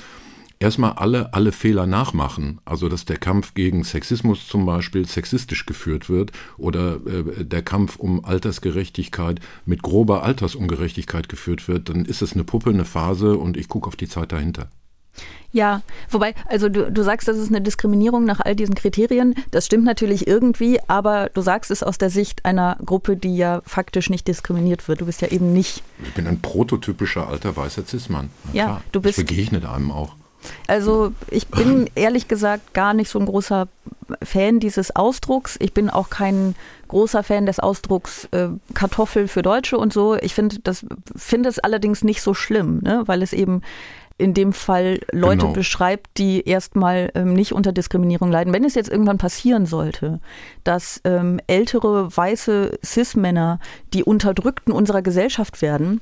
erstmal 0.59 0.93
alle, 0.93 1.33
alle 1.33 1.51
Fehler 1.51 1.85
nachmachen. 1.85 2.59
Also, 2.65 2.89
dass 2.89 3.05
der 3.05 3.17
Kampf 3.17 3.53
gegen 3.53 3.83
Sexismus 3.83 4.47
zum 4.47 4.65
Beispiel 4.65 5.07
sexistisch 5.07 5.65
geführt 5.65 6.09
wird 6.09 6.31
oder 6.57 6.95
äh, 7.05 7.43
der 7.43 7.61
Kampf 7.61 7.97
um 7.97 8.23
Altersgerechtigkeit 8.25 9.39
mit 9.65 9.83
grober 9.83 10.23
Altersungerechtigkeit 10.23 11.29
geführt 11.29 11.67
wird, 11.67 11.89
dann 11.89 12.05
ist 12.05 12.21
es 12.21 12.33
eine 12.33 12.43
Puppe, 12.43 12.69
eine 12.69 12.85
Phase 12.85 13.37
und 13.37 13.57
ich 13.57 13.67
gucke 13.67 13.87
auf 13.87 13.95
die 13.95 14.07
Zeit 14.07 14.31
dahinter. 14.31 14.69
Ja, 15.51 15.83
wobei, 16.09 16.33
also 16.47 16.67
du, 16.67 16.91
du 16.91 17.03
sagst, 17.03 17.27
das 17.27 17.37
ist 17.37 17.49
eine 17.49 17.61
Diskriminierung 17.61 18.25
nach 18.25 18.39
all 18.39 18.55
diesen 18.55 18.73
Kriterien. 18.73 19.35
Das 19.51 19.67
stimmt 19.67 19.83
natürlich 19.83 20.25
irgendwie, 20.25 20.79
aber 20.87 21.29
du 21.31 21.41
sagst 21.41 21.69
es 21.69 21.83
aus 21.83 21.99
der 21.99 22.09
Sicht 22.09 22.43
einer 22.43 22.77
Gruppe, 22.83 23.15
die 23.15 23.37
ja 23.37 23.61
faktisch 23.63 24.09
nicht 24.09 24.27
diskriminiert 24.27 24.87
wird. 24.87 25.01
Du 25.01 25.05
bist 25.05 25.21
ja 25.21 25.27
eben 25.27 25.53
nicht. 25.53 25.83
Ich 26.03 26.13
bin 26.15 26.25
ein 26.25 26.41
prototypischer 26.41 27.27
alter 27.27 27.55
weißer 27.55 27.85
Cis-Mann. 27.85 28.31
Ja, 28.51 28.81
du 28.91 29.01
bist. 29.01 29.19
Das 29.19 29.25
begegnet 29.25 29.65
einem 29.65 29.91
auch. 29.91 30.15
Also 30.67 31.13
ich 31.29 31.47
bin 31.47 31.89
ehrlich 31.95 32.27
gesagt 32.27 32.73
gar 32.73 32.93
nicht 32.93 33.09
so 33.09 33.19
ein 33.19 33.25
großer 33.25 33.67
Fan 34.21 34.59
dieses 34.59 34.95
Ausdrucks. 34.95 35.57
Ich 35.59 35.73
bin 35.73 35.89
auch 35.89 36.09
kein 36.09 36.55
großer 36.87 37.23
Fan 37.23 37.45
des 37.45 37.59
Ausdrucks 37.59 38.25
äh, 38.31 38.49
Kartoffel 38.73 39.27
für 39.27 39.41
Deutsche 39.41 39.77
und 39.77 39.93
so. 39.93 40.15
Ich 40.15 40.33
finde 40.33 40.59
das 40.63 40.85
finde 41.15 41.49
es 41.49 41.59
allerdings 41.59 42.03
nicht 42.03 42.21
so 42.21 42.33
schlimm, 42.33 42.79
ne? 42.83 43.03
weil 43.05 43.21
es 43.21 43.33
eben 43.33 43.61
in 44.17 44.33
dem 44.33 44.53
Fall 44.53 44.99
Leute 45.11 45.41
genau. 45.41 45.53
beschreibt, 45.53 46.17
die 46.17 46.47
erstmal 46.47 47.11
ähm, 47.15 47.33
nicht 47.33 47.51
unter 47.51 47.71
Diskriminierung 47.71 48.31
leiden. 48.31 48.53
Wenn 48.53 48.63
es 48.63 48.75
jetzt 48.75 48.89
irgendwann 48.89 49.17
passieren 49.17 49.65
sollte, 49.65 50.19
dass 50.63 51.01
ähm, 51.03 51.39
ältere 51.47 52.15
weiße 52.15 52.77
Cis-Männer 52.85 53.59
die 53.93 54.03
Unterdrückten 54.03 54.71
unserer 54.71 55.01
Gesellschaft 55.01 55.61
werden, 55.61 55.99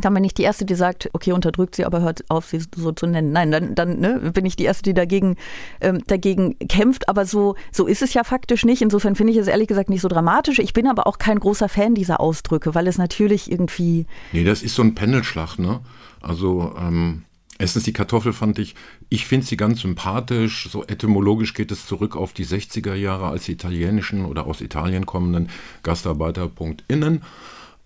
dann 0.00 0.14
bin 0.14 0.24
ich 0.24 0.32
die 0.32 0.42
Erste, 0.42 0.64
die 0.64 0.74
sagt, 0.74 1.10
okay, 1.12 1.32
unterdrückt 1.32 1.76
sie, 1.76 1.84
aber 1.84 2.00
hört 2.00 2.28
auf, 2.30 2.46
sie 2.46 2.62
so 2.74 2.92
zu 2.92 3.06
nennen. 3.06 3.30
Nein, 3.32 3.50
dann, 3.50 3.74
dann 3.74 4.00
ne, 4.00 4.32
bin 4.32 4.46
ich 4.46 4.56
die 4.56 4.64
Erste, 4.64 4.82
die 4.82 4.94
dagegen, 4.94 5.36
ähm, 5.80 6.02
dagegen 6.06 6.58
kämpft. 6.58 7.08
Aber 7.08 7.26
so, 7.26 7.56
so 7.70 7.86
ist 7.86 8.00
es 8.00 8.14
ja 8.14 8.24
faktisch 8.24 8.64
nicht. 8.64 8.80
Insofern 8.80 9.16
finde 9.16 9.32
ich 9.32 9.38
es 9.38 9.48
ehrlich 9.48 9.68
gesagt 9.68 9.90
nicht 9.90 10.00
so 10.00 10.08
dramatisch. 10.08 10.58
Ich 10.60 10.72
bin 10.72 10.86
aber 10.86 11.06
auch 11.06 11.18
kein 11.18 11.38
großer 11.38 11.68
Fan 11.68 11.94
dieser 11.94 12.20
Ausdrücke, 12.20 12.74
weil 12.74 12.86
es 12.86 12.96
natürlich 12.96 13.52
irgendwie. 13.52 14.06
Nee, 14.32 14.44
das 14.44 14.62
ist 14.62 14.74
so 14.74 14.82
ein 14.82 14.94
Pendelschlag, 14.94 15.58
ne? 15.58 15.80
Also, 16.20 16.74
ähm, 16.78 17.24
Erstens 17.58 17.84
die 17.84 17.92
Kartoffel 17.92 18.32
fand 18.32 18.58
ich, 18.58 18.74
ich 19.08 19.26
finde 19.26 19.46
sie 19.46 19.56
ganz 19.56 19.82
sympathisch. 19.82 20.68
So 20.68 20.82
etymologisch 20.84 21.54
geht 21.54 21.70
es 21.70 21.86
zurück 21.86 22.16
auf 22.16 22.32
die 22.32 22.44
60er 22.44 22.94
Jahre, 22.94 23.28
als 23.28 23.44
die 23.44 23.52
italienischen 23.52 24.24
oder 24.24 24.46
aus 24.46 24.60
Italien 24.60 25.06
kommenden 25.06 25.48
Gastarbeiter.innen 25.84 27.22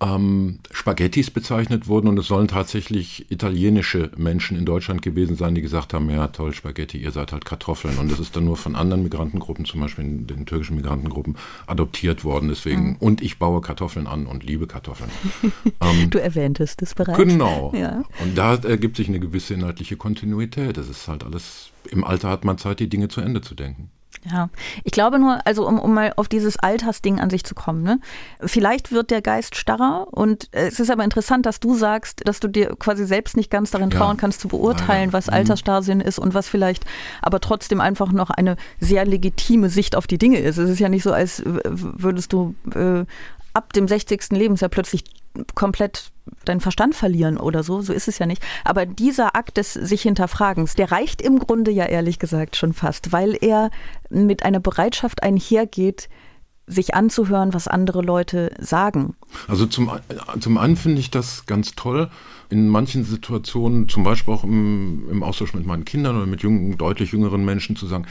ähm, 0.01 0.59
Spaghettis 0.71 1.31
bezeichnet 1.31 1.89
wurden 1.89 2.09
und 2.09 2.19
es 2.19 2.27
sollen 2.27 2.49
tatsächlich 2.49 3.31
italienische 3.31 4.11
Menschen 4.17 4.59
in 4.59 4.67
Deutschland 4.67 5.01
gewesen 5.01 5.37
sein, 5.37 5.55
die 5.55 5.63
gesagt 5.63 5.95
haben, 5.95 6.11
ja 6.11 6.29
toll, 6.29 6.53
Spaghetti, 6.53 6.99
ihr 6.99 7.13
seid 7.13 7.33
halt 7.33 7.47
Kartoffeln. 7.47 7.97
Und 7.97 8.13
das 8.13 8.21
ist 8.21 8.37
dann 8.37 8.45
nur 8.45 8.59
von 8.59 8.77
anderen 8.77 9.03
Migrantengruppen, 9.05 9.65
zum 9.65 9.81
Beispiel 9.81 10.05
den 10.05 10.45
türkischen 10.45 10.77
Migrantengruppen, 10.77 11.37
adoptiert 11.67 12.25
worden. 12.25 12.49
Deswegen, 12.51 12.91
mhm. 12.91 12.97
und 12.97 13.23
ich 13.23 13.39
baue 13.39 13.63
Kartoffeln 13.63 14.07
an 14.07 14.27
und 14.27 14.45
liebe 14.45 14.67
Kartoffeln. 14.67 15.11
ähm, 15.81 16.11
du 16.11 16.21
erwähntest 16.21 16.83
es 16.83 16.95
bereits. 16.95 17.19
Genau. 17.19 17.73
Ja. 17.77 18.05
Und 18.23 18.39
da 18.39 18.55
ergibt 18.55 18.97
sich 18.97 19.09
eine 19.09 19.21
gewisse 19.21 19.53
inhaltliche 19.53 19.97
Kontinuität. 19.97 20.79
Das 20.79 20.89
ist 20.89 21.09
halt 21.09 21.25
alles, 21.25 21.71
im 21.91 22.05
Alter 22.05 22.31
hat 22.31 22.45
man 22.45 22.57
Zeit, 22.59 22.81
die 22.81 22.89
Dinge 22.89 23.09
zu 23.09 23.21
Ende 23.21 23.43
zu 23.43 23.55
denken. 23.55 23.91
Ja, 24.25 24.49
ich 24.85 24.93
glaube 24.93 25.19
nur, 25.19 25.47
also 25.47 25.67
um, 25.67 25.79
um 25.79 25.95
mal 25.95 26.13
auf 26.17 26.29
dieses 26.29 26.59
Altersding 26.59 27.21
an 27.21 27.31
sich 27.31 27.45
zu 27.45 27.55
kommen, 27.55 27.83
ne? 27.83 28.01
vielleicht 28.41 28.91
wird 28.91 29.11
der 29.11 29.23
Geist 29.23 29.57
starrer 29.57 30.09
und 30.11 30.49
es 30.53 30.81
ist 30.81 30.91
aber 30.91 31.05
interessant, 31.05 31.47
dass 31.47 31.61
du 31.61 31.75
sagst, 31.75 32.27
dass 32.27 32.41
du 32.41 32.49
dir 32.49 32.75
quasi 32.79 33.07
selbst 33.07 33.37
nicht 33.37 33.51
ganz 33.51 33.71
darin 33.71 33.91
trauen 33.91 34.17
ja, 34.17 34.21
kannst 34.21 34.41
zu 34.41 34.49
beurteilen, 34.49 35.13
was 35.13 35.27
mhm. 35.29 35.35
Altersstarrsinn 35.35 36.01
ist 36.01 36.19
und 36.19 36.35
was 36.35 36.49
vielleicht 36.49 36.85
aber 37.23 37.41
trotzdem 37.41 37.81
einfach 37.81 38.13
noch 38.13 38.31
eine 38.31 38.57
sehr 38.81 39.05
legitime 39.05 39.69
Sicht 39.69 39.97
auf 39.97 40.07
die 40.07 40.19
Dinge 40.19 40.39
ist. 40.39 40.59
Es 40.59 40.71
ist 40.71 40.79
ja 40.81 40.89
nicht 40.89 41.03
so, 41.03 41.13
als 41.13 41.43
würdest 41.45 42.33
du 42.33 42.55
äh, 42.75 43.05
ab 43.57 43.73
dem 43.73 43.89
60. 43.89 44.33
Lebensjahr 44.33 44.69
plötzlich 44.69 45.05
komplett 45.55 46.13
deinen 46.45 46.61
Verstand 46.61 46.95
verlieren 46.95 47.39
oder 47.39 47.63
so. 47.63 47.81
So 47.81 47.93
ist 47.93 48.09
es 48.09 48.19
ja 48.19 48.27
nicht. 48.27 48.43
Aber 48.65 48.87
dieser 48.87 49.35
Akt 49.35 49.57
des 49.57 49.73
sich 49.73 50.03
Hinterfragens, 50.03 50.75
der 50.75 50.93
reicht 50.93 51.23
im 51.23 51.39
Grunde 51.39 51.71
ja 51.71 51.85
ehrlich 51.87 52.19
gesagt 52.19 52.57
schon 52.57 52.73
fast, 52.73 53.13
weil 53.13 53.37
er 53.41 53.71
mit 54.11 54.43
einer 54.43 54.61
Bereitschaft 54.61 55.23
einhergeht, 55.23 56.09
sich 56.67 56.95
anzuhören, 56.95 57.55
was 57.55 57.69
andere 57.69 58.03
Leute 58.03 58.51
sagen. 58.59 59.15
Also 59.47 59.67
zum, 59.67 59.91
zum 60.41 60.59
einen 60.59 60.77
finde 60.77 61.01
ich 61.01 61.11
das 61.11 61.47
ganz 61.47 61.77
toll, 61.77 62.11
in 62.51 62.69
manchen 62.69 63.05
Situationen, 63.05 63.89
zum 63.89 64.03
Beispiel 64.03 64.35
auch 64.35 64.45
im, 64.45 65.09
im 65.11 65.23
Austausch 65.23 65.55
mit 65.55 65.65
meinen 65.65 65.85
Kindern 65.85 66.17
oder 66.17 66.27
mit 66.27 66.43
jungen, 66.43 66.77
deutlich 66.77 67.13
jüngeren 67.13 67.45
Menschen 67.45 67.77
zu 67.77 67.87
sagen, 67.87 68.07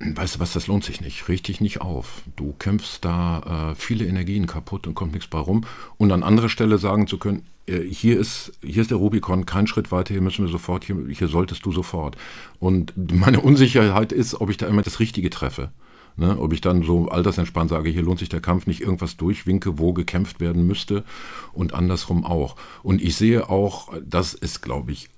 weißt 0.00 0.36
du 0.36 0.40
was, 0.40 0.52
das 0.52 0.66
lohnt 0.66 0.84
sich 0.84 1.00
nicht, 1.00 1.28
richtig 1.28 1.60
nicht 1.60 1.80
auf. 1.80 2.22
Du 2.36 2.54
kämpfst 2.58 3.04
da 3.04 3.70
äh, 3.70 3.74
viele 3.74 4.06
Energien 4.06 4.46
kaputt 4.46 4.86
und 4.86 4.94
kommt 4.94 5.12
nichts 5.12 5.28
bei 5.28 5.38
rum. 5.38 5.64
Und 5.96 6.12
an 6.12 6.22
anderer 6.22 6.48
Stelle 6.48 6.78
sagen 6.78 7.06
zu 7.06 7.18
können, 7.18 7.44
äh, 7.66 7.80
hier 7.80 8.18
ist, 8.18 8.52
hier 8.62 8.82
ist 8.82 8.90
der 8.90 8.98
Rubikon, 8.98 9.46
kein 9.46 9.66
Schritt 9.66 9.90
weiter, 9.90 10.14
hier 10.14 10.22
müssen 10.22 10.44
wir 10.44 10.50
sofort, 10.50 10.84
hier, 10.84 10.96
hier 11.10 11.28
solltest 11.28 11.64
du 11.66 11.72
sofort. 11.72 12.16
Und 12.60 12.92
meine 13.12 13.40
Unsicherheit 13.40 14.12
ist, 14.12 14.40
ob 14.40 14.50
ich 14.50 14.56
da 14.56 14.66
immer 14.66 14.82
das 14.82 15.00
Richtige 15.00 15.30
treffe. 15.30 15.70
Ne, 16.16 16.36
ob 16.36 16.52
ich 16.52 16.60
dann 16.60 16.82
so 16.82 17.06
altersentspannt 17.06 17.70
sage, 17.70 17.90
hier 17.90 18.02
lohnt 18.02 18.18
sich 18.18 18.28
der 18.28 18.40
Kampf 18.40 18.66
nicht, 18.66 18.80
irgendwas 18.80 19.16
durchwinke, 19.16 19.78
wo 19.78 19.92
gekämpft 19.92 20.40
werden 20.40 20.66
müsste 20.66 21.04
und 21.52 21.74
andersrum 21.74 22.24
auch. 22.24 22.56
Und 22.82 23.00
ich 23.00 23.14
sehe 23.14 23.48
auch, 23.48 23.92
das 24.04 24.34
ist, 24.34 24.60
glaube 24.60 24.90
ich, 24.90 25.10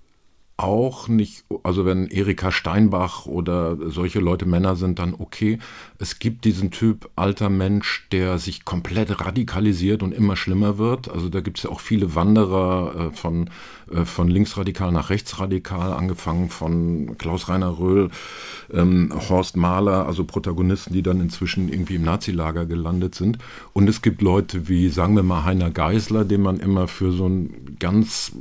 auch 0.62 1.09
nicht, 1.09 1.44
also 1.62 1.85
wenn 1.85 2.07
Erika 2.09 2.53
Steinbach 2.53 3.27
oder 3.27 3.77
solche 3.90 4.20
Leute 4.20 4.46
Männer 4.46 4.77
sind, 4.77 4.99
dann 4.99 5.14
okay. 5.14 5.59
Es 5.99 6.18
gibt 6.18 6.44
diesen 6.44 6.70
Typ 6.70 7.11
alter 7.16 7.49
Mensch, 7.49 8.07
der 8.12 8.38
sich 8.38 8.64
komplett 8.64 9.20
radikalisiert 9.20 10.03
und 10.03 10.12
immer 10.12 10.37
schlimmer 10.37 10.79
wird. 10.79 11.11
Also 11.11 11.29
da 11.29 11.40
gibt 11.40 11.59
es 11.59 11.64
ja 11.64 11.70
auch 11.70 11.81
viele 11.81 12.14
Wanderer 12.14 13.11
äh, 13.11 13.16
von, 13.16 13.51
von 14.05 14.29
linksradikal 14.29 14.92
nach 14.92 15.11
rechtsradikal, 15.11 15.92
angefangen 15.92 16.48
von 16.48 17.18
Klaus-Rainer 17.18 17.79
Röhl, 17.79 18.11
ähm, 18.72 19.12
Horst 19.29 19.57
Mahler, 19.57 20.07
also 20.07 20.24
Protagonisten, 20.24 20.92
die 20.92 21.03
dann 21.03 21.20
inzwischen 21.20 21.68
irgendwie 21.68 21.96
im 21.96 22.05
Nazilager 22.05 22.66
gelandet 22.66 23.14
sind. 23.14 23.38
Und 23.72 23.88
es 23.88 24.03
gibt 24.03 24.22
Leute 24.22 24.68
wie, 24.68 24.88
sagen 24.88 25.16
wir 25.16 25.22
mal, 25.22 25.44
Heiner 25.44 25.70
Geisler, 25.70 26.24
den 26.24 26.42
man 26.42 26.61
immer 26.61 26.88
für 26.88 27.12
so 27.12 27.26
einen 27.26 27.76
ganz 27.79 28.33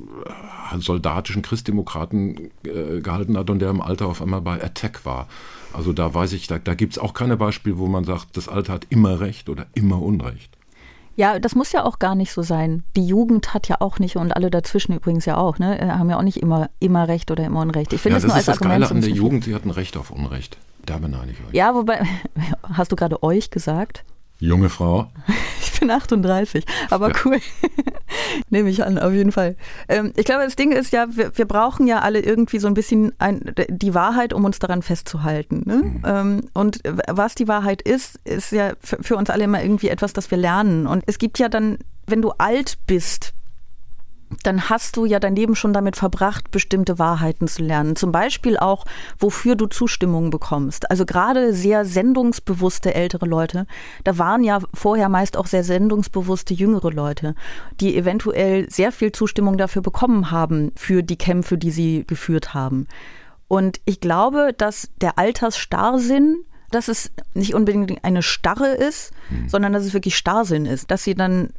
äh, 0.74 0.80
soldatischen 0.80 1.42
Christdemokraten 1.42 2.52
äh, 2.64 3.02
gehalten 3.02 3.38
hat 3.38 3.50
und 3.50 3.60
der 3.60 3.70
im 3.70 3.82
Alter 3.82 4.08
auf 4.08 4.22
einmal 4.22 4.42
bei 4.42 4.64
Attack 4.64 5.06
war. 5.06 5.28
Also 5.74 5.94
da 5.94 6.14
weiß 6.14 6.34
ich, 6.34 6.48
da, 6.48 6.60
da 6.60 6.74
gibt 6.74 6.94
es 6.94 7.00
auch 7.00 7.14
keine 7.14 7.38
Beispiele, 7.38 7.78
wo 7.78 7.88
man 7.88 8.04
sagt, 8.04 8.38
das 8.38 8.48
Alter 8.48 8.74
hat 8.74 8.88
immer 8.90 9.20
Recht 9.20 9.50
oder 9.50 9.68
immer 9.74 10.02
Unrecht. 10.02 10.59
Ja, 11.16 11.40
das 11.40 11.56
muss 11.56 11.72
ja 11.72 11.84
auch 11.84 12.00
gar 12.00 12.16
nicht 12.16 12.32
so 12.32 12.42
sein. 12.42 12.84
Die 12.96 13.06
Jugend 13.06 13.54
hat 13.54 13.68
ja 13.68 13.78
auch 13.80 14.00
nicht 14.00 14.16
und 14.16 14.32
alle 14.36 14.50
dazwischen 14.50 14.94
übrigens 14.94 15.26
ja 15.26 15.38
auch, 15.38 15.60
ne, 15.60 15.80
äh, 15.80 15.90
haben 15.90 16.10
ja 16.10 16.18
auch 16.18 16.24
nicht 16.24 16.38
immer, 16.38 16.70
immer 16.80 17.08
Recht 17.08 17.30
oder 17.32 17.44
immer 17.44 17.62
Unrecht. 17.62 17.92
Ich 17.94 18.02
finde 18.02 18.18
ja, 18.18 18.22
das, 18.22 18.24
das 18.24 18.30
nur 18.30 18.36
als 18.36 18.42
ist 18.44 18.48
das 18.48 18.58
Argument 18.58 18.82
Geile 18.84 18.96
an 18.96 19.02
der 19.02 19.10
Jugend, 19.10 19.44
sie 19.44 19.56
hatten 19.56 19.70
Recht 19.70 19.98
auf 19.98 20.12
Unrecht. 20.12 20.58
Da 20.86 20.98
beneide 20.98 21.32
ich 21.32 21.38
euch. 21.40 21.54
Ja, 21.54 21.76
wobei, 21.76 22.02
hast 22.74 22.92
du 22.92 22.96
gerade 22.96 23.22
euch 23.22 23.52
gesagt? 23.52 24.06
Junge 24.40 24.70
Frau. 24.70 25.08
Ich 25.62 25.80
bin 25.82 25.92
38, 25.92 26.66
aber 26.90 27.10
ja. 27.10 27.16
cool. 27.24 27.40
Nehme 28.50 28.70
ich 28.70 28.84
an, 28.84 28.98
auf 28.98 29.14
jeden 29.14 29.32
Fall. 29.32 29.56
Ähm, 29.88 30.12
ich 30.18 30.26
glaube, 30.26 30.44
das 30.44 30.58
Ding 30.58 30.74
ist 30.74 30.92
ja, 30.92 31.08
wir, 31.10 31.38
wir, 31.38 31.46
brauchen 31.46 31.88
ja 31.88 32.00
alle 32.00 32.20
irgendwie 32.20 32.60
so 32.60 32.68
ein 32.68 32.74
bisschen 32.74 33.14
ein, 33.18 33.54
die 33.70 33.94
Wahrheit, 33.94 34.34
um 34.34 34.44
uns 34.44 34.60
daran 34.60 34.82
festzuhalten. 34.82 35.64
Ne? 35.66 35.76
Mhm. 35.76 36.02
Ähm, 36.06 36.42
und 36.54 36.82
was 37.08 37.34
die 37.36 37.48
Wahrheit 37.48 37.82
ist, 37.82 38.20
ist 38.26 38.52
ja 38.52 38.74
für, 38.82 39.02
für 39.02 39.16
uns 39.16 39.30
alle 39.30 39.46
immer 39.46 39.62
irgendwie 39.62 39.88
etwas, 39.88 40.12
das 40.12 40.30
wir 40.32 40.38
lernen. 40.38 40.86
Und 40.86 41.04
es 41.08 41.18
gibt 41.18 41.40
ja 41.40 41.48
dann, 41.48 41.78
wenn 42.08 42.22
du 42.22 42.32
alt 42.38 42.78
bist, 42.86 43.34
dann 44.44 44.70
hast 44.70 44.96
du 44.96 45.06
ja 45.06 45.20
dein 45.20 45.36
Leben 45.36 45.56
schon 45.56 45.74
damit 45.74 45.96
verbracht, 45.96 46.52
bestimmte 46.52 47.00
Wahrheiten 47.00 47.48
zu 47.48 47.64
lernen. 47.64 47.96
Zum 47.96 48.12
Beispiel 48.12 48.58
auch, 48.58 48.86
wofür 49.18 49.56
du 49.56 49.66
Zustimmung 49.66 50.30
bekommst. 50.30 50.90
Also 50.92 51.06
gerade 51.06 51.54
sehr 51.54 51.86
sendungsbewusste 51.86 52.94
ältere 52.94 53.26
Leute, 53.26 53.66
da 54.04 54.18
waren 54.18 54.44
ja 54.44 54.60
vorher 54.74 55.10
meist 55.10 55.36
auch 55.36 55.48
sehr 55.48 55.64
sendungsbewusste 55.64 56.54
jüngere 56.54 56.92
Leute, 56.92 57.36
die 57.80 57.98
eventuell 57.98 58.70
sehr 58.70 58.92
viel 58.92 59.12
Zustimmung 59.12 59.58
dafür 59.58 59.82
bekommen 59.82 60.32
haben, 60.32 60.72
für 60.76 61.02
die 61.02 61.18
Kämpfe, 61.18 61.58
die 61.58 61.72
sie 61.72 62.06
geführt 62.06 62.54
haben. 62.54 62.88
Und 63.48 63.82
ich 63.86 64.00
glaube, 64.00 64.54
dass 64.56 64.90
der 65.02 65.18
Altersstarrsinn 65.18 66.44
dass 66.72 66.88
es 66.88 67.12
nicht 67.34 67.56
unbedingt 67.56 68.04
eine 68.04 68.22
Starre 68.22 68.68
ist, 68.68 69.12
mhm. 69.32 69.50
sondern 69.50 69.74
dass 69.74 69.86
es 69.86 69.94
wirklich 69.96 70.16
Starrsinn 70.16 70.68
ist, 70.68 70.92
dass 70.92 71.04
sie 71.04 71.16
dann 71.16 71.50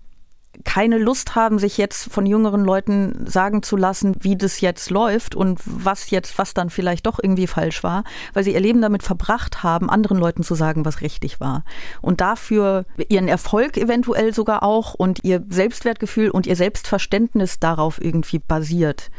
keine 0.64 0.98
Lust 0.98 1.34
haben, 1.34 1.58
sich 1.58 1.78
jetzt 1.78 2.12
von 2.12 2.26
jüngeren 2.26 2.64
Leuten 2.64 3.24
sagen 3.26 3.62
zu 3.62 3.76
lassen, 3.76 4.16
wie 4.20 4.36
das 4.36 4.60
jetzt 4.60 4.90
läuft 4.90 5.34
und 5.34 5.60
was 5.64 6.10
jetzt, 6.10 6.38
was 6.38 6.54
dann 6.54 6.70
vielleicht 6.70 7.06
doch 7.06 7.18
irgendwie 7.22 7.46
falsch 7.46 7.82
war, 7.82 8.04
weil 8.34 8.44
sie 8.44 8.52
ihr 8.52 8.60
Leben 8.60 8.82
damit 8.82 9.02
verbracht 9.02 9.62
haben, 9.62 9.88
anderen 9.88 10.18
Leuten 10.18 10.42
zu 10.42 10.54
sagen, 10.54 10.84
was 10.84 11.00
richtig 11.00 11.40
war. 11.40 11.64
Und 12.00 12.20
dafür 12.20 12.84
ihren 13.08 13.28
Erfolg 13.28 13.76
eventuell 13.76 14.34
sogar 14.34 14.62
auch 14.62 14.94
und 14.94 15.24
ihr 15.24 15.44
Selbstwertgefühl 15.48 16.30
und 16.30 16.46
ihr 16.46 16.56
Selbstverständnis 16.56 17.58
darauf 17.58 18.02
irgendwie 18.02 18.40
basiert. 18.40 19.10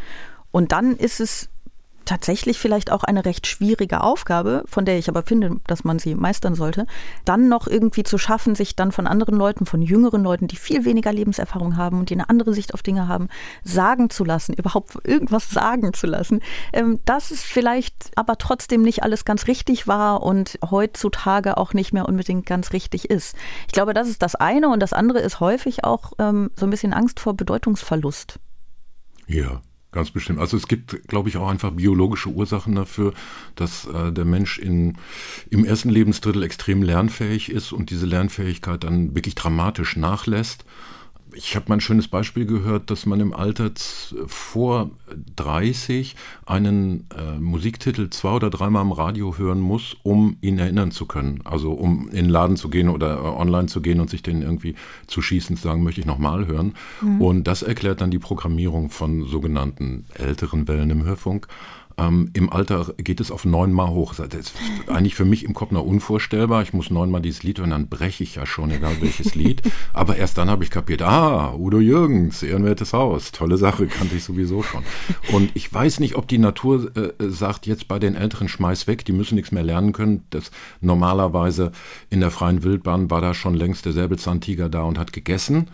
Und 0.52 0.72
dann 0.74 0.98
ist 0.98 1.22
es 1.22 1.51
tatsächlich 2.06 2.60
vielleicht 2.60 2.92
auch 2.92 3.04
eine 3.04 3.26
recht 3.26 3.48
schwierige 3.48 4.02
Aufgabe, 4.02 4.64
von 4.68 4.86
der 4.86 4.98
ich 4.98 5.10
aber 5.10 5.24
finde, 5.24 5.58
dass 5.68 5.84
man 5.84 6.00
sie 6.00 6.16
meistern 6.16 6.56
sollte, 6.56 6.88
dann 7.26 7.50
noch 7.50 7.68
irgendwie 7.68 8.04
zu 8.04 8.18
schaffen, 8.18 8.56
sich 8.56 8.76
dann 8.76 8.92
von 8.92 9.08
anderen 9.08 9.36
Leuten, 9.36 9.66
von 9.66 9.82
jüngeren 9.82 10.24
Leuten, 10.24 10.48
die 10.48 10.56
viel 10.56 10.86
weniger 10.86 11.12
Lebenserfahrung 11.12 11.78
haben 11.78 12.00
und 12.00 12.10
die 12.10 12.16
eine 12.16 12.30
andere 12.30 12.54
Sicht 12.54 12.74
auf 12.74 12.84
Dinge 12.84 13.08
haben, 13.08 13.30
sagen 13.64 14.10
zu 14.10 14.24
lassen, 14.24 14.54
überhaupt 14.54 14.98
irgendwas 15.04 15.50
sagen 15.50 15.94
zu 15.94 16.08
lassen, 16.08 16.42
ähm, 16.74 17.00
dass 17.06 17.32
es 17.32 17.44
vielleicht 17.44 18.12
aber 18.16 18.38
trotzdem 18.38 18.82
nicht 18.82 19.04
alles 19.04 19.26
ganz 19.26 19.48
richtig 19.48 19.88
war 19.88 20.24
und 20.24 20.60
heutzutage 20.70 21.58
auch 21.58 21.74
nicht 21.74 21.94
mehr 21.94 22.08
unbedingt 22.08 22.46
ganz 22.46 22.74
richtig 22.74 23.10
ist. 23.10 23.36
Ich 23.68 23.74
glaube, 23.74 23.94
das 23.94 24.08
ist 24.08 24.22
das 24.22 24.36
eine 24.36 24.70
und 24.70 24.80
das 24.82 24.94
andere 24.94 25.20
ist 25.20 25.40
häufig 25.40 25.84
auch 25.84 26.14
ähm, 26.20 26.52
so 26.56 26.66
ein 26.66 26.70
bisschen 26.70 26.94
Angst 26.94 27.20
vor 27.20 27.36
Bedeutungsverlust. 27.36 28.40
Ja, 29.28 29.62
Ganz 29.92 30.10
bestimmt. 30.12 30.40
Also 30.40 30.56
es 30.56 30.68
gibt, 30.68 31.08
glaube 31.10 31.28
ich, 31.28 31.36
auch 31.36 31.50
einfach 31.50 31.72
biologische 31.72 32.30
Ursachen 32.30 32.76
dafür, 32.76 33.14
dass 33.56 33.86
äh, 33.88 34.14
der 34.14 34.24
Mensch 34.24 34.58
in, 34.58 34.98
im 35.50 35.66
ersten 35.66 35.90
Lebensdrittel 35.90 36.44
extrem 36.44 36.82
lernfähig 36.82 37.52
ist 37.52 37.74
und 37.74 37.90
diese 37.90 38.06
Lernfähigkeit 38.06 38.86
dann 38.86 39.16
wirklich 39.16 39.36
dramatisch 39.36 39.98
nachlässt. 39.98 40.64
Ich 41.34 41.56
habe 41.56 41.66
mal 41.70 41.76
ein 41.76 41.82
schönes 41.82 42.08
Beispiel 42.08 42.46
gehört, 42.46 42.90
dass 42.90 43.06
man 43.06 43.20
im 43.20 43.34
Alter 43.34 43.72
vor 44.28 44.92
30 45.36 46.16
einen 46.46 47.08
äh, 47.18 47.40
Musiktitel 47.40 48.10
zwei 48.10 48.32
oder 48.32 48.50
dreimal 48.50 48.84
im 48.84 48.92
Radio 48.92 49.38
hören 49.38 49.60
muss, 49.60 49.96
um 50.04 50.38
ihn 50.42 50.60
erinnern 50.60 50.92
zu 50.92 51.06
können. 51.06 51.42
Also 51.44 51.72
um 51.72 52.10
in 52.10 52.16
den 52.16 52.30
Laden 52.30 52.58
zu 52.58 52.70
gehen 52.70 52.90
oder 52.90 53.18
äh, 53.18 53.22
online 53.22 53.68
zu 53.68 53.82
gehen 53.82 54.00
und 54.00 54.10
sich 54.10 54.24
den 54.24 54.42
irgendwie 54.42 54.76
zu 55.08 55.22
schießen, 55.22 55.58
zu 55.58 55.64
sagen, 55.64 55.84
möchte 55.84 56.02
ich 56.02 56.08
nochmal 56.08 56.48
hören. 56.48 56.74
Mhm. 57.02 57.22
Und 57.22 57.44
das 57.46 57.64
erklärt 57.64 58.02
dann 58.02 58.12
die 58.12 58.20
Programmierung 58.20 58.90
von 58.90 59.26
sogenannten 59.26 60.06
älteren 60.16 60.68
Wellen 60.68 60.90
im 60.90 61.04
Hörfunk. 61.04 61.48
Ähm, 61.98 62.30
Im 62.34 62.52
Alter 62.52 62.94
geht 62.98 63.20
es 63.20 63.32
auf 63.32 63.46
neunmal 63.46 63.90
hoch. 63.90 64.14
Das 64.16 64.34
ist 64.34 64.54
eigentlich 64.88 65.16
für 65.16 65.26
mich 65.26 65.44
im 65.44 65.54
Kopf 65.54 65.72
noch 65.72 65.84
unvorstellbar. 65.84 66.62
Ich 66.62 66.74
muss 66.74 66.90
neunmal 66.90 67.22
dieses 67.22 67.44
Lied 67.44 67.60
hören, 67.60 67.72
dann 67.72 67.88
breche 67.88 68.24
ich 68.24 68.36
ja 68.36 68.46
schon, 68.46 68.72
egal 68.72 68.98
welches 69.02 69.36
Lied. 69.36 69.62
Aber 69.94 70.18
erst 70.18 70.38
dann 70.38 70.50
habe 70.50 70.64
ich 70.64 70.70
kapiert, 70.70 71.02
ah, 71.02 71.54
Udo 71.56 71.80
Jürgens, 71.80 72.44
ehrenwertes 72.44 72.94
Haus, 72.94 73.32
tolle 73.32 73.58
Sache, 73.58 73.88
kannte 73.88 74.16
ich 74.16 74.24
sowieso 74.24 74.64
schon. 74.64 74.84
Und 75.32 75.52
ich 75.54 75.72
weiß 75.72 76.00
nicht, 76.00 76.16
ob 76.16 76.28
die 76.28 76.38
Natur 76.38 76.92
äh, 76.96 77.12
sagt, 77.30 77.68
jetzt 77.68 77.88
bei 77.88 78.00
den 78.00 78.16
Älteren 78.16 78.48
schmeiß 78.48 78.88
weg, 78.88 79.06
die 79.06 79.14
müssen 79.14 79.36
nichts 79.36 79.52
mehr 79.52 79.64
lernen 79.64 79.92
können. 79.92 80.24
Das 80.30 80.52
normalerweise 80.80 81.72
in 82.10 82.20
der 82.20 82.32
freien 82.32 82.64
Wildbahn 82.64 83.10
war 83.10 83.22
da 83.22 83.34
schon 83.34 83.54
längst 83.54 83.86
der 83.86 83.94
Säbelzahntiger 83.94 84.70
da 84.70 84.84
und 84.84 84.98
hat 84.98 85.14
gegessen. 85.14 85.70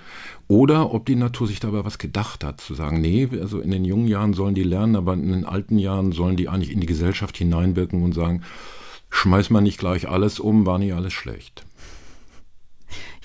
Oder 0.48 0.94
ob 0.94 1.06
die 1.06 1.16
Natur 1.16 1.48
sich 1.48 1.60
dabei 1.60 1.84
was 1.84 1.98
gedacht 1.98 2.44
hat, 2.44 2.62
zu 2.62 2.74
sagen, 2.74 3.02
nee, 3.02 3.28
also 3.42 3.60
in 3.60 3.72
den 3.72 3.84
jungen 3.84 4.08
Jahren 4.08 4.34
sollen 4.34 4.56
die 4.56 4.64
lernen, 4.64 4.96
aber 4.96 5.14
in 5.14 5.32
den 5.32 5.46
alten 5.46 5.78
Jahren 5.78 6.14
sollen 6.14 6.38
die 6.38 6.48
eigentlich 6.48 6.72
in 6.72 6.80
die 6.80 6.88
Gesellschaft 6.88 7.36
hineinwirken 7.36 8.02
und 8.02 8.14
sagen, 8.14 8.44
schmeiß 9.10 9.50
mal 9.50 9.62
nicht 9.62 9.78
gleich 9.78 10.08
alles 10.08 10.40
um, 10.40 10.66
war 10.66 10.80
nicht 10.80 10.94
alles 10.94 11.12
schlecht. 11.12 11.67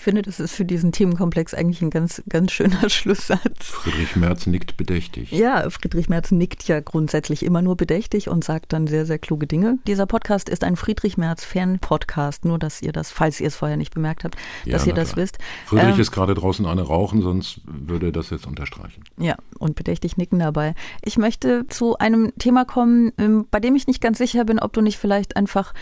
Ich 0.03 0.05
finde, 0.05 0.23
das 0.23 0.41
ist 0.41 0.57
für 0.57 0.65
diesen 0.65 0.91
Themenkomplex 0.91 1.55
eigentlich 1.55 1.81
ein 1.81 1.91
ganz, 1.91 2.25
ganz 2.29 2.51
schöner 2.51 2.89
Schlusssatz. 2.91 3.67
Friedrich 3.67 4.17
Merz 4.17 4.49
nickt 4.49 4.77
bedächtig. 4.77 5.31
Ja, 5.31 5.71
Friedrich 5.71 6.09
Merz 6.09 6.33
nickt 6.33 6.67
ja 6.67 6.81
grundsätzlich 6.81 7.45
immer 7.45 7.63
nur 7.63 7.77
bedächtig 7.77 8.29
und 8.29 8.43
sagt 8.43 8.73
dann 8.73 8.89
sehr, 8.89 9.07
sehr 9.07 9.21
kluge 9.21 9.47
Dinge. 9.47 9.79
Dieser 9.87 10.07
Podcast 10.07 10.49
ist 10.49 10.65
ein 10.65 10.75
Friedrich 10.75 11.19
Merz-Fan-Podcast, 11.19 12.45
nur 12.45 12.59
dass 12.59 12.83
ihr 12.83 12.91
das, 12.91 13.13
falls 13.13 13.39
ihr 13.39 13.47
es 13.47 13.55
vorher 13.55 13.77
nicht 13.77 13.95
bemerkt 13.95 14.25
habt, 14.25 14.35
ja, 14.65 14.73
dass 14.73 14.89
ihr 14.89 14.93
das 14.93 15.13
klar. 15.13 15.23
wisst. 15.23 15.39
Friedrich 15.67 15.95
ähm, 15.95 16.01
ist 16.01 16.11
gerade 16.11 16.35
draußen 16.35 16.67
eine 16.67 16.83
rauchen, 16.83 17.23
sonst 17.23 17.61
würde 17.65 18.07
er 18.07 18.13
das 18.13 18.31
jetzt 18.31 18.49
unterstreichen. 18.49 19.05
Ja, 19.19 19.37
und 19.61 19.77
bedächtig 19.77 20.17
nicken 20.17 20.41
dabei. 20.41 20.75
Ich 21.03 21.17
möchte 21.17 21.69
zu 21.69 21.97
einem 21.99 22.33
Thema 22.41 22.65
kommen, 22.65 23.13
ähm, 23.19 23.47
bei 23.53 23.61
dem 23.61 23.77
ich 23.77 23.87
nicht 23.87 24.01
ganz 24.01 24.19
sicher 24.19 24.45
bin, 24.45 24.59
ob 24.59 24.73
du 24.73 24.81
nicht 24.81 24.99
vielleicht 24.99 25.37
einfach 25.37 25.73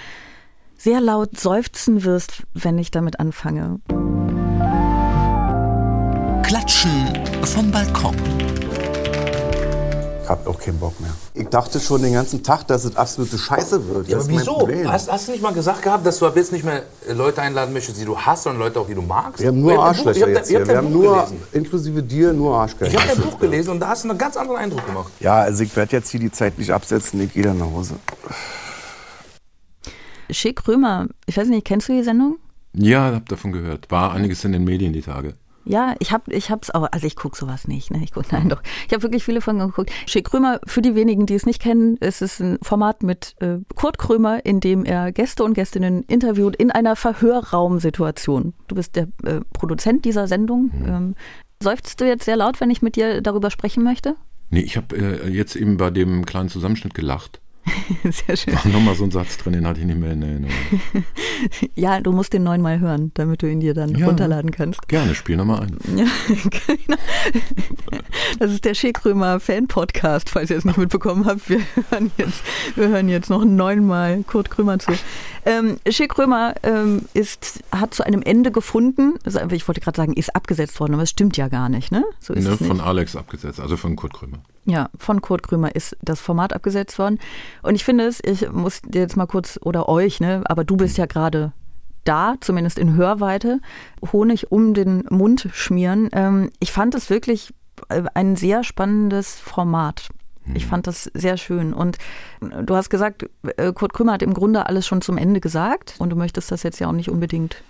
sehr 0.83 1.01
laut 1.01 1.39
seufzen 1.39 2.05
wirst, 2.05 2.45
wenn 2.55 2.79
ich 2.79 2.91
damit 2.91 3.21
anfange. 3.21 3.81
Klatschen 6.43 6.91
vom 7.45 7.71
Balkon. 7.71 8.17
Ich 10.23 10.29
hab 10.31 10.47
auch 10.47 10.59
keinen 10.59 10.79
Bock 10.79 10.99
mehr. 11.01 11.11
Ich 11.35 11.49
dachte 11.49 11.81
schon 11.81 12.03
den 12.03 12.15
ganzen 12.15 12.43
Tag, 12.43 12.67
dass 12.69 12.85
es 12.85 12.97
absolute 12.97 13.37
Scheiße 13.37 13.89
wird. 13.89 14.09
Ja, 14.09 14.19
aber 14.19 14.29
wieso? 14.29 14.69
Hast, 14.87 15.11
hast, 15.11 15.27
du 15.29 15.33
nicht 15.33 15.43
mal 15.43 15.53
gesagt 15.53 15.83
gehabt, 15.83 16.07
dass 16.07 16.21
du 16.21 16.27
ab 16.27 16.37
jetzt 16.37 16.53
nicht 16.53 16.65
mehr 16.65 16.85
Leute 17.13 17.43
einladen 17.43 17.75
möchtest, 17.75 18.01
die 18.01 18.05
du 18.05 18.17
hast, 18.17 18.45
sondern 18.45 18.63
Leute 18.63 18.81
auch, 18.81 18.87
die 18.87 18.95
du 18.95 19.03
magst? 19.03 19.41
Wir 19.41 19.49
haben 19.49 19.61
nur 19.61 19.85
Arschlöcher 19.85 20.29
jetzt 20.29 20.49
hier. 20.49 20.67
Wir 20.67 20.77
haben 20.79 20.93
nur, 20.93 21.15
gelesen. 21.17 21.43
inklusive 21.53 22.03
dir, 22.03 22.33
nur 22.33 22.57
Arschlöcher. 22.57 22.93
Ich 22.93 22.97
habe 22.97 23.21
dein 23.21 23.31
Buch 23.31 23.39
gelesen 23.39 23.71
und 23.71 23.81
da 23.81 23.89
hast 23.89 24.05
du 24.05 24.09
einen 24.09 24.19
ganz 24.19 24.37
anderen 24.37 24.61
Eindruck 24.61 24.87
gemacht. 24.87 25.13
Ja, 25.19 25.41
also 25.41 25.63
ich 25.63 25.75
werde 25.77 25.97
jetzt 25.97 26.09
hier 26.11 26.21
die 26.21 26.31
Zeit 26.31 26.59
nicht 26.59 26.73
absetzen, 26.73 27.21
ich 27.21 27.35
gehe 27.35 27.43
dann 27.43 27.59
nach 27.59 27.67
Hause. 27.67 27.97
Schick 30.33 30.67
Römer, 30.67 31.09
ich 31.27 31.37
weiß 31.37 31.49
nicht, 31.49 31.65
kennst 31.65 31.89
du 31.89 31.93
die 31.93 32.03
Sendung? 32.03 32.39
Ja, 32.75 33.13
hab 33.13 33.29
davon 33.29 33.53
gehört. 33.53 33.91
War 33.91 34.13
einiges 34.13 34.45
in 34.45 34.53
den 34.53 34.65
Medien 34.65 34.93
die 34.93 35.03
Tage. 35.03 35.35
Ja, 35.65 35.95
ich 35.99 36.11
habe 36.11 36.33
ich 36.33 36.51
hab's 36.51 36.71
auch, 36.71 36.89
also 36.91 37.07
ich 37.07 37.17
gucke 37.17 37.37
sowas 37.37 37.69
nicht, 37.69 37.91
ne? 37.91 38.01
Ich 38.03 38.13
guck, 38.13 38.33
nein 38.33 38.49
doch. 38.49 38.63
Ich 38.87 38.93
habe 38.93 39.03
wirklich 39.03 39.25
viele 39.25 39.41
von 39.41 39.59
geguckt. 39.59 39.91
Schick 40.07 40.25
Krömer, 40.25 40.61
für 40.67 40.81
die 40.81 40.95
wenigen, 40.95 41.27
die 41.27 41.35
es 41.35 41.45
nicht 41.45 41.61
kennen, 41.61 41.97
es 42.01 42.23
ist 42.23 42.41
ein 42.41 42.59
Format 42.63 43.03
mit 43.03 43.37
äh, 43.41 43.59
Kurt 43.75 43.99
Krömer, 43.99 44.45
in 44.45 44.61
dem 44.61 44.85
er 44.85 45.13
Gäste 45.13 45.45
und 45.45 45.55
Gästinnen 45.55 46.03
interviewt 46.05 46.57
in 46.57 46.71
einer 46.71 46.97
Verhörraumsituation. 46.97 48.55
Du 48.69 48.75
bist 48.75 48.97
der 48.97 49.09
äh, 49.25 49.41
Produzent 49.53 50.05
dieser 50.05 50.27
Sendung. 50.27 50.71
Mhm. 50.73 50.89
Ähm, 50.89 51.15
seufzt 51.63 52.01
du 52.01 52.07
jetzt 52.07 52.25
sehr 52.25 52.37
laut, 52.37 52.61
wenn 52.61 52.71
ich 52.71 52.81
mit 52.81 52.97
dir 52.97 53.21
darüber 53.21 53.51
sprechen 53.51 53.85
möchte? 53.85 54.17
Nee, 54.49 54.61
ich 54.61 54.77
habe 54.77 54.97
äh, 54.97 55.29
jetzt 55.29 55.57
eben 55.57 55.77
bei 55.77 55.91
dem 55.91 56.25
kleinen 56.25 56.49
Zusammenschnitt 56.49 56.95
gelacht. 56.95 57.41
Sehr 58.11 58.37
schön. 58.37 58.55
War 58.55 58.67
nochmal 58.69 58.95
so 58.95 59.05
ein 59.05 59.11
Satz 59.11 59.37
drin, 59.39 59.53
den 59.53 59.67
hatte 59.67 59.81
ich 59.81 59.87
nicht 59.87 59.99
mehr 59.99 60.13
in 60.13 60.23
Erinnerung. 60.23 60.55
ja, 61.75 62.01
du 62.01 62.13
musst 62.13 62.33
den 62.33 62.43
neunmal 62.43 62.81
hören, 62.81 63.11
damit 63.15 63.43
du 63.43 63.51
ihn 63.51 63.61
dir 63.61 63.75
dann 63.75 63.95
ja, 63.95 64.07
runterladen 64.07 64.51
kannst. 64.51 64.89
Gerne, 64.89 65.15
spiel 65.15 65.37
nochmal 65.37 65.63
ein. 65.63 65.77
Ja, 65.97 66.07
genau. 66.67 66.97
Das 68.39 68.53
ist 68.53 68.65
der 68.65 68.75
Schäkrömer 68.75 69.41
Fan-Podcast, 69.41 70.31
falls 70.31 70.51
ihr 70.51 70.57
es 70.57 70.65
nicht 70.65 70.79
mitbekommen 70.79 71.27
habt. 71.27 71.49
Wir 71.49 71.61
hören 71.91 72.11
jetzt, 72.17 72.43
wir 72.75 72.89
hören 72.89 73.09
jetzt 73.09 73.29
noch 73.29 73.45
neunmal 73.45 74.23
Kurt 74.25 74.51
Krömer 74.51 74.79
zu. 74.79 74.93
Ähm, 75.45 75.79
Schäkrömer 75.89 76.55
ähm, 76.63 77.03
ist, 77.13 77.63
hat 77.73 77.93
zu 77.93 78.05
einem 78.05 78.23
Ende 78.23 78.51
gefunden. 78.51 79.15
Also, 79.25 79.41
ich 79.51 79.69
wollte 79.69 79.81
gerade 79.81 79.97
sagen, 79.97 80.13
ist 80.15 80.35
abgesetzt 80.35 80.81
worden, 80.81 80.95
aber 80.95 81.03
es 81.03 81.11
stimmt 81.11 81.37
ja 81.37 81.49
gar 81.49 81.69
nicht, 81.69 81.93
ne? 81.93 82.05
So 82.21 82.33
ist 82.33 82.45
ne, 82.45 82.55
es 82.55 82.61
nicht. 82.61 82.69
Von 82.69 82.81
Alex 82.81 83.17
abgesetzt, 83.17 83.61
also 83.61 83.77
von 83.77 83.97
Kurt 83.97 84.15
Krömer. 84.15 84.39
Ja, 84.67 84.91
von 84.97 85.23
Kurt 85.23 85.43
Krömer 85.43 85.75
ist 85.75 85.97
das 86.03 86.21
Format 86.21 86.53
abgesetzt 86.53 86.99
worden. 86.99 87.19
Und 87.63 87.75
ich 87.75 87.85
finde 87.85 88.05
es, 88.05 88.21
ich 88.23 88.51
muss 88.53 88.83
dir 88.83 89.01
jetzt 89.01 89.17
mal 89.17 89.27
kurz, 89.27 89.59
oder 89.63 89.89
euch, 89.89 90.21
ne, 90.21 90.43
aber 90.45 90.65
du 90.65 90.77
bist 90.77 90.99
ja 90.99 91.07
gerade 91.07 91.53
da, 92.05 92.35
zumindest 92.41 92.79
in 92.79 92.95
Hörweite, 92.95 93.61
Honig 94.13 94.53
um 94.53 94.75
den 94.75 95.05
Mund 95.11 95.49
schmieren. 95.53 96.09
Ähm, 96.13 96.51
ich 96.61 96.73
fand 96.73 96.95
es 96.95 97.11
wirklich 97.11 97.55
äh, 97.89 98.03
ein 98.15 98.37
sehr 98.37 98.65
spannendes 98.65 99.39
Format. 99.39 100.09
Ich 100.55 100.67
fand 100.67 100.87
das 100.87 101.05
sehr 101.15 101.37
schön. 101.37 101.73
Und 101.73 101.99
du 102.41 102.75
hast 102.75 102.91
gesagt, 102.91 103.29
äh, 103.57 103.73
Kurt 103.73 103.93
Krümmer 103.93 104.15
hat 104.15 104.23
im 104.23 104.35
Grunde 104.35 104.67
alles 104.67 104.87
schon 104.87 105.03
zum 105.03 105.17
Ende 105.17 105.41
gesagt. 105.41 105.95
Und 105.99 106.11
du 106.11 106.17
möchtest 106.17 106.51
das 106.51 106.63
jetzt 106.63 106.81
ja 106.81 106.89
auch 106.89 106.93
nicht 106.93 107.11
unbedingt 107.11 107.63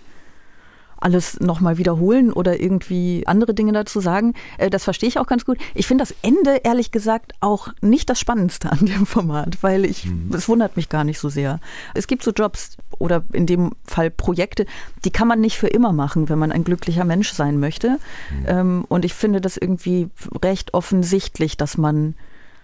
alles 1.01 1.39
nochmal 1.39 1.77
wiederholen 1.77 2.31
oder 2.31 2.59
irgendwie 2.59 3.23
andere 3.27 3.53
Dinge 3.53 3.73
dazu 3.73 3.99
sagen. 3.99 4.33
Äh, 4.57 4.69
das 4.69 4.83
verstehe 4.83 5.09
ich 5.09 5.19
auch 5.19 5.27
ganz 5.27 5.45
gut. 5.45 5.57
Ich 5.75 5.87
finde 5.87 6.03
das 6.03 6.15
Ende, 6.21 6.61
ehrlich 6.63 6.91
gesagt, 6.91 7.33
auch 7.41 7.69
nicht 7.81 8.09
das 8.09 8.19
Spannendste 8.19 8.71
an 8.71 8.85
dem 8.85 9.05
Format, 9.05 9.57
weil 9.61 9.85
ich, 9.85 10.05
mhm. 10.05 10.31
es 10.33 10.47
wundert 10.47 10.77
mich 10.77 10.89
gar 10.89 11.03
nicht 11.03 11.19
so 11.19 11.29
sehr. 11.29 11.59
Es 11.93 12.07
gibt 12.07 12.23
so 12.23 12.31
Jobs 12.31 12.77
oder 12.99 13.23
in 13.33 13.45
dem 13.45 13.71
Fall 13.83 14.09
Projekte, 14.09 14.65
die 15.03 15.11
kann 15.11 15.27
man 15.27 15.41
nicht 15.41 15.57
für 15.57 15.67
immer 15.67 15.91
machen, 15.91 16.29
wenn 16.29 16.39
man 16.39 16.51
ein 16.51 16.63
glücklicher 16.63 17.05
Mensch 17.05 17.31
sein 17.33 17.59
möchte. 17.59 17.97
Mhm. 18.31 18.45
Ähm, 18.45 18.85
und 18.87 19.05
ich 19.05 19.13
finde 19.13 19.41
das 19.41 19.57
irgendwie 19.57 20.09
recht 20.43 20.73
offensichtlich, 20.73 21.57
dass 21.57 21.77
man 21.77 22.15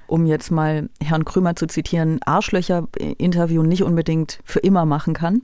um 0.07 0.25
jetzt 0.25 0.51
mal 0.51 0.89
Herrn 1.03 1.25
Krümer 1.25 1.57
zu 1.57 1.67
zitieren, 1.67 2.19
Arschlöcher-Interview 2.25 3.61
nicht 3.61 3.83
unbedingt 3.83 4.39
für 4.45 4.59
immer 4.59 4.85
machen 4.85 5.13
kann. 5.13 5.41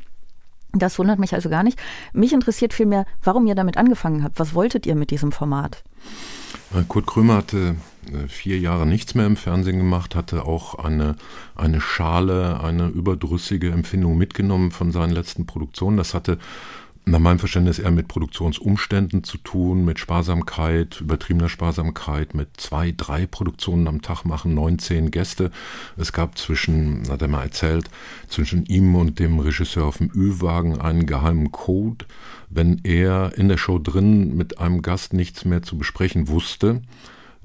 Das 0.73 0.97
wundert 0.97 1.19
mich 1.19 1.35
also 1.35 1.49
gar 1.49 1.63
nicht. 1.63 1.79
Mich 2.13 2.33
interessiert 2.33 2.73
vielmehr, 2.73 3.05
warum 3.23 3.45
ihr 3.45 3.53
damit 3.53 3.77
angefangen 3.77 4.23
habt. 4.23 4.39
Was 4.39 4.55
wolltet 4.55 4.87
ihr 4.87 4.95
mit 4.95 5.11
diesem 5.11 5.31
Format? 5.31 5.83
Äh, 6.73 6.83
Kurt 6.87 7.05
Krömer 7.05 7.37
hatte 7.37 7.75
äh, 8.11 8.27
vier 8.27 8.57
Jahre 8.57 8.87
nichts 8.87 9.13
mehr 9.13 9.27
im 9.27 9.37
Fernsehen 9.37 9.77
gemacht, 9.77 10.15
hatte 10.15 10.45
auch 10.45 10.75
eine, 10.75 11.15
eine 11.55 11.79
Schale, 11.79 12.59
eine 12.61 12.87
überdrüssige 12.87 13.69
Empfindung 13.69 14.17
mitgenommen 14.17 14.71
von 14.71 14.91
seinen 14.91 15.11
letzten 15.11 15.45
Produktionen. 15.45 15.97
Das 15.97 16.15
hatte 16.15 16.39
nach 17.05 17.19
meinem 17.19 17.39
Verständnis 17.39 17.79
eher 17.79 17.91
mit 17.91 18.07
Produktionsumständen 18.07 19.23
zu 19.23 19.37
tun, 19.37 19.83
mit 19.83 19.99
Sparsamkeit, 19.99 21.01
übertriebener 21.01 21.49
Sparsamkeit, 21.49 22.33
mit 22.33 22.49
zwei, 22.57 22.93
drei 22.95 23.25
Produktionen 23.25 23.87
am 23.87 24.01
Tag 24.01 24.23
machen, 24.23 24.53
neun, 24.53 24.79
zehn 24.79 25.11
Gäste. 25.11 25.51
Es 25.97 26.13
gab 26.13 26.37
zwischen, 26.37 27.03
hat 27.09 27.21
er 27.21 27.27
mal 27.27 27.43
erzählt, 27.43 27.89
zwischen 28.29 28.65
ihm 28.65 28.95
und 28.95 29.19
dem 29.19 29.39
Regisseur 29.39 29.85
auf 29.85 29.97
dem 29.97 30.11
Ü-Wagen 30.15 30.79
einen 30.79 31.05
geheimen 31.05 31.51
Code. 31.51 32.05
Wenn 32.49 32.79
er 32.83 33.37
in 33.37 33.49
der 33.49 33.57
Show 33.57 33.79
drin 33.79 34.37
mit 34.37 34.59
einem 34.59 34.81
Gast 34.81 35.13
nichts 35.13 35.43
mehr 35.43 35.61
zu 35.61 35.77
besprechen 35.77 36.29
wusste, 36.29 36.81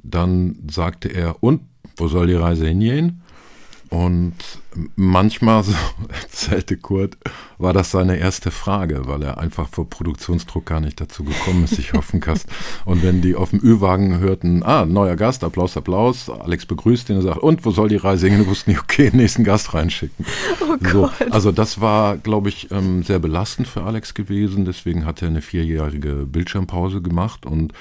dann 0.04 0.56
sagte 0.70 1.08
er, 1.08 1.42
und, 1.42 1.62
wo 1.96 2.06
soll 2.06 2.28
die 2.28 2.34
Reise 2.34 2.68
hingehen? 2.68 3.22
Und 3.90 4.34
manchmal, 4.96 5.62
so 5.64 5.72
erzählte 6.08 6.76
Kurt, 6.76 7.16
war 7.58 7.72
das 7.72 7.90
seine 7.90 8.16
erste 8.16 8.50
Frage, 8.50 9.06
weil 9.06 9.22
er 9.22 9.38
einfach 9.38 9.68
vor 9.68 9.88
Produktionsdruck 9.88 10.66
gar 10.66 10.80
nicht 10.80 11.00
dazu 11.00 11.24
gekommen 11.24 11.64
ist, 11.64 11.76
sich 11.76 11.92
hoffen 11.92 12.20
kann. 12.20 12.38
Und 12.84 13.02
wenn 13.02 13.20
die 13.20 13.34
auf 13.34 13.50
dem 13.50 13.60
Ü-Wagen 13.62 14.18
hörten, 14.18 14.62
ah, 14.62 14.84
neuer 14.84 15.16
Gast, 15.16 15.42
Applaus, 15.42 15.76
Applaus, 15.76 16.28
Alex 16.30 16.66
begrüßt 16.66 17.10
ihn 17.10 17.16
und 17.16 17.22
sagt, 17.22 17.38
und 17.38 17.64
wo 17.64 17.70
soll 17.70 17.88
die 17.88 17.96
Reise 17.96 18.28
hingehen? 18.28 18.46
wussten 18.46 18.70
die, 18.70 18.78
okay, 18.78 19.10
nächsten 19.14 19.44
Gast 19.44 19.74
reinschicken. 19.74 20.24
Oh 20.62 20.76
so, 20.90 21.10
also 21.30 21.52
das 21.52 21.80
war, 21.80 22.16
glaube 22.16 22.48
ich, 22.48 22.70
ähm, 22.70 23.02
sehr 23.02 23.18
belastend 23.18 23.66
für 23.68 23.82
Alex 23.82 24.14
gewesen. 24.14 24.64
Deswegen 24.64 25.04
hat 25.04 25.22
er 25.22 25.28
eine 25.28 25.42
vierjährige 25.42 26.26
Bildschirmpause 26.26 27.02
gemacht 27.02 27.46
und 27.46 27.72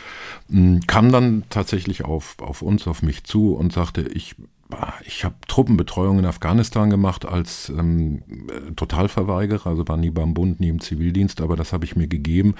mm, 0.49 0.79
kam 0.87 1.11
dann 1.11 1.43
tatsächlich 1.49 2.05
auf, 2.05 2.35
auf 2.39 2.61
uns, 2.61 2.87
auf 2.87 3.03
mich 3.03 3.23
zu 3.23 3.53
und 3.53 3.73
sagte, 3.73 4.01
ich 4.01 4.35
ich 5.05 5.23
habe 5.23 5.35
Truppenbetreuung 5.47 6.19
in 6.19 6.25
Afghanistan 6.25 6.89
gemacht 6.89 7.25
als 7.25 7.69
ähm, 7.69 8.21
Totalverweigerer, 8.75 9.67
also 9.67 9.87
war 9.87 9.95
nie 9.95 10.09
beim 10.09 10.33
Bund, 10.33 10.59
nie 10.59 10.67
im 10.67 10.81
Zivildienst, 10.81 11.39
aber 11.39 11.55
das 11.55 11.71
habe 11.71 11.85
ich 11.85 11.95
mir 11.95 12.07
gegeben. 12.07 12.55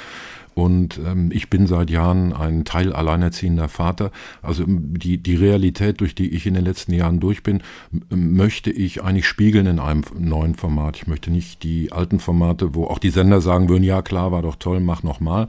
Und 0.53 0.99
ähm, 1.05 1.30
ich 1.32 1.49
bin 1.49 1.68
seit 1.68 1.89
Jahren 1.91 2.34
ein 2.34 2.66
Teil 2.66 2.91
alleinerziehender 2.93 3.68
Vater. 3.68 4.12
Also 4.41 4.64
die, 4.68 5.18
die 5.18 5.36
Realität, 5.36 6.01
durch 6.01 6.16
die 6.16 6.30
ich 6.30 6.47
in 6.47 6.55
den 6.55 6.64
letzten 6.64 6.93
Jahren 6.93 7.20
durch 7.20 7.43
bin, 7.43 7.62
möchte 8.10 8.72
ich 8.72 9.03
eigentlich 9.03 9.28
spiegeln 9.28 9.68
in 9.68 9.80
einem 9.80 10.03
neuen 10.18 10.55
Format. 10.55 10.95
Ich 10.95 11.05
möchte 11.08 11.30
nicht 11.30 11.62
die 11.62 11.91
alten 11.91 12.20
Formate, 12.20 12.74
wo 12.74 12.86
auch 12.86 12.97
die 12.97 13.12
Sender 13.12 13.41
sagen 13.41 13.70
würden, 13.70 13.84
ja 13.84 14.01
klar, 14.01 14.32
war 14.32 14.41
doch 14.41 14.55
toll, 14.55 14.80
mach 14.80 15.03
nochmal, 15.03 15.47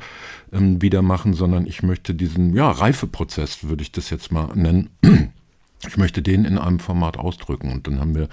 ähm, 0.52 0.82
wieder 0.82 1.00
machen, 1.00 1.32
sondern 1.32 1.66
ich 1.66 1.82
möchte 1.82 2.14
diesen 2.14 2.54
ja, 2.54 2.70
Reifeprozess, 2.70 3.64
würde 3.66 3.82
ich 3.82 3.92
das 3.92 4.10
jetzt 4.10 4.30
mal 4.30 4.48
nennen, 4.54 4.90
ich 5.86 5.96
möchte 5.96 6.22
den 6.22 6.44
in 6.44 6.58
einem 6.58 6.80
Format 6.80 7.18
ausdrücken. 7.18 7.72
Und 7.72 7.86
dann 7.86 8.00
haben 8.00 8.14
wir 8.14 8.28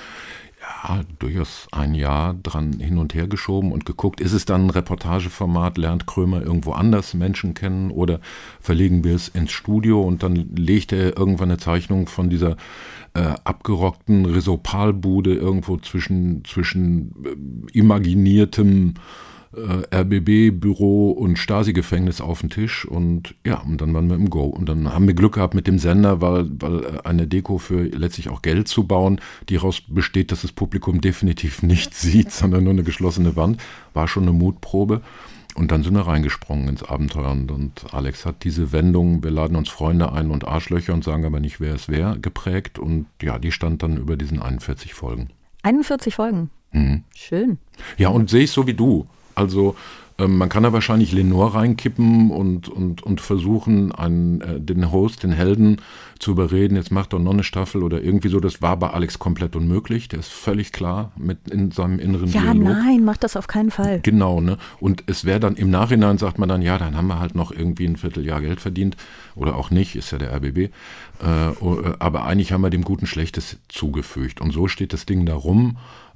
ja 0.61 1.01
durchaus 1.19 1.67
ein 1.71 1.93
Jahr 1.93 2.33
dran 2.33 2.79
hin 2.79 2.97
und 2.97 3.13
her 3.13 3.27
geschoben 3.27 3.71
und 3.71 3.85
geguckt, 3.85 4.19
ist 4.19 4.33
es 4.33 4.45
dann 4.45 4.65
ein 4.65 4.69
Reportageformat, 4.69 5.77
lernt 5.77 6.07
Krömer 6.07 6.41
irgendwo 6.41 6.71
anders 6.71 7.13
Menschen 7.13 7.53
kennen 7.53 7.91
oder 7.91 8.19
verlegen 8.59 9.03
wir 9.03 9.15
es 9.15 9.27
ins 9.27 9.51
Studio 9.51 10.01
und 10.01 10.23
dann 10.23 10.35
legt 10.55 10.91
er 10.91 11.17
irgendwann 11.17 11.51
eine 11.51 11.59
Zeichnung 11.59 12.07
von 12.07 12.29
dieser 12.29 12.57
äh, 13.13 13.33
abgerockten 13.43 14.25
Resopalbude 14.25 15.35
irgendwo 15.35 15.77
zwischen, 15.77 16.43
zwischen 16.45 17.13
äh, 17.23 17.77
imaginiertem 17.77 18.95
äh, 19.56 19.95
RBB-Büro 19.95 21.12
und 21.12 21.38
Stasi-Gefängnis 21.38 22.22
auf 22.22 22.41
den 22.41 22.49
Tisch 22.49 22.86
und 22.86 23.36
ja, 23.45 23.60
und 23.62 23.82
dann 23.82 23.93
waren 23.93 24.08
wir 24.08 24.16
im 24.16 24.30
Go. 24.30 24.43
Und 24.43 24.68
dann 24.70 24.91
haben 24.91 25.08
wir 25.08 25.14
Glück 25.14 25.36
gehabt 25.36 25.53
mit 25.53 25.68
dem 25.68 25.80
Sender, 25.80 26.22
weil, 26.22 26.49
weil 26.60 26.84
äh, 26.84 26.99
eine 27.03 27.28
Deko 27.28 27.58
für 27.58 27.84
letztlich 27.84 28.30
auch 28.30 28.41
Geld 28.41 28.68
zu 28.68 28.86
bauen, 28.86 29.20
die 29.49 29.56
daraus 29.56 29.82
besteht, 29.82 30.32
dass 30.32 30.41
das 30.41 30.51
Publikum 30.51 31.01
definitiv 31.01 31.64
nicht 31.64 31.93
sieht, 31.95 32.32
sondern 32.32 32.64
nur 32.64 32.74
eine 32.74 32.84
geschlossene 32.84 33.36
Wand, 33.36 33.62
war 33.93 34.08
schon 34.08 34.24
eine 34.24 34.34
Mutprobe. 34.34 35.01
Und 35.56 35.72
dann 35.72 35.84
sind 35.84 35.93
wir 35.93 36.06
reingesprungen 36.06 36.68
ins 36.68 36.84
Abenteuer. 36.84 37.32
Und, 37.32 37.49
und 37.49 37.93
Alex 37.93 38.26
hat 38.26 38.43
diese 38.43 38.74
Wendung, 38.74 39.24
wir 39.24 39.32
laden 39.32 39.56
uns 39.56 39.70
Freunde 39.70 40.12
ein 40.12 40.30
und 40.30 40.45
Arschlöcher 40.45 40.93
und 40.93 41.06
sagen 41.06 41.24
aber 41.24 41.39
nicht, 41.39 41.62
wer 41.62 41.74
es 41.74 41.88
wer, 41.88 42.18
geprägt. 42.18 42.78
Und 42.78 43.06
ja, 43.22 43.39
die 43.39 43.53
stand 43.53 43.82
dann 43.82 43.95
über 43.95 44.18
diesen 44.18 44.41
41 44.41 44.93
Folgen. 44.93 45.30
41 45.64 46.14
Folgen. 46.14 46.49
Mhm. 46.74 47.03
Schön. 47.16 47.58
Ja, 47.97 48.10
und 48.10 48.30
sehe 48.30 48.43
ich 48.43 48.51
so 48.51 48.68
wie 48.68 48.74
du. 48.74 49.06
Also 49.36 49.75
ähm, 50.17 50.38
man 50.38 50.47
kann 50.47 50.63
da 50.63 50.71
wahrscheinlich 50.71 51.11
Lenore 51.11 51.55
reinkippen 51.55 52.31
und, 52.31 52.69
und, 52.69 53.03
und 53.03 53.19
versuchen, 53.19 53.91
einen, 53.91 54.39
äh, 54.41 54.61
den 54.61 54.91
Host, 54.91 55.23
den 55.23 55.33
Helden 55.33 55.81
zu 56.19 56.31
überreden, 56.31 56.77
jetzt 56.77 56.91
macht 56.91 57.11
doch 57.11 57.19
noch 57.19 57.33
eine 57.33 57.43
Staffel 57.43 57.83
oder 57.83 58.01
irgendwie 58.01 58.29
so. 58.29 58.39
Das 58.39 58.61
war 58.61 58.77
bei 58.77 58.89
Alex 58.91 59.19
komplett 59.19 59.57
unmöglich. 59.57 60.07
Der 60.07 60.19
ist 60.19 60.31
völlig 60.31 60.71
klar 60.71 61.11
mit 61.17 61.49
in 61.49 61.71
seinem 61.71 61.99
inneren 61.99 62.29
ja, 62.29 62.41
Dialog. 62.41 62.69
Ja, 62.69 62.83
nein, 62.83 63.03
macht 63.03 63.25
das 63.25 63.36
auf 63.36 63.47
keinen 63.47 63.71
Fall. 63.71 63.99
Genau, 64.03 64.39
ne? 64.39 64.57
Und 64.79 65.03
es 65.07 65.25
wäre 65.25 65.41
dann 65.41 65.55
im 65.55 65.69
Nachhinein, 65.69 66.17
sagt 66.17 66.39
man 66.39 66.47
dann, 66.47 66.61
ja, 66.61 66.77
dann 66.77 66.95
haben 66.95 67.07
wir 67.07 67.19
halt 67.19 67.36
noch 67.36 67.51
irgendwie 67.51 67.86
ein 67.86 67.97
Vierteljahr 67.97 68.39
Geld 68.39 68.61
verdient 68.61 68.95
oder 69.36 69.57
auch 69.57 69.69
nicht, 69.69 69.97
ist 69.97 70.11
ja 70.11 70.17
der 70.17 70.33
RBB. 70.33 70.57
Äh, 70.57 70.69
aber 71.99 72.23
eigentlich 72.23 72.53
haben 72.53 72.61
wir 72.61 72.69
dem 72.69 72.86
Guten 72.86 73.07
Schlechtes 73.07 73.57
zugefügt. 73.67 74.39
Und 74.39 74.51
so 74.51 74.69
steht 74.69 74.93
das 74.93 75.05
Ding 75.05 75.25
da 75.25 75.36
rum. 75.36 75.75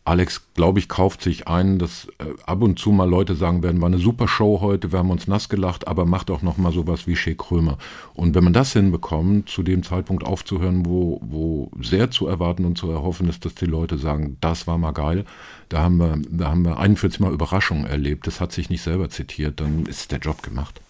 Alex, 0.10 0.41
glaube 0.55 0.80
ich, 0.80 0.89
kauft 0.89 1.22
sich 1.22 1.47
ein, 1.47 1.78
dass 1.78 2.07
äh, 2.18 2.34
ab 2.47 2.64
und 2.64 2.80
zu 2.80 2.89
mal 2.89 3.07
Leute 3.07 3.36
sagen 3.36 3.62
werden, 3.62 3.80
war 3.80 3.89
eine 3.89 3.99
super 3.99 4.28
Show 4.28 4.60
heute, 4.60 4.91
wir 4.91 4.97
haben 4.97 5.12
uns 5.12 5.28
nass 5.28 5.49
gelacht, 5.49 5.88
aber 5.88 6.07
macht 6.07 6.32
auch 6.32 6.41
noch 6.41 6.57
mal 6.57 6.72
sowas 6.72 7.05
wie 7.05 7.16
Shea 7.16 7.36
Krömer. 7.36 7.78
Und 8.16 8.34
wenn 8.34 8.43
man 8.43 8.53
das 8.53 8.74
hinbekommt, 8.74 9.49
zu 9.49 9.62
dem 9.62 9.84
Zeitpunkt 9.84 10.24
aufzuhören, 10.24 10.84
wo, 10.88 11.22
wo 11.22 11.70
sehr 11.80 12.10
zu 12.10 12.26
erwarten 12.26 12.66
und 12.66 12.76
zu 12.76 12.89
erhoffen 12.89 13.30
ist, 13.30 13.45
dass 13.45 13.53
die 13.53 13.68
Leute 13.68 13.99
sagen, 13.99 14.38
das 14.41 14.66
war 14.66 14.80
mal 14.80 14.93
geil, 14.93 15.26
da 15.70 15.84
haben 15.84 15.97
wir, 15.97 16.20
da 16.28 16.49
haben 16.49 16.66
wir 16.66 16.80
41 16.80 17.20
Mal 17.20 17.32
Überraschungen 17.32 17.86
erlebt, 17.86 18.26
das 18.26 18.41
hat 18.41 18.51
sich 18.51 18.72
nicht 18.72 18.82
selber 18.82 19.12
zitiert, 19.12 19.60
dann 19.60 19.86
ist 19.86 20.12
der 20.12 20.18
Job 20.18 20.41
gemacht. 20.41 20.82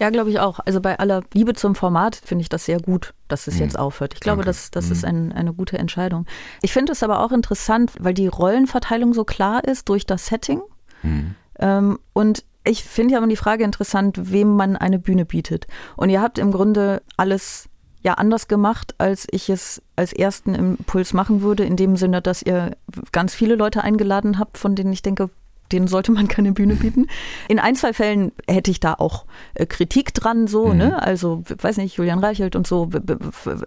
Ja, 0.00 0.08
glaube 0.08 0.30
ich 0.30 0.40
auch. 0.40 0.60
Also 0.64 0.80
bei 0.80 0.98
aller 0.98 1.22
Liebe 1.34 1.52
zum 1.52 1.74
Format 1.74 2.16
finde 2.16 2.40
ich 2.40 2.48
das 2.48 2.64
sehr 2.64 2.80
gut, 2.80 3.12
dass 3.28 3.46
es 3.46 3.56
mhm. 3.56 3.60
jetzt 3.60 3.78
aufhört. 3.78 4.14
Ich 4.14 4.20
glaube, 4.20 4.44
das, 4.44 4.70
das 4.70 4.86
mhm. 4.86 4.92
ist 4.92 5.04
ein, 5.04 5.32
eine 5.32 5.52
gute 5.52 5.78
Entscheidung. 5.78 6.24
Ich 6.62 6.72
finde 6.72 6.92
es 6.92 7.02
aber 7.02 7.22
auch 7.22 7.32
interessant, 7.32 7.92
weil 8.00 8.14
die 8.14 8.26
Rollenverteilung 8.26 9.12
so 9.12 9.24
klar 9.24 9.62
ist 9.62 9.90
durch 9.90 10.06
das 10.06 10.26
Setting. 10.26 10.62
Mhm. 11.02 11.34
Ähm, 11.58 11.98
und 12.14 12.44
ich 12.64 12.82
finde 12.82 13.12
ja 13.12 13.18
immer 13.18 13.28
die 13.28 13.36
Frage 13.36 13.62
interessant, 13.62 14.32
wem 14.32 14.56
man 14.56 14.76
eine 14.76 14.98
Bühne 14.98 15.26
bietet. 15.26 15.66
Und 15.96 16.08
ihr 16.08 16.22
habt 16.22 16.38
im 16.38 16.50
Grunde 16.50 17.02
alles 17.18 17.68
ja 18.02 18.14
anders 18.14 18.48
gemacht, 18.48 18.94
als 18.96 19.26
ich 19.30 19.50
es 19.50 19.82
als 19.96 20.14
ersten 20.14 20.54
Impuls 20.54 21.12
machen 21.12 21.42
würde, 21.42 21.64
in 21.64 21.76
dem 21.76 21.96
Sinne, 21.96 22.22
dass 22.22 22.42
ihr 22.42 22.74
ganz 23.12 23.34
viele 23.34 23.54
Leute 23.54 23.84
eingeladen 23.84 24.38
habt, 24.38 24.56
von 24.56 24.74
denen 24.74 24.94
ich 24.94 25.02
denke, 25.02 25.28
denen 25.72 25.88
sollte 25.88 26.12
man 26.12 26.28
keine 26.28 26.52
Bühne 26.52 26.74
bieten. 26.74 27.06
In 27.48 27.58
ein, 27.58 27.74
zwei 27.74 27.92
Fällen 27.92 28.32
hätte 28.48 28.70
ich 28.70 28.80
da 28.80 28.94
auch 28.94 29.24
äh, 29.54 29.66
Kritik 29.66 30.14
dran, 30.14 30.46
so, 30.46 30.68
mhm. 30.68 30.76
ne? 30.76 31.02
Also, 31.02 31.42
weiß 31.46 31.76
nicht, 31.78 31.96
Julian 31.96 32.18
Reichelt 32.18 32.56
und 32.56 32.66
so, 32.66 32.90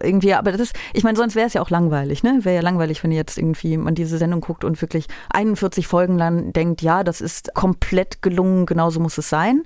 irgendwie, 0.00 0.34
aber 0.34 0.52
das 0.52 0.60
ist, 0.60 0.76
ich 0.92 1.04
meine, 1.04 1.16
sonst 1.16 1.34
wäre 1.34 1.46
es 1.46 1.54
ja 1.54 1.62
auch 1.62 1.70
langweilig, 1.70 2.22
ne? 2.22 2.40
Wäre 2.42 2.56
ja 2.56 2.62
langweilig, 2.62 3.02
wenn 3.04 3.12
jetzt 3.12 3.38
irgendwie 3.38 3.76
man 3.76 3.94
diese 3.94 4.18
Sendung 4.18 4.40
guckt 4.40 4.64
und 4.64 4.80
wirklich 4.80 5.06
41 5.30 5.86
Folgen 5.86 6.18
lang 6.18 6.52
denkt, 6.52 6.82
ja, 6.82 7.04
das 7.04 7.20
ist 7.20 7.54
komplett 7.54 8.22
gelungen, 8.22 8.66
genauso 8.66 9.00
muss 9.00 9.18
es 9.18 9.28
sein. 9.28 9.62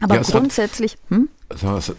Aber 0.00 0.16
ja, 0.16 0.22
grundsätzlich, 0.22 0.92
hat, 0.92 1.10
hm? 1.10 1.28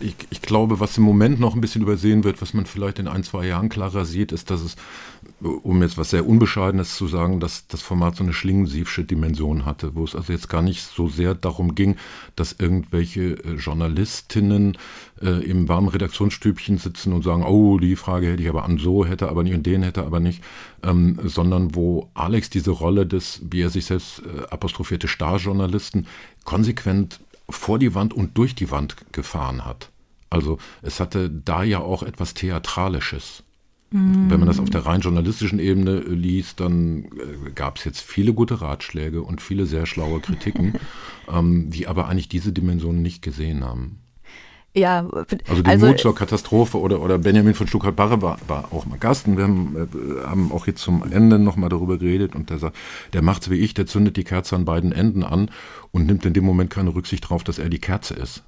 Ich, 0.01 0.15
ich, 0.29 0.41
glaube, 0.41 0.79
was 0.79 0.97
im 0.97 1.03
Moment 1.03 1.39
noch 1.39 1.55
ein 1.55 1.61
bisschen 1.61 1.81
übersehen 1.81 2.23
wird, 2.23 2.41
was 2.41 2.53
man 2.53 2.65
vielleicht 2.65 2.99
in 2.99 3.07
ein, 3.07 3.23
zwei 3.23 3.45
Jahren 3.45 3.69
klarer 3.69 4.03
sieht, 4.03 4.31
ist, 4.31 4.49
dass 4.49 4.61
es, 4.61 4.75
um 5.43 5.81
jetzt 5.81 5.97
was 5.97 6.11
sehr 6.11 6.27
Unbescheidenes 6.27 6.95
zu 6.95 7.07
sagen, 7.07 7.39
dass 7.39 7.67
das 7.67 7.81
Format 7.81 8.15
so 8.15 8.23
eine 8.23 8.33
schlingensiefsche 8.33 9.03
Dimension 9.03 9.65
hatte, 9.65 9.95
wo 9.95 10.03
es 10.03 10.15
also 10.15 10.31
jetzt 10.31 10.49
gar 10.49 10.61
nicht 10.61 10.81
so 10.81 11.09
sehr 11.09 11.35
darum 11.35 11.75
ging, 11.75 11.97
dass 12.35 12.53
irgendwelche 12.53 13.43
äh, 13.43 13.55
Journalistinnen 13.55 14.77
äh, 15.21 15.43
im 15.43 15.67
warmen 15.67 15.89
Redaktionsstübchen 15.89 16.77
sitzen 16.77 17.13
und 17.13 17.23
sagen, 17.23 17.43
oh, 17.43 17.77
die 17.77 17.95
Frage 17.95 18.27
hätte 18.27 18.43
ich 18.43 18.49
aber 18.49 18.63
an 18.63 18.77
so, 18.77 19.05
hätte 19.05 19.29
aber 19.29 19.43
nicht 19.43 19.53
und 19.53 19.65
den 19.65 19.83
hätte 19.83 20.05
aber 20.05 20.19
nicht, 20.19 20.41
ähm, 20.83 21.19
sondern 21.23 21.75
wo 21.75 22.09
Alex 22.13 22.49
diese 22.49 22.71
Rolle 22.71 23.05
des, 23.05 23.41
wie 23.49 23.61
er 23.61 23.69
sich 23.69 23.85
selbst 23.85 24.19
äh, 24.19 24.43
apostrophierte 24.49 25.07
Starjournalisten 25.07 26.07
konsequent 26.45 27.19
vor 27.49 27.79
die 27.79 27.93
Wand 27.93 28.13
und 28.13 28.37
durch 28.37 28.55
die 28.55 28.71
Wand 28.71 28.95
gefahren 29.11 29.65
hat. 29.65 29.89
Also 30.29 30.57
es 30.81 30.99
hatte 30.99 31.29
da 31.29 31.63
ja 31.63 31.79
auch 31.79 32.01
etwas 32.01 32.33
Theatralisches. 32.33 33.43
Mm. 33.93 34.29
Wenn 34.29 34.39
man 34.39 34.47
das 34.47 34.59
auf 34.59 34.71
der 34.71 34.85
rein 34.85 35.01
journalistischen 35.01 35.59
Ebene 35.59 35.99
liest, 35.99 36.59
dann 36.59 37.05
äh, 37.05 37.51
gab 37.53 37.77
es 37.77 37.85
jetzt 37.85 38.01
viele 38.01 38.33
gute 38.33 38.59
Ratschläge 38.59 39.21
und 39.21 39.41
viele 39.41 39.67
sehr 39.67 39.85
schlaue 39.85 40.19
Kritiken, 40.19 40.73
ähm, 41.31 41.69
die 41.69 41.87
aber 41.87 42.07
eigentlich 42.09 42.27
diese 42.27 42.51
Dimension 42.51 43.01
nicht 43.03 43.21
gesehen 43.21 43.63
haben. 43.63 43.99
Ja, 44.75 45.07
also 45.47 45.61
die 45.61 45.69
also, 45.69 45.85
Mut 45.85 45.99
zur 45.99 46.15
Katastrophe 46.15 46.79
oder, 46.79 46.99
oder 46.99 47.19
Benjamin 47.19 47.53
von 47.53 47.67
Stuttgart-Barre 47.67 48.23
war, 48.23 48.39
war 48.47 48.73
auch 48.73 48.87
mal 48.87 48.97
Gast 48.97 49.27
und 49.27 49.37
wir 49.37 49.43
haben, 49.43 49.75
äh, 49.77 50.25
haben 50.25 50.51
auch 50.51 50.65
jetzt 50.65 50.81
zum 50.81 51.03
Ende 51.11 51.37
nochmal 51.37 51.69
darüber 51.69 51.99
geredet 51.99 52.33
und 52.33 52.49
der 52.49 52.57
sagt, 52.57 52.75
der 53.13 53.21
macht's 53.21 53.51
wie 53.51 53.59
ich, 53.59 53.75
der 53.75 53.85
zündet 53.85 54.17
die 54.17 54.23
Kerze 54.23 54.55
an 54.55 54.65
beiden 54.65 54.91
Enden 54.91 55.21
an 55.21 55.51
und 55.91 56.07
nimmt 56.07 56.25
in 56.25 56.33
dem 56.33 56.43
Moment 56.43 56.71
keine 56.71 56.95
Rücksicht 56.95 57.25
darauf, 57.25 57.43
dass 57.43 57.59
er 57.59 57.69
die 57.69 57.77
Kerze 57.77 58.15
ist. 58.15 58.41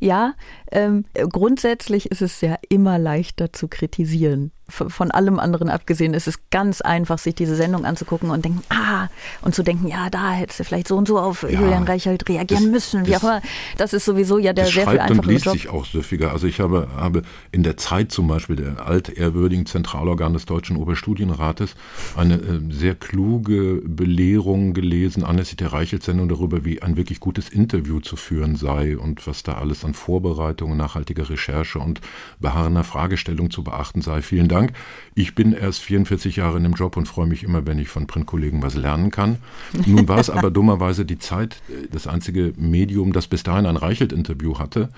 Ja, 0.00 0.34
ähm, 0.70 1.04
grundsätzlich 1.14 2.10
ist 2.10 2.22
es 2.22 2.40
ja 2.40 2.56
immer 2.68 2.98
leichter 2.98 3.52
zu 3.52 3.68
kritisieren 3.68 4.52
von 4.68 5.10
allem 5.10 5.38
anderen 5.38 5.70
abgesehen 5.70 6.12
ist 6.12 6.28
es 6.28 6.38
ganz 6.50 6.82
einfach, 6.82 7.18
sich 7.18 7.34
diese 7.34 7.56
Sendung 7.56 7.86
anzugucken 7.86 8.30
und 8.30 8.44
denken, 8.44 8.62
ah, 8.68 9.08
und 9.40 9.54
zu 9.54 9.62
denken, 9.62 9.88
ja, 9.88 10.10
da 10.10 10.32
hättest 10.32 10.60
du 10.60 10.64
vielleicht 10.64 10.88
so 10.88 10.96
und 10.96 11.08
so 11.08 11.18
auf 11.18 11.42
ja, 11.42 11.60
Julian 11.60 11.84
Reichelt 11.84 12.28
reagieren 12.28 12.64
das, 12.64 12.72
müssen, 12.72 13.06
wie 13.06 13.16
auch 13.16 13.22
immer. 13.22 13.40
Das 13.78 13.94
ist 13.94 14.04
sowieso 14.04 14.38
ja 14.38 14.52
der 14.52 14.66
sehr 14.66 14.86
viel 14.86 14.98
einfachere 14.98 15.20
und 15.22 15.26
liest 15.26 15.44
Job. 15.46 15.54
sich 15.54 15.68
auch 15.70 15.86
süffiger. 15.86 16.32
Also 16.32 16.46
ich 16.46 16.60
habe, 16.60 16.88
habe 16.96 17.22
in 17.50 17.62
der 17.62 17.78
Zeit 17.78 18.12
zum 18.12 18.28
Beispiel 18.28 18.56
der 18.56 18.86
altehrwürdigen 18.86 19.64
Zentralorgan 19.64 20.34
des 20.34 20.44
Deutschen 20.44 20.76
Oberstudienrates 20.76 21.74
eine 22.14 22.34
äh, 22.34 22.60
sehr 22.70 22.94
kluge 22.94 23.80
Belehrung 23.86 24.74
gelesen 24.74 25.24
anlässlich 25.24 25.56
der 25.56 25.72
Reichelt-Sendung 25.72 26.28
darüber, 26.28 26.66
wie 26.66 26.82
ein 26.82 26.96
wirklich 26.96 27.20
gutes 27.20 27.48
Interview 27.48 28.00
zu 28.00 28.16
führen 28.16 28.56
sei 28.56 28.98
und 28.98 29.26
was 29.26 29.42
da 29.42 29.54
alles 29.54 29.84
an 29.84 29.94
Vorbereitung, 29.94 30.76
nachhaltiger 30.76 31.30
Recherche 31.30 31.78
und 31.78 32.02
beharrender 32.38 32.84
Fragestellung 32.84 33.50
zu 33.50 33.64
beachten 33.64 34.02
sei. 34.02 34.20
Vielen 34.20 34.48
Dank 34.48 34.57
Dank. 34.58 34.72
Ich 35.14 35.34
bin 35.34 35.52
erst 35.52 35.80
44 35.82 36.36
Jahre 36.36 36.56
in 36.56 36.64
dem 36.64 36.74
Job 36.74 36.96
und 36.96 37.06
freue 37.06 37.26
mich 37.26 37.44
immer, 37.44 37.66
wenn 37.66 37.78
ich 37.78 37.88
von 37.88 38.06
Printkollegen 38.06 38.62
was 38.62 38.74
lernen 38.74 39.10
kann. 39.10 39.38
Nun 39.86 40.08
war 40.08 40.18
es 40.18 40.30
aber 40.30 40.50
dummerweise 40.58 41.04
die 41.04 41.18
Zeit, 41.18 41.62
äh, 41.68 41.88
das 41.90 42.06
einzige 42.06 42.52
Medium, 42.56 43.12
das 43.12 43.26
bis 43.26 43.42
dahin 43.42 43.66
ein 43.66 43.76
Reichelt-Interview 43.76 44.58
hatte, 44.58 44.90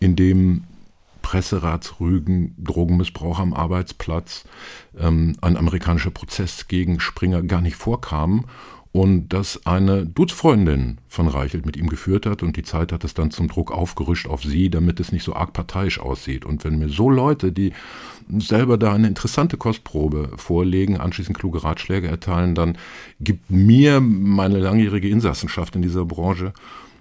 in 0.00 0.16
dem 0.16 0.64
Presseratsrügen, 1.22 2.54
Drogenmissbrauch 2.62 3.38
am 3.38 3.54
Arbeitsplatz, 3.54 4.44
ähm, 4.98 5.36
ein 5.40 5.56
amerikanischer 5.56 6.10
Prozess 6.10 6.68
gegen 6.68 7.00
Springer 7.00 7.42
gar 7.42 7.62
nicht 7.62 7.76
vorkamen 7.76 8.44
und 8.94 9.30
dass 9.30 9.66
eine 9.66 10.06
Dutzfreundin 10.06 10.98
von 11.08 11.26
Reichelt 11.26 11.66
mit 11.66 11.76
ihm 11.76 11.88
geführt 11.88 12.26
hat 12.26 12.44
und 12.44 12.56
die 12.56 12.62
Zeit 12.62 12.92
hat 12.92 13.02
es 13.02 13.12
dann 13.12 13.32
zum 13.32 13.48
Druck 13.48 13.72
aufgerüscht 13.72 14.28
auf 14.28 14.44
sie, 14.44 14.70
damit 14.70 15.00
es 15.00 15.10
nicht 15.10 15.24
so 15.24 15.34
arg 15.34 15.52
parteiisch 15.52 15.98
aussieht. 15.98 16.44
Und 16.44 16.62
wenn 16.62 16.78
mir 16.78 16.88
so 16.88 17.10
Leute, 17.10 17.50
die 17.50 17.72
selber 18.38 18.78
da 18.78 18.92
eine 18.92 19.08
interessante 19.08 19.56
Kostprobe 19.56 20.30
vorlegen, 20.36 21.00
anschließend 21.00 21.36
kluge 21.36 21.64
Ratschläge 21.64 22.06
erteilen, 22.06 22.54
dann 22.54 22.78
gibt 23.18 23.50
mir 23.50 24.00
meine 24.00 24.60
langjährige 24.60 25.08
Insassenschaft 25.08 25.74
in 25.74 25.82
dieser 25.82 26.04
Branche 26.04 26.52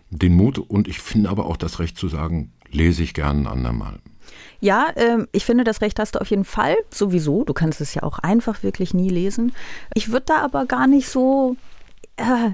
den 0.10 0.34
Mut 0.34 0.58
und 0.58 0.88
ich 0.88 0.98
finde 0.98 1.30
aber 1.30 1.46
auch 1.46 1.58
das 1.58 1.78
Recht 1.78 1.96
zu 1.96 2.08
sagen, 2.08 2.52
lese 2.72 3.04
ich 3.04 3.14
gern 3.14 3.41
ein 3.41 3.48
andermal. 3.48 4.00
Ja, 4.62 4.88
ähm, 4.96 5.28
ich 5.32 5.46
finde, 5.46 5.64
das 5.64 5.82
Recht 5.82 6.00
hast 6.00 6.16
du 6.16 6.22
auf 6.22 6.30
jeden 6.32 6.46
Fall. 6.46 6.76
Sowieso. 6.89 7.44
Du 7.44 7.54
kannst 7.54 7.82
es 7.82 7.94
ja 7.94 8.02
auch 8.02 8.18
einfach 8.18 8.64
wirklich 8.64 8.96
nie 8.96 9.10
lesen. 9.10 9.52
Ich 9.94 10.12
würde 10.12 10.26
da 10.28 10.38
aber 10.41 10.66
gar 10.66 10.88
nicht 10.88 11.08
so. 11.08 11.56
Äh, 12.18 12.51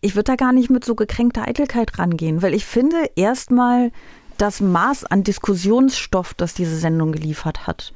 ich 0.00 0.14
würde 0.14 0.24
da 0.24 0.36
gar 0.36 0.52
nicht 0.52 0.70
mit 0.70 0.84
so 0.84 0.94
gekränkter 0.94 1.46
Eitelkeit 1.48 1.98
rangehen, 1.98 2.42
weil 2.42 2.54
ich 2.54 2.64
finde 2.64 3.10
erstmal 3.16 3.90
das 4.38 4.60
Maß 4.60 5.04
an 5.04 5.24
Diskussionsstoff, 5.24 6.34
das 6.34 6.54
diese 6.54 6.76
Sendung 6.76 7.12
geliefert 7.12 7.66
hat, 7.66 7.92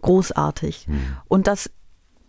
großartig. 0.00 0.86
Mhm. 0.88 1.16
Und 1.28 1.46
das 1.46 1.70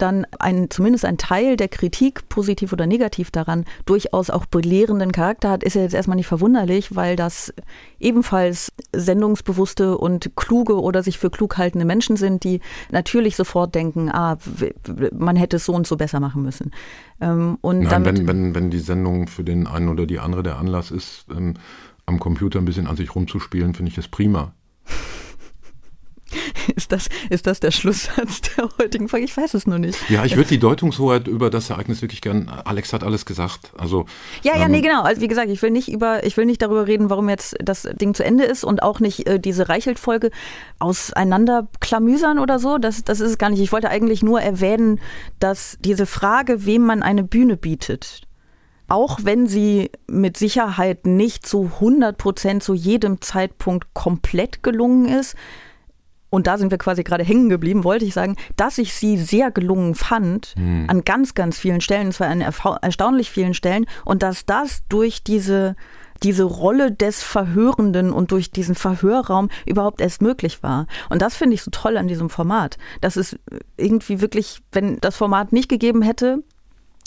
dann 0.03 0.27
ein, 0.37 0.69
zumindest 0.69 1.05
ein 1.05 1.17
Teil 1.17 1.55
der 1.55 1.69
Kritik, 1.69 2.27
positiv 2.27 2.73
oder 2.73 2.85
negativ 2.85 3.31
daran, 3.31 3.63
durchaus 3.85 4.29
auch 4.29 4.45
belehrenden 4.45 5.13
Charakter 5.13 5.49
hat, 5.49 5.63
ist 5.63 5.75
ja 5.75 5.81
jetzt 5.81 5.93
erstmal 5.93 6.17
nicht 6.17 6.27
verwunderlich, 6.27 6.95
weil 6.95 7.15
das 7.15 7.53
ebenfalls 7.99 8.73
sendungsbewusste 8.93 9.97
und 9.97 10.35
kluge 10.35 10.79
oder 10.81 11.03
sich 11.03 11.17
für 11.17 11.29
klug 11.29 11.57
haltende 11.57 11.85
Menschen 11.85 12.17
sind, 12.17 12.43
die 12.43 12.59
natürlich 12.91 13.37
sofort 13.37 13.73
denken, 13.73 14.09
ah, 14.11 14.37
man 15.17 15.37
hätte 15.37 15.55
es 15.55 15.65
so 15.65 15.73
und 15.73 15.87
so 15.87 15.95
besser 15.95 16.19
machen 16.19 16.43
müssen. 16.43 16.71
Ähm, 17.21 17.57
und 17.61 17.79
Nein, 17.79 18.03
wenn, 18.03 18.27
wenn, 18.27 18.55
wenn 18.55 18.69
die 18.69 18.79
Sendung 18.79 19.27
für 19.27 19.45
den 19.45 19.67
einen 19.67 19.87
oder 19.87 20.05
die 20.05 20.19
andere 20.19 20.43
der 20.43 20.57
Anlass 20.57 20.91
ist, 20.91 21.25
ähm, 21.31 21.53
am 22.05 22.19
Computer 22.19 22.59
ein 22.59 22.65
bisschen 22.65 22.87
an 22.87 22.97
sich 22.97 23.15
rumzuspielen, 23.15 23.73
finde 23.73 23.89
ich 23.89 23.95
das 23.95 24.09
prima. 24.09 24.53
Ist 26.75 26.91
das, 26.91 27.09
ist 27.29 27.45
das 27.45 27.59
der 27.59 27.71
Schlusssatz 27.71 28.41
der 28.41 28.69
heutigen 28.77 29.07
Folge? 29.07 29.25
Ich 29.25 29.35
weiß 29.35 29.53
es 29.53 29.67
nur 29.67 29.79
nicht. 29.79 29.97
Ja, 30.09 30.23
ich 30.25 30.35
würde 30.35 30.49
die 30.49 30.59
Deutungshoheit 30.59 31.27
über 31.27 31.49
das 31.49 31.69
Ereignis 31.69 32.01
wirklich 32.01 32.21
gern. 32.21 32.49
Alex 32.65 32.93
hat 32.93 33.03
alles 33.03 33.25
gesagt. 33.25 33.71
Also, 33.77 34.05
ja, 34.43 34.55
ja, 34.55 34.65
ähm, 34.65 34.71
nee, 34.71 34.81
genau. 34.81 35.03
Also 35.03 35.21
wie 35.21 35.27
gesagt, 35.27 35.49
ich 35.49 35.61
will 35.61 35.71
nicht 35.71 35.91
über, 35.91 36.25
ich 36.25 36.37
will 36.37 36.45
nicht 36.45 36.61
darüber 36.61 36.87
reden, 36.87 37.09
warum 37.09 37.29
jetzt 37.29 37.55
das 37.63 37.83
Ding 37.83 38.13
zu 38.13 38.23
Ende 38.23 38.43
ist 38.45 38.63
und 38.63 38.81
auch 38.81 38.99
nicht 38.99 39.27
äh, 39.27 39.39
diese 39.39 39.69
Reichelt-Folge 39.69 40.31
auseinanderklamüsern 40.79 42.39
oder 42.39 42.59
so. 42.59 42.77
Das, 42.77 43.03
das 43.03 43.19
ist 43.19 43.31
es 43.31 43.37
gar 43.37 43.49
nicht. 43.49 43.61
Ich 43.61 43.71
wollte 43.71 43.89
eigentlich 43.89 44.23
nur 44.23 44.41
erwähnen, 44.41 44.99
dass 45.39 45.77
diese 45.81 46.05
Frage, 46.05 46.65
wem 46.65 46.83
man 46.83 47.03
eine 47.03 47.23
Bühne 47.23 47.57
bietet, 47.57 48.21
auch 48.87 49.19
wenn 49.23 49.47
sie 49.47 49.91
mit 50.07 50.37
Sicherheit 50.37 51.05
nicht 51.05 51.45
zu 51.47 51.71
100 51.75 52.17
Prozent 52.17 52.63
zu 52.63 52.73
jedem 52.73 53.21
Zeitpunkt 53.21 53.93
komplett 53.93 54.63
gelungen 54.63 55.05
ist, 55.05 55.35
und 56.33 56.47
da 56.47 56.57
sind 56.57 56.71
wir 56.71 56.79
quasi 56.79 57.03
gerade 57.03 57.23
hängen 57.23 57.47
geblieben, 57.47 57.83
wollte 57.83 58.05
ich 58.05 58.15
sagen, 58.15 58.37
dass 58.55 58.79
ich 58.79 58.95
sie 58.95 59.19
sehr 59.19 59.51
gelungen 59.51 59.93
fand, 59.93 60.55
hm. 60.57 60.85
an 60.87 61.03
ganz, 61.03 61.35
ganz 61.35 61.59
vielen 61.59 61.79
Stellen, 61.79 62.11
zwar 62.11 62.27
an 62.27 62.41
erstaunlich 62.41 63.29
vielen 63.29 63.53
Stellen, 63.53 63.85
und 64.03 64.23
dass 64.23 64.43
das 64.47 64.81
durch 64.89 65.23
diese 65.23 65.75
diese 66.23 66.45
Rolle 66.45 66.91
des 66.91 67.21
Verhörenden 67.21 68.11
und 68.11 68.31
durch 68.31 68.49
diesen 68.49 68.75
Verhörraum 68.75 69.49
überhaupt 69.65 69.99
erst 69.99 70.21
möglich 70.21 70.63
war. 70.63 70.87
Und 71.09 71.21
das 71.21 71.35
finde 71.35 71.55
ich 71.55 71.61
so 71.61 71.69
toll 71.69 71.97
an 71.97 72.07
diesem 72.07 72.29
Format. 72.29 72.77
dass 73.01 73.17
es 73.17 73.37
irgendwie 73.77 74.21
wirklich, 74.21 74.61
wenn 74.71 74.99
das 75.01 75.17
Format 75.17 75.51
nicht 75.51 75.67
gegeben 75.69 76.01
hätte, 76.01 76.41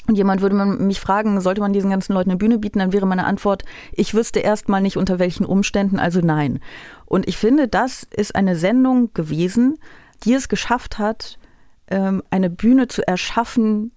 und 0.08 0.16
jemand 0.16 0.40
würde 0.40 0.54
mich 0.54 1.00
fragen, 1.00 1.40
sollte 1.40 1.60
man 1.60 1.72
diesen 1.72 1.90
ganzen 1.90 2.12
Leuten 2.12 2.30
eine 2.30 2.38
Bühne 2.38 2.58
bieten, 2.58 2.78
dann 2.78 2.92
wäre 2.92 3.06
meine 3.06 3.24
Antwort, 3.24 3.64
ich 3.92 4.14
wüsste 4.14 4.40
erstmal 4.40 4.80
nicht 4.80 4.96
unter 4.96 5.18
welchen 5.18 5.44
Umständen, 5.44 5.98
also 5.98 6.20
nein. 6.20 6.60
Und 7.04 7.28
ich 7.28 7.36
finde, 7.36 7.68
das 7.68 8.06
ist 8.14 8.34
eine 8.34 8.56
Sendung 8.56 9.12
gewesen, 9.14 9.78
die 10.24 10.34
es 10.34 10.48
geschafft 10.48 10.98
hat, 10.98 11.38
ähm, 11.88 12.22
eine 12.30 12.50
Bühne 12.50 12.88
zu 12.88 13.06
erschaffen, 13.06 13.92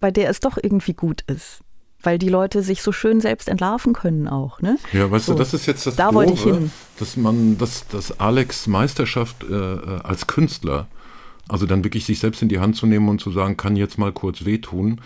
bei 0.00 0.10
der 0.10 0.30
es 0.30 0.40
doch 0.40 0.58
irgendwie 0.60 0.94
gut 0.94 1.22
ist. 1.26 1.60
Weil 2.02 2.18
die 2.18 2.30
Leute 2.30 2.62
sich 2.62 2.82
so 2.82 2.92
schön 2.92 3.20
selbst 3.20 3.48
entlarven 3.48 3.92
können 3.92 4.26
auch. 4.26 4.62
Ne? 4.62 4.78
Ja, 4.92 5.10
weißt 5.10 5.26
so. 5.26 5.32
du, 5.32 5.38
das 5.38 5.52
ist 5.52 5.66
jetzt 5.66 5.86
das 5.86 5.96
da 5.96 6.10
Doofe, 6.10 6.32
ich 6.32 6.42
hin. 6.42 6.70
dass 6.98 7.16
man, 7.18 7.58
dass, 7.58 7.86
dass 7.88 8.18
Alex 8.18 8.66
Meisterschaft 8.66 9.44
äh, 9.44 9.54
äh, 9.54 10.00
als 10.02 10.26
Künstler, 10.26 10.88
also 11.46 11.66
dann 11.66 11.84
wirklich 11.84 12.06
sich 12.06 12.18
selbst 12.18 12.40
in 12.40 12.48
die 12.48 12.58
Hand 12.58 12.76
zu 12.76 12.86
nehmen 12.86 13.10
und 13.10 13.20
zu 13.20 13.30
sagen, 13.30 13.58
kann 13.58 13.76
jetzt 13.76 13.98
mal 13.98 14.12
kurz 14.12 14.46
wehtun, 14.46 15.02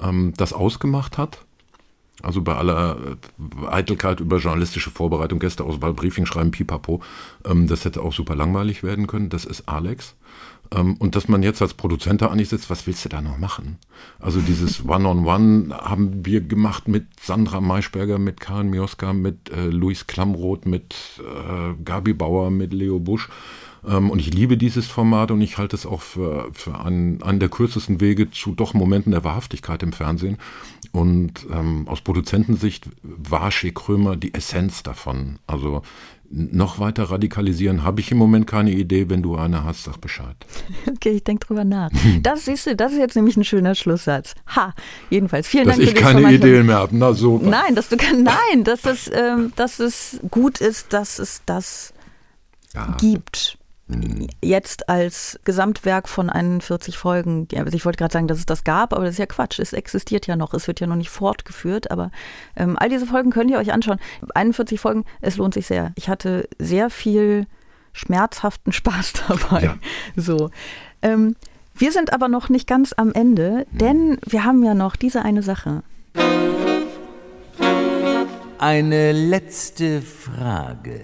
ähm, 0.00 0.32
das 0.36 0.52
ausgemacht 0.52 1.18
hat. 1.18 1.40
Also 2.22 2.40
bei 2.40 2.54
aller 2.54 2.96
äh, 2.96 3.66
Eitelkeit 3.66 4.20
über 4.20 4.38
journalistische 4.38 4.90
Vorbereitung, 4.90 5.38
Gästeauswahl, 5.38 5.92
Briefing 5.92 6.24
schreiben, 6.24 6.50
pipapo, 6.50 7.02
ähm, 7.44 7.66
das 7.66 7.84
hätte 7.84 8.02
auch 8.02 8.12
super 8.12 8.34
langweilig 8.34 8.82
werden 8.82 9.06
können. 9.06 9.28
Das 9.28 9.44
ist 9.44 9.68
Alex. 9.68 10.14
Ähm, 10.74 10.96
und 10.98 11.14
dass 11.14 11.28
man 11.28 11.42
jetzt 11.42 11.62
als 11.62 11.74
Produzent 11.74 12.22
da 12.22 12.28
eigentlich 12.28 12.48
sitzt, 12.48 12.70
was 12.70 12.86
willst 12.86 13.04
du 13.04 13.08
da 13.08 13.20
noch 13.20 13.38
machen? 13.38 13.78
Also 14.18 14.40
dieses 14.40 14.84
One-on-One 14.88 15.26
-on 15.26 15.68
-One 15.68 15.80
haben 15.82 16.24
wir 16.24 16.40
gemacht 16.40 16.88
mit 16.88 17.06
Sandra 17.20 17.60
Maischberger, 17.60 18.18
mit 18.18 18.40
Karin 18.40 18.70
Mioska, 18.70 19.12
mit 19.12 19.50
äh, 19.50 19.66
Luis 19.66 20.06
Klamroth, 20.06 20.66
mit 20.66 20.94
äh, 21.20 21.74
Gabi 21.84 22.14
Bauer, 22.14 22.50
mit 22.50 22.72
Leo 22.72 22.98
Busch. 22.98 23.28
Ähm, 23.86 24.10
und 24.10 24.18
ich 24.18 24.32
liebe 24.32 24.56
dieses 24.56 24.86
Format 24.86 25.30
und 25.30 25.40
ich 25.40 25.58
halte 25.58 25.76
es 25.76 25.86
auch 25.86 26.02
für, 26.02 26.48
für 26.52 26.80
einen, 26.80 27.22
einen 27.22 27.40
der 27.40 27.48
kürzesten 27.48 28.00
Wege 28.00 28.30
zu 28.30 28.54
doch 28.54 28.74
Momenten 28.74 29.12
der 29.12 29.24
Wahrhaftigkeit 29.24 29.82
im 29.82 29.92
Fernsehen. 29.92 30.38
Und 30.92 31.46
ähm, 31.52 31.86
aus 31.88 32.00
Produzentensicht 32.00 32.88
war 33.02 33.50
Shea 33.50 33.70
Krömer 33.70 34.16
die 34.16 34.34
Essenz 34.34 34.82
davon. 34.82 35.38
Also 35.46 35.82
noch 36.30 36.80
weiter 36.80 37.04
radikalisieren 37.04 37.84
habe 37.84 38.00
ich 38.00 38.10
im 38.10 38.18
Moment 38.18 38.46
keine 38.46 38.72
Idee. 38.72 39.08
Wenn 39.08 39.22
du 39.22 39.36
eine 39.36 39.64
hast, 39.64 39.84
sag 39.84 40.00
Bescheid. 40.00 40.36
Okay, 40.90 41.10
ich 41.10 41.24
denke 41.24 41.46
drüber 41.46 41.64
nach. 41.64 41.90
Das 42.22 42.46
siehst 42.46 42.66
du, 42.66 42.74
das 42.74 42.92
ist 42.92 42.98
jetzt 42.98 43.16
nämlich 43.16 43.36
ein 43.36 43.44
schöner 43.44 43.74
Schlusssatz. 43.74 44.34
Ha, 44.54 44.72
jedenfalls. 45.10 45.46
Vielen 45.46 45.66
dass 45.66 45.76
Dank 45.76 45.88
für 45.88 45.94
ich 45.94 46.00
keine 46.00 46.32
Ideen 46.32 46.66
mehr 46.66 46.76
habe. 46.76 46.96
Na 46.96 47.12
so. 47.12 47.38
Nein, 47.38 47.74
dass 47.74 47.88
du 47.88 47.96
nein, 47.96 48.64
dass 48.64 48.84
es, 48.84 49.10
ähm, 49.12 49.52
dass 49.56 49.78
es 49.78 50.20
gut 50.30 50.60
ist, 50.60 50.92
dass 50.92 51.18
es 51.18 51.42
das 51.44 51.92
ja. 52.74 52.96
gibt. 52.98 53.58
Jetzt 54.42 54.88
als 54.88 55.38
Gesamtwerk 55.44 56.08
von 56.08 56.28
41 56.28 56.98
Folgen, 56.98 57.46
also 57.54 57.76
ich 57.76 57.84
wollte 57.84 57.98
gerade 57.98 58.12
sagen, 58.12 58.26
dass 58.26 58.38
es 58.38 58.46
das 58.46 58.64
gab, 58.64 58.92
aber 58.92 59.04
das 59.04 59.12
ist 59.12 59.18
ja 59.18 59.26
Quatsch. 59.26 59.60
Es 59.60 59.72
existiert 59.72 60.26
ja 60.26 60.34
noch, 60.34 60.54
es 60.54 60.66
wird 60.66 60.80
ja 60.80 60.88
noch 60.88 60.96
nicht 60.96 61.10
fortgeführt, 61.10 61.92
aber 61.92 62.10
ähm, 62.56 62.76
all 62.76 62.88
diese 62.88 63.06
Folgen 63.06 63.30
könnt 63.30 63.48
ihr 63.50 63.58
euch 63.58 63.72
anschauen. 63.72 64.00
41 64.34 64.80
Folgen, 64.80 65.04
es 65.20 65.36
lohnt 65.36 65.54
sich 65.54 65.68
sehr. 65.68 65.92
Ich 65.94 66.08
hatte 66.08 66.48
sehr 66.58 66.90
viel 66.90 67.46
schmerzhaften 67.92 68.72
Spaß 68.72 69.12
dabei. 69.28 69.62
Ja. 69.62 69.76
So. 70.16 70.50
Ähm, 71.02 71.36
wir 71.74 71.92
sind 71.92 72.12
aber 72.12 72.26
noch 72.26 72.48
nicht 72.48 72.66
ganz 72.66 72.92
am 72.96 73.12
Ende, 73.12 73.66
denn 73.70 74.18
wir 74.26 74.44
haben 74.44 74.64
ja 74.64 74.74
noch 74.74 74.96
diese 74.96 75.22
eine 75.22 75.42
Sache. 75.42 75.82
Eine 78.58 79.12
letzte 79.12 80.02
Frage. 80.02 81.02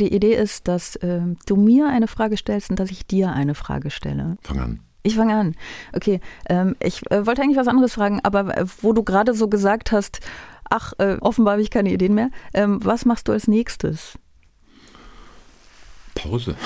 Die 0.00 0.14
Idee 0.14 0.34
ist, 0.34 0.66
dass 0.66 0.96
äh, 0.96 1.20
du 1.46 1.56
mir 1.56 1.88
eine 1.88 2.08
Frage 2.08 2.38
stellst 2.38 2.70
und 2.70 2.80
dass 2.80 2.90
ich 2.90 3.06
dir 3.06 3.32
eine 3.32 3.54
Frage 3.54 3.90
stelle. 3.90 4.38
Fang 4.42 4.58
an. 4.58 4.80
Ich 5.02 5.16
fange 5.16 5.34
an. 5.36 5.54
Okay, 5.92 6.20
ähm, 6.48 6.74
ich 6.80 7.10
äh, 7.10 7.26
wollte 7.26 7.42
eigentlich 7.42 7.58
was 7.58 7.68
anderes 7.68 7.94
fragen, 7.94 8.20
aber 8.22 8.56
äh, 8.56 8.66
wo 8.80 8.92
du 8.92 9.02
gerade 9.02 9.34
so 9.34 9.48
gesagt 9.48 9.92
hast, 9.92 10.20
ach, 10.68 10.94
äh, 10.98 11.16
offenbar 11.20 11.52
habe 11.52 11.62
ich 11.62 11.70
keine 11.70 11.92
Ideen 11.92 12.14
mehr. 12.14 12.30
Ähm, 12.54 12.84
was 12.84 13.04
machst 13.04 13.28
du 13.28 13.32
als 13.32 13.46
nächstes? 13.46 14.18
Pause. 16.14 16.56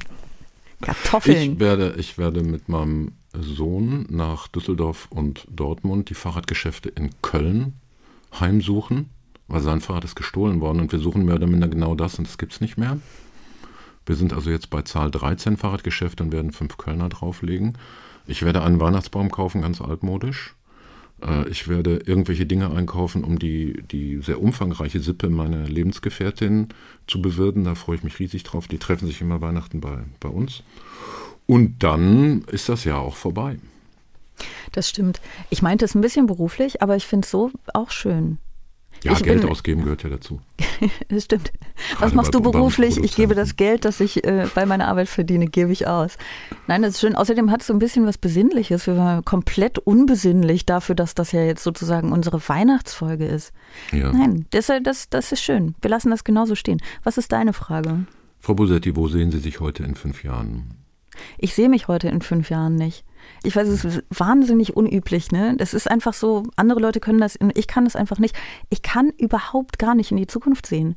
Kartoffeln. 0.82 1.54
Ich 1.54 1.60
werde, 1.60 1.94
ich 1.98 2.18
werde 2.18 2.42
mit 2.42 2.68
meinem 2.68 3.12
Sohn 3.38 4.06
nach 4.08 4.48
Düsseldorf 4.48 5.08
und 5.10 5.46
Dortmund 5.50 6.10
die 6.10 6.14
Fahrradgeschäfte 6.14 6.88
in 6.90 7.10
Köln 7.22 7.74
heimsuchen 8.38 9.10
weil 9.50 9.60
sein 9.60 9.80
Fahrrad 9.80 10.04
ist 10.04 10.16
gestohlen 10.16 10.60
worden 10.60 10.80
und 10.80 10.92
wir 10.92 10.98
suchen 10.98 11.24
mehr 11.24 11.34
oder 11.34 11.46
minder 11.46 11.68
genau 11.68 11.94
das 11.94 12.18
und 12.18 12.26
das 12.26 12.38
gibt 12.38 12.52
es 12.52 12.60
nicht 12.60 12.78
mehr. 12.78 12.98
Wir 14.06 14.16
sind 14.16 14.32
also 14.32 14.50
jetzt 14.50 14.70
bei 14.70 14.82
Zahl 14.82 15.10
13 15.10 15.56
Fahrradgeschäfte 15.56 16.22
und 16.22 16.32
werden 16.32 16.52
fünf 16.52 16.78
Kölner 16.78 17.08
drauflegen. 17.08 17.76
Ich 18.26 18.42
werde 18.42 18.62
einen 18.62 18.80
Weihnachtsbaum 18.80 19.30
kaufen, 19.30 19.62
ganz 19.62 19.80
altmodisch. 19.80 20.54
Äh, 21.22 21.48
ich 21.48 21.68
werde 21.68 21.98
irgendwelche 22.06 22.46
Dinge 22.46 22.70
einkaufen, 22.70 23.24
um 23.24 23.38
die, 23.38 23.82
die 23.90 24.20
sehr 24.22 24.40
umfangreiche 24.40 25.00
Sippe 25.00 25.28
meiner 25.28 25.68
Lebensgefährtin 25.68 26.68
zu 27.06 27.20
bewirten. 27.20 27.64
Da 27.64 27.74
freue 27.74 27.96
ich 27.96 28.02
mich 28.02 28.18
riesig 28.18 28.42
drauf. 28.44 28.68
Die 28.68 28.78
treffen 28.78 29.06
sich 29.06 29.20
immer 29.20 29.40
Weihnachten 29.40 29.80
bei, 29.80 29.98
bei 30.20 30.28
uns. 30.28 30.62
Und 31.46 31.82
dann 31.82 32.42
ist 32.50 32.68
das 32.68 32.84
Jahr 32.84 33.00
auch 33.00 33.16
vorbei. 33.16 33.58
Das 34.72 34.88
stimmt. 34.88 35.20
Ich 35.50 35.62
meinte 35.62 35.84
es 35.84 35.94
ein 35.94 36.00
bisschen 36.00 36.26
beruflich, 36.26 36.82
aber 36.82 36.96
ich 36.96 37.06
finde 37.06 37.24
es 37.24 37.30
so 37.30 37.50
auch 37.74 37.90
schön. 37.90 38.38
Ja, 39.02 39.12
Ich 39.12 39.22
Geld 39.22 39.40
bin- 39.42 39.50
ausgeben 39.50 39.82
gehört 39.84 40.02
ja 40.02 40.10
dazu. 40.10 40.40
Das 41.08 41.24
stimmt. 41.24 41.52
Gerade 41.90 42.02
Was 42.06 42.14
machst 42.14 42.34
du 42.34 42.40
beruflich? 42.40 42.96
Ich 42.98 43.14
gebe 43.14 43.34
das 43.34 43.56
Geld, 43.56 43.84
das 43.84 44.00
ich 44.00 44.24
äh, 44.24 44.46
bei 44.54 44.64
meiner 44.64 44.88
Arbeit 44.88 45.08
verdiene, 45.10 45.46
gebe 45.46 45.72
ich 45.72 45.86
aus. 45.86 46.16
Nein, 46.68 46.80
das 46.80 46.94
ist 46.94 47.00
schön. 47.00 47.14
Außerdem 47.16 47.50
hat 47.50 47.60
es 47.60 47.66
so 47.66 47.74
ein 47.74 47.78
bisschen 47.78 48.06
was 48.06 48.16
Besinnliches. 48.16 48.86
Wir 48.86 48.96
waren 48.96 49.22
komplett 49.24 49.78
unbesinnlich 49.78 50.64
dafür, 50.64 50.94
dass 50.94 51.14
das 51.14 51.32
ja 51.32 51.42
jetzt 51.42 51.62
sozusagen 51.64 52.12
unsere 52.12 52.40
Weihnachtsfolge 52.48 53.26
ist. 53.26 53.52
Ja. 53.92 54.10
Nein, 54.12 54.46
das, 54.50 54.70
äh, 54.70 54.80
das, 54.80 55.10
das 55.10 55.32
ist 55.32 55.42
schön. 55.42 55.74
Wir 55.82 55.90
lassen 55.90 56.10
das 56.10 56.24
genauso 56.24 56.54
stehen. 56.54 56.80
Was 57.04 57.18
ist 57.18 57.30
deine 57.32 57.52
Frage? 57.52 58.06
Frau 58.38 58.54
Bosetti, 58.54 58.96
wo 58.96 59.06
sehen 59.08 59.30
Sie 59.30 59.38
sich 59.40 59.60
heute 59.60 59.82
in 59.82 59.94
fünf 59.96 60.24
Jahren? 60.24 60.76
Ich 61.36 61.54
sehe 61.54 61.68
mich 61.68 61.88
heute 61.88 62.08
in 62.08 62.22
fünf 62.22 62.48
Jahren 62.48 62.76
nicht. 62.76 63.04
Ich 63.42 63.56
weiß, 63.56 63.68
es 63.68 63.84
ist 63.84 64.02
wahnsinnig 64.10 64.76
unüblich, 64.76 65.32
ne? 65.32 65.54
Das 65.56 65.74
ist 65.74 65.90
einfach 65.90 66.12
so, 66.12 66.44
andere 66.56 66.80
Leute 66.80 67.00
können 67.00 67.20
das, 67.20 67.38
ich 67.54 67.66
kann 67.66 67.84
das 67.84 67.96
einfach 67.96 68.18
nicht. 68.18 68.36
Ich 68.68 68.82
kann 68.82 69.10
überhaupt 69.10 69.78
gar 69.78 69.94
nicht 69.94 70.10
in 70.10 70.16
die 70.16 70.26
Zukunft 70.26 70.66
sehen. 70.66 70.96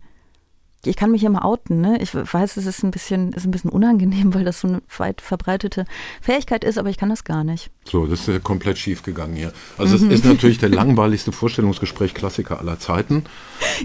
Ich 0.86 0.98
kann 0.98 1.12
mich 1.12 1.24
immer 1.24 1.46
outen, 1.46 1.80
ne? 1.80 1.98
Ich 2.02 2.14
weiß, 2.14 2.58
es 2.58 2.66
ist 2.66 2.84
ein 2.84 2.92
bisschen, 2.92 3.32
ist 3.32 3.46
ein 3.46 3.52
bisschen 3.52 3.70
unangenehm, 3.70 4.34
weil 4.34 4.44
das 4.44 4.60
so 4.60 4.68
eine 4.68 4.82
weit 4.98 5.22
verbreitete 5.22 5.86
Fähigkeit 6.22 6.64
ist, 6.64 6.78
aber 6.78 6.90
ich 6.90 6.98
kann 6.98 7.10
das 7.10 7.24
gar 7.24 7.44
nicht. 7.44 7.70
So, 7.86 8.06
das 8.06 8.22
ist 8.22 8.28
ja 8.28 8.40
komplett 8.40 8.78
schief 8.78 9.04
gegangen 9.04 9.36
hier. 9.36 9.54
Also 9.78 9.98
Mhm. 9.98 10.12
es 10.12 10.20
ist 10.20 10.26
natürlich 10.26 10.58
der 10.58 10.70
langweiligste 10.70 11.32
Vorstellungsgespräch 11.32 12.14
Klassiker 12.14 12.60
aller 12.60 12.80
Zeiten. 12.80 13.24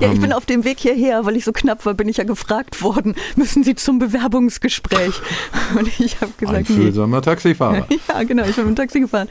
Ja, 0.01 0.09
ich 0.09 0.15
Ähm, 0.17 0.21
bin 0.23 0.33
auf 0.33 0.47
dem 0.47 0.65
Weg 0.65 0.79
hierher, 0.81 1.25
weil 1.25 1.37
ich 1.37 1.45
so 1.45 1.53
knapp 1.53 1.85
war, 1.87 1.95
bin 1.95 2.09
ich 2.09 2.17
ja 2.17 2.25
gefragt 2.25 2.83
worden, 2.83 3.15
müssen 3.37 3.63
Sie 3.65 3.75
zum 3.75 3.99
Bewerbungsgespräch? 3.99 5.15
Und 5.79 5.89
ich 6.01 6.21
habe 6.21 6.33
gesagt, 6.37 6.71
nee. 6.71 6.75
Einfühlsamer 6.77 7.23
Taxifahrer. 7.23 7.87
Ja, 8.09 8.23
genau, 8.25 8.45
ich 8.45 8.57
bin 8.57 8.65
mit 8.67 8.73
dem 8.75 8.77
Taxi 8.77 9.01
gefahren. 9.01 9.29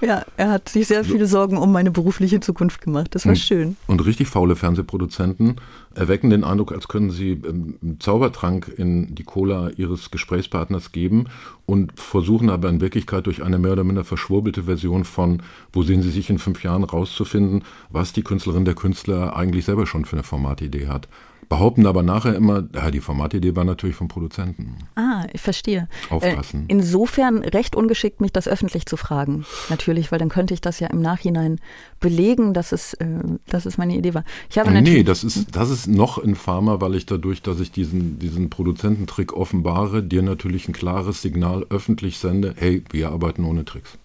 Ja, 0.00 0.24
er 0.36 0.50
hat 0.50 0.68
sich 0.68 0.86
sehr 0.86 1.04
viele 1.04 1.26
Sorgen 1.26 1.56
um 1.58 1.70
meine 1.72 1.90
berufliche 1.90 2.40
Zukunft 2.40 2.80
gemacht. 2.82 3.08
Das 3.14 3.24
war 3.24 3.30
Und- 3.30 3.38
schön. 3.38 3.76
Und 3.86 4.04
richtig 4.04 4.28
faule 4.28 4.56
Fernsehproduzenten 4.56 5.56
erwecken 5.96 6.30
den 6.30 6.44
Eindruck, 6.44 6.72
als 6.72 6.88
können 6.88 7.10
sie 7.10 7.32
ähm, 7.32 7.78
einen 7.82 8.00
Zaubertrank 8.00 8.72
in 8.76 9.14
die 9.14 9.24
Cola 9.24 9.70
ihres 9.76 10.10
Gesprächspartners 10.10 10.92
geben 10.92 11.24
und 11.64 11.98
versuchen 11.98 12.50
aber 12.50 12.68
in 12.68 12.80
Wirklichkeit 12.80 13.26
durch 13.26 13.42
eine 13.42 13.58
mehr 13.58 13.72
oder 13.72 13.84
minder 13.84 14.04
verschwurbelte 14.04 14.64
Version 14.64 15.04
von, 15.04 15.42
wo 15.72 15.82
sehen 15.82 16.02
sie 16.02 16.10
sich 16.10 16.30
in 16.30 16.38
fünf 16.38 16.62
Jahren 16.62 16.84
rauszufinden, 16.84 17.64
was 17.90 18.12
die 18.12 18.22
Künstlerin 18.22 18.64
der 18.64 18.74
Künstler 18.74 19.36
eigentlich 19.36 19.64
selber 19.64 19.86
schon 19.86 20.04
für 20.04 20.16
eine 20.16 20.22
Formatidee 20.22 20.86
hat. 20.86 21.08
Behaupten 21.48 21.86
aber 21.86 22.02
nachher 22.02 22.34
immer, 22.34 22.64
ja, 22.74 22.90
die 22.90 23.00
Formatidee 23.00 23.54
war 23.54 23.64
natürlich 23.64 23.96
vom 23.96 24.08
Produzenten. 24.08 24.78
Ah, 24.96 25.24
ich 25.32 25.40
verstehe. 25.40 25.88
Aufpassen. 26.10 26.62
Äh, 26.62 26.72
insofern 26.72 27.38
recht 27.38 27.76
ungeschickt, 27.76 28.20
mich 28.20 28.32
das 28.32 28.48
öffentlich 28.48 28.86
zu 28.86 28.96
fragen. 28.96 29.44
Natürlich, 29.70 30.10
weil 30.10 30.18
dann 30.18 30.28
könnte 30.28 30.54
ich 30.54 30.60
das 30.60 30.80
ja 30.80 30.88
im 30.88 31.00
Nachhinein 31.00 31.60
belegen, 32.00 32.52
dass 32.52 32.72
es, 32.72 32.94
äh, 32.94 33.06
dass 33.46 33.66
es 33.66 33.78
meine 33.78 33.96
Idee 33.96 34.14
war. 34.14 34.24
Ich 34.50 34.58
habe 34.58 34.72
Nee, 34.72 35.04
das 35.04 35.24
ist, 35.24 35.54
das 35.54 35.70
ist 35.70 35.86
noch 35.86 36.18
infamer, 36.18 36.80
weil 36.80 36.94
ich 36.94 37.06
dadurch, 37.06 37.42
dass 37.42 37.60
ich 37.60 37.70
diesen, 37.70 38.18
diesen 38.18 38.50
Produzententrick 38.50 39.32
offenbare, 39.32 40.02
dir 40.02 40.22
natürlich 40.22 40.68
ein 40.68 40.72
klares 40.72 41.22
Signal 41.22 41.64
öffentlich 41.70 42.18
sende, 42.18 42.54
hey, 42.56 42.82
wir 42.90 43.10
arbeiten 43.10 43.44
ohne 43.44 43.64
Tricks. 43.64 43.98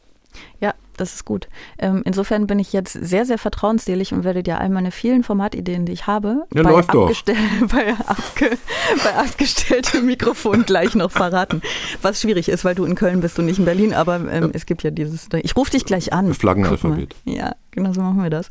Ja, 0.60 0.74
das 0.98 1.16
ist 1.16 1.26
gut. 1.26 1.48
Ähm, 1.80 2.02
insofern 2.06 2.46
bin 2.48 2.60
ich 2.60 2.74
jetzt 2.74 2.94
sehr, 2.94 3.26
sehr 3.26 3.38
vertrauensselig 3.40 4.14
und 4.14 4.24
werde 4.24 4.44
dir 4.44 4.60
all 4.60 4.70
meine 4.70 4.92
vielen 4.92 5.24
Formatideen, 5.24 5.86
die 5.86 5.94
ich 5.94 6.06
habe, 6.06 6.44
Ja, 6.54 6.62
doch. 6.64 6.78
abgestell 6.88 7.36
bei, 7.72 7.94
abge 8.06 8.58
bei 9.04 9.16
abgestelltem 9.16 10.06
Mikrofon 10.06 10.64
gleich 10.66 10.94
noch 10.94 11.12
verraten. 11.12 11.62
Was 12.02 12.22
schwierig 12.22 12.50
ist, 12.50 12.64
weil 12.66 12.76
du 12.76 12.86
in 12.86 12.96
Köln 12.96 13.22
bist 13.22 13.40
und 13.40 13.46
nicht 13.46 13.58
in 13.58 13.66
Berlin, 13.66 13.94
aber 13.94 14.18
ähm, 14.32 14.52
es 14.54 14.66
gibt 14.66 14.84
ja 14.84 14.92
dieses, 14.92 15.28
ich 15.42 15.56
rufe 15.56 15.72
dich 15.72 15.86
gleich 15.86 16.14
an. 16.14 16.34
Flaggenalphabet. 16.34 17.16
Ja, 17.26 17.56
genau 17.72 17.94
so 17.94 18.02
machen 18.02 18.22
wir 18.22 18.30
das. 18.30 18.50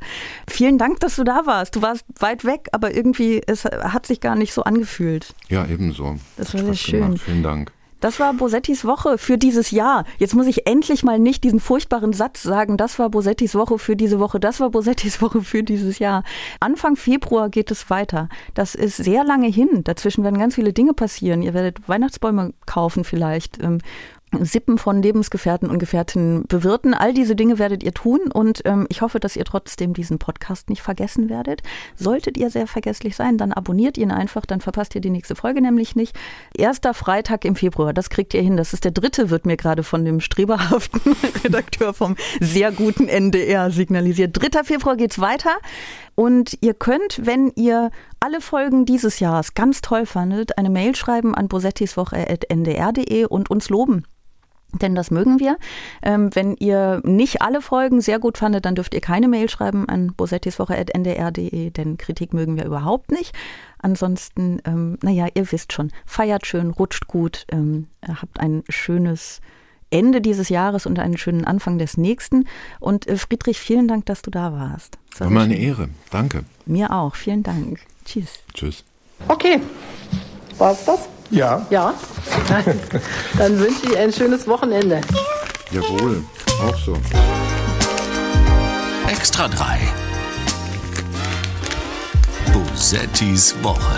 Vielen 0.48 0.76
Dank, 0.78 0.98
dass 1.00 1.16
du 1.16 1.24
da 1.24 1.46
warst. 1.46 1.76
Du 1.76 1.82
warst 1.82 2.04
weit 2.18 2.44
weg, 2.44 2.68
aber 2.72 2.94
irgendwie, 2.94 3.42
es 3.46 3.64
hat 3.64 4.06
sich 4.06 4.20
gar 4.20 4.34
nicht 4.34 4.52
so 4.52 4.64
angefühlt. 4.64 5.34
Ja, 5.48 5.66
ebenso. 5.66 6.16
Das 6.36 6.52
war 6.54 6.64
sehr 6.64 6.74
schön. 6.74 7.00
Gemacht. 7.02 7.20
Vielen 7.20 7.42
Dank. 7.42 7.72
Das 8.00 8.18
war 8.18 8.32
Bosettis 8.32 8.84
Woche 8.84 9.18
für 9.18 9.36
dieses 9.36 9.70
Jahr. 9.70 10.04
Jetzt 10.18 10.34
muss 10.34 10.46
ich 10.46 10.66
endlich 10.66 11.02
mal 11.02 11.18
nicht 11.18 11.44
diesen 11.44 11.60
furchtbaren 11.60 12.12
Satz 12.12 12.42
sagen, 12.42 12.76
das 12.76 12.98
war 12.98 13.10
Bosettis 13.10 13.54
Woche 13.54 13.78
für 13.78 13.94
diese 13.94 14.18
Woche, 14.18 14.40
das 14.40 14.58
war 14.60 14.70
Bosettis 14.70 15.20
Woche 15.22 15.42
für 15.42 15.62
dieses 15.62 15.98
Jahr. 15.98 16.24
Anfang 16.60 16.96
Februar 16.96 17.50
geht 17.50 17.70
es 17.70 17.90
weiter. 17.90 18.28
Das 18.54 18.74
ist 18.74 18.96
sehr 18.96 19.24
lange 19.24 19.48
hin. 19.48 19.84
Dazwischen 19.84 20.24
werden 20.24 20.38
ganz 20.38 20.54
viele 20.54 20.72
Dinge 20.72 20.94
passieren. 20.94 21.42
Ihr 21.42 21.54
werdet 21.54 21.88
Weihnachtsbäume 21.88 22.54
kaufen 22.66 23.04
vielleicht. 23.04 23.58
Sippen 24.38 24.78
von 24.78 25.02
Lebensgefährten 25.02 25.68
und 25.68 25.78
Gefährtinnen 25.78 26.44
bewirten. 26.46 26.94
All 26.94 27.12
diese 27.12 27.34
Dinge 27.34 27.58
werdet 27.58 27.82
ihr 27.82 27.92
tun 27.92 28.30
und 28.32 28.62
ähm, 28.64 28.86
ich 28.88 29.02
hoffe, 29.02 29.18
dass 29.18 29.36
ihr 29.36 29.44
trotzdem 29.44 29.92
diesen 29.92 30.18
Podcast 30.18 30.70
nicht 30.70 30.82
vergessen 30.82 31.28
werdet. 31.28 31.62
Solltet 31.96 32.36
ihr 32.36 32.50
sehr 32.50 32.66
vergesslich 32.66 33.16
sein, 33.16 33.38
dann 33.38 33.52
abonniert 33.52 33.98
ihn 33.98 34.10
einfach, 34.10 34.46
dann 34.46 34.60
verpasst 34.60 34.94
ihr 34.94 35.00
die 35.00 35.10
nächste 35.10 35.34
Folge 35.34 35.60
nämlich 35.60 35.96
nicht. 35.96 36.16
Erster 36.56 36.94
Freitag 36.94 37.44
im 37.44 37.56
Februar, 37.56 37.92
das 37.92 38.10
kriegt 38.10 38.34
ihr 38.34 38.42
hin. 38.42 38.56
Das 38.56 38.72
ist 38.72 38.84
der 38.84 38.92
dritte, 38.92 39.30
wird 39.30 39.46
mir 39.46 39.56
gerade 39.56 39.82
von 39.82 40.04
dem 40.04 40.20
streberhaften 40.20 41.00
Redakteur 41.44 41.92
vom 41.92 42.16
sehr 42.40 42.70
guten 42.72 43.08
NDR 43.08 43.70
signalisiert. 43.70 44.30
3. 44.34 44.64
Februar 44.64 44.96
geht's 44.96 45.18
weiter. 45.18 45.56
Und 46.14 46.58
ihr 46.60 46.74
könnt, 46.74 47.24
wenn 47.24 47.50
ihr 47.56 47.90
alle 48.20 48.40
Folgen 48.40 48.84
dieses 48.84 49.20
Jahres 49.20 49.54
ganz 49.54 49.80
toll 49.80 50.06
fandet, 50.06 50.58
eine 50.58 50.70
Mail 50.70 50.94
schreiben 50.94 51.34
an 51.34 51.48
bosettiswoche.ndr.de 51.48 53.24
und 53.24 53.50
uns 53.50 53.70
loben. 53.70 54.04
Denn 54.72 54.94
das 54.94 55.10
mögen 55.10 55.40
wir. 55.40 55.56
Ähm, 56.02 56.30
wenn 56.34 56.54
ihr 56.56 57.00
nicht 57.04 57.42
alle 57.42 57.60
Folgen 57.60 58.00
sehr 58.00 58.18
gut 58.18 58.38
fandet, 58.38 58.64
dann 58.64 58.74
dürft 58.74 58.94
ihr 58.94 59.00
keine 59.00 59.28
Mail 59.28 59.48
schreiben 59.48 59.88
an 59.88 60.12
bosettiswoche.ndr.de, 60.14 61.70
denn 61.70 61.96
Kritik 61.96 62.32
mögen 62.32 62.56
wir 62.56 62.64
überhaupt 62.64 63.10
nicht. 63.10 63.34
Ansonsten, 63.78 64.60
ähm, 64.64 64.98
naja, 65.02 65.26
ihr 65.34 65.50
wisst 65.50 65.72
schon, 65.72 65.90
feiert 66.06 66.46
schön, 66.46 66.70
rutscht 66.70 67.06
gut, 67.06 67.46
ähm, 67.50 67.88
habt 68.06 68.38
ein 68.38 68.62
schönes 68.68 69.40
Ende 69.90 70.20
dieses 70.20 70.48
Jahres 70.48 70.86
und 70.86 70.98
einen 70.98 71.18
schönen 71.18 71.44
Anfang 71.44 71.78
des 71.78 71.96
nächsten. 71.96 72.46
Und 72.78 73.06
äh, 73.08 73.16
Friedrich, 73.16 73.58
vielen 73.58 73.88
Dank, 73.88 74.06
dass 74.06 74.22
du 74.22 74.30
da 74.30 74.52
warst. 74.52 74.98
Das 75.10 75.20
War 75.20 75.30
mir 75.30 75.40
eine 75.40 75.58
Ehre. 75.58 75.88
Danke. 76.10 76.44
Mir 76.66 76.92
auch. 76.92 77.16
Vielen 77.16 77.42
Dank. 77.42 77.80
Tschüss. 78.04 78.38
Tschüss. 78.54 78.84
Okay. 79.28 79.60
War's 80.58 80.84
das? 80.84 81.08
Ja. 81.30 81.64
Ja. 81.70 81.94
Dann 83.38 83.58
wünsche 83.58 83.86
ich 83.86 83.96
ein 83.96 84.12
schönes 84.12 84.46
Wochenende. 84.48 85.00
Jawohl. 85.70 86.24
Auch 86.66 86.76
so. 86.76 86.96
Extra 89.08 89.48
3. 89.48 89.78
Bosettis 92.52 93.54
Woche. 93.62 93.96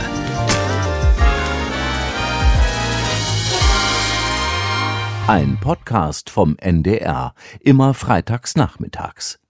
Ein 5.27 5.57
Podcast 5.61 6.29
vom 6.29 6.57
NDR, 6.59 7.35
immer 7.61 7.95
freitags 7.95 8.57
nachmittags. 8.57 9.42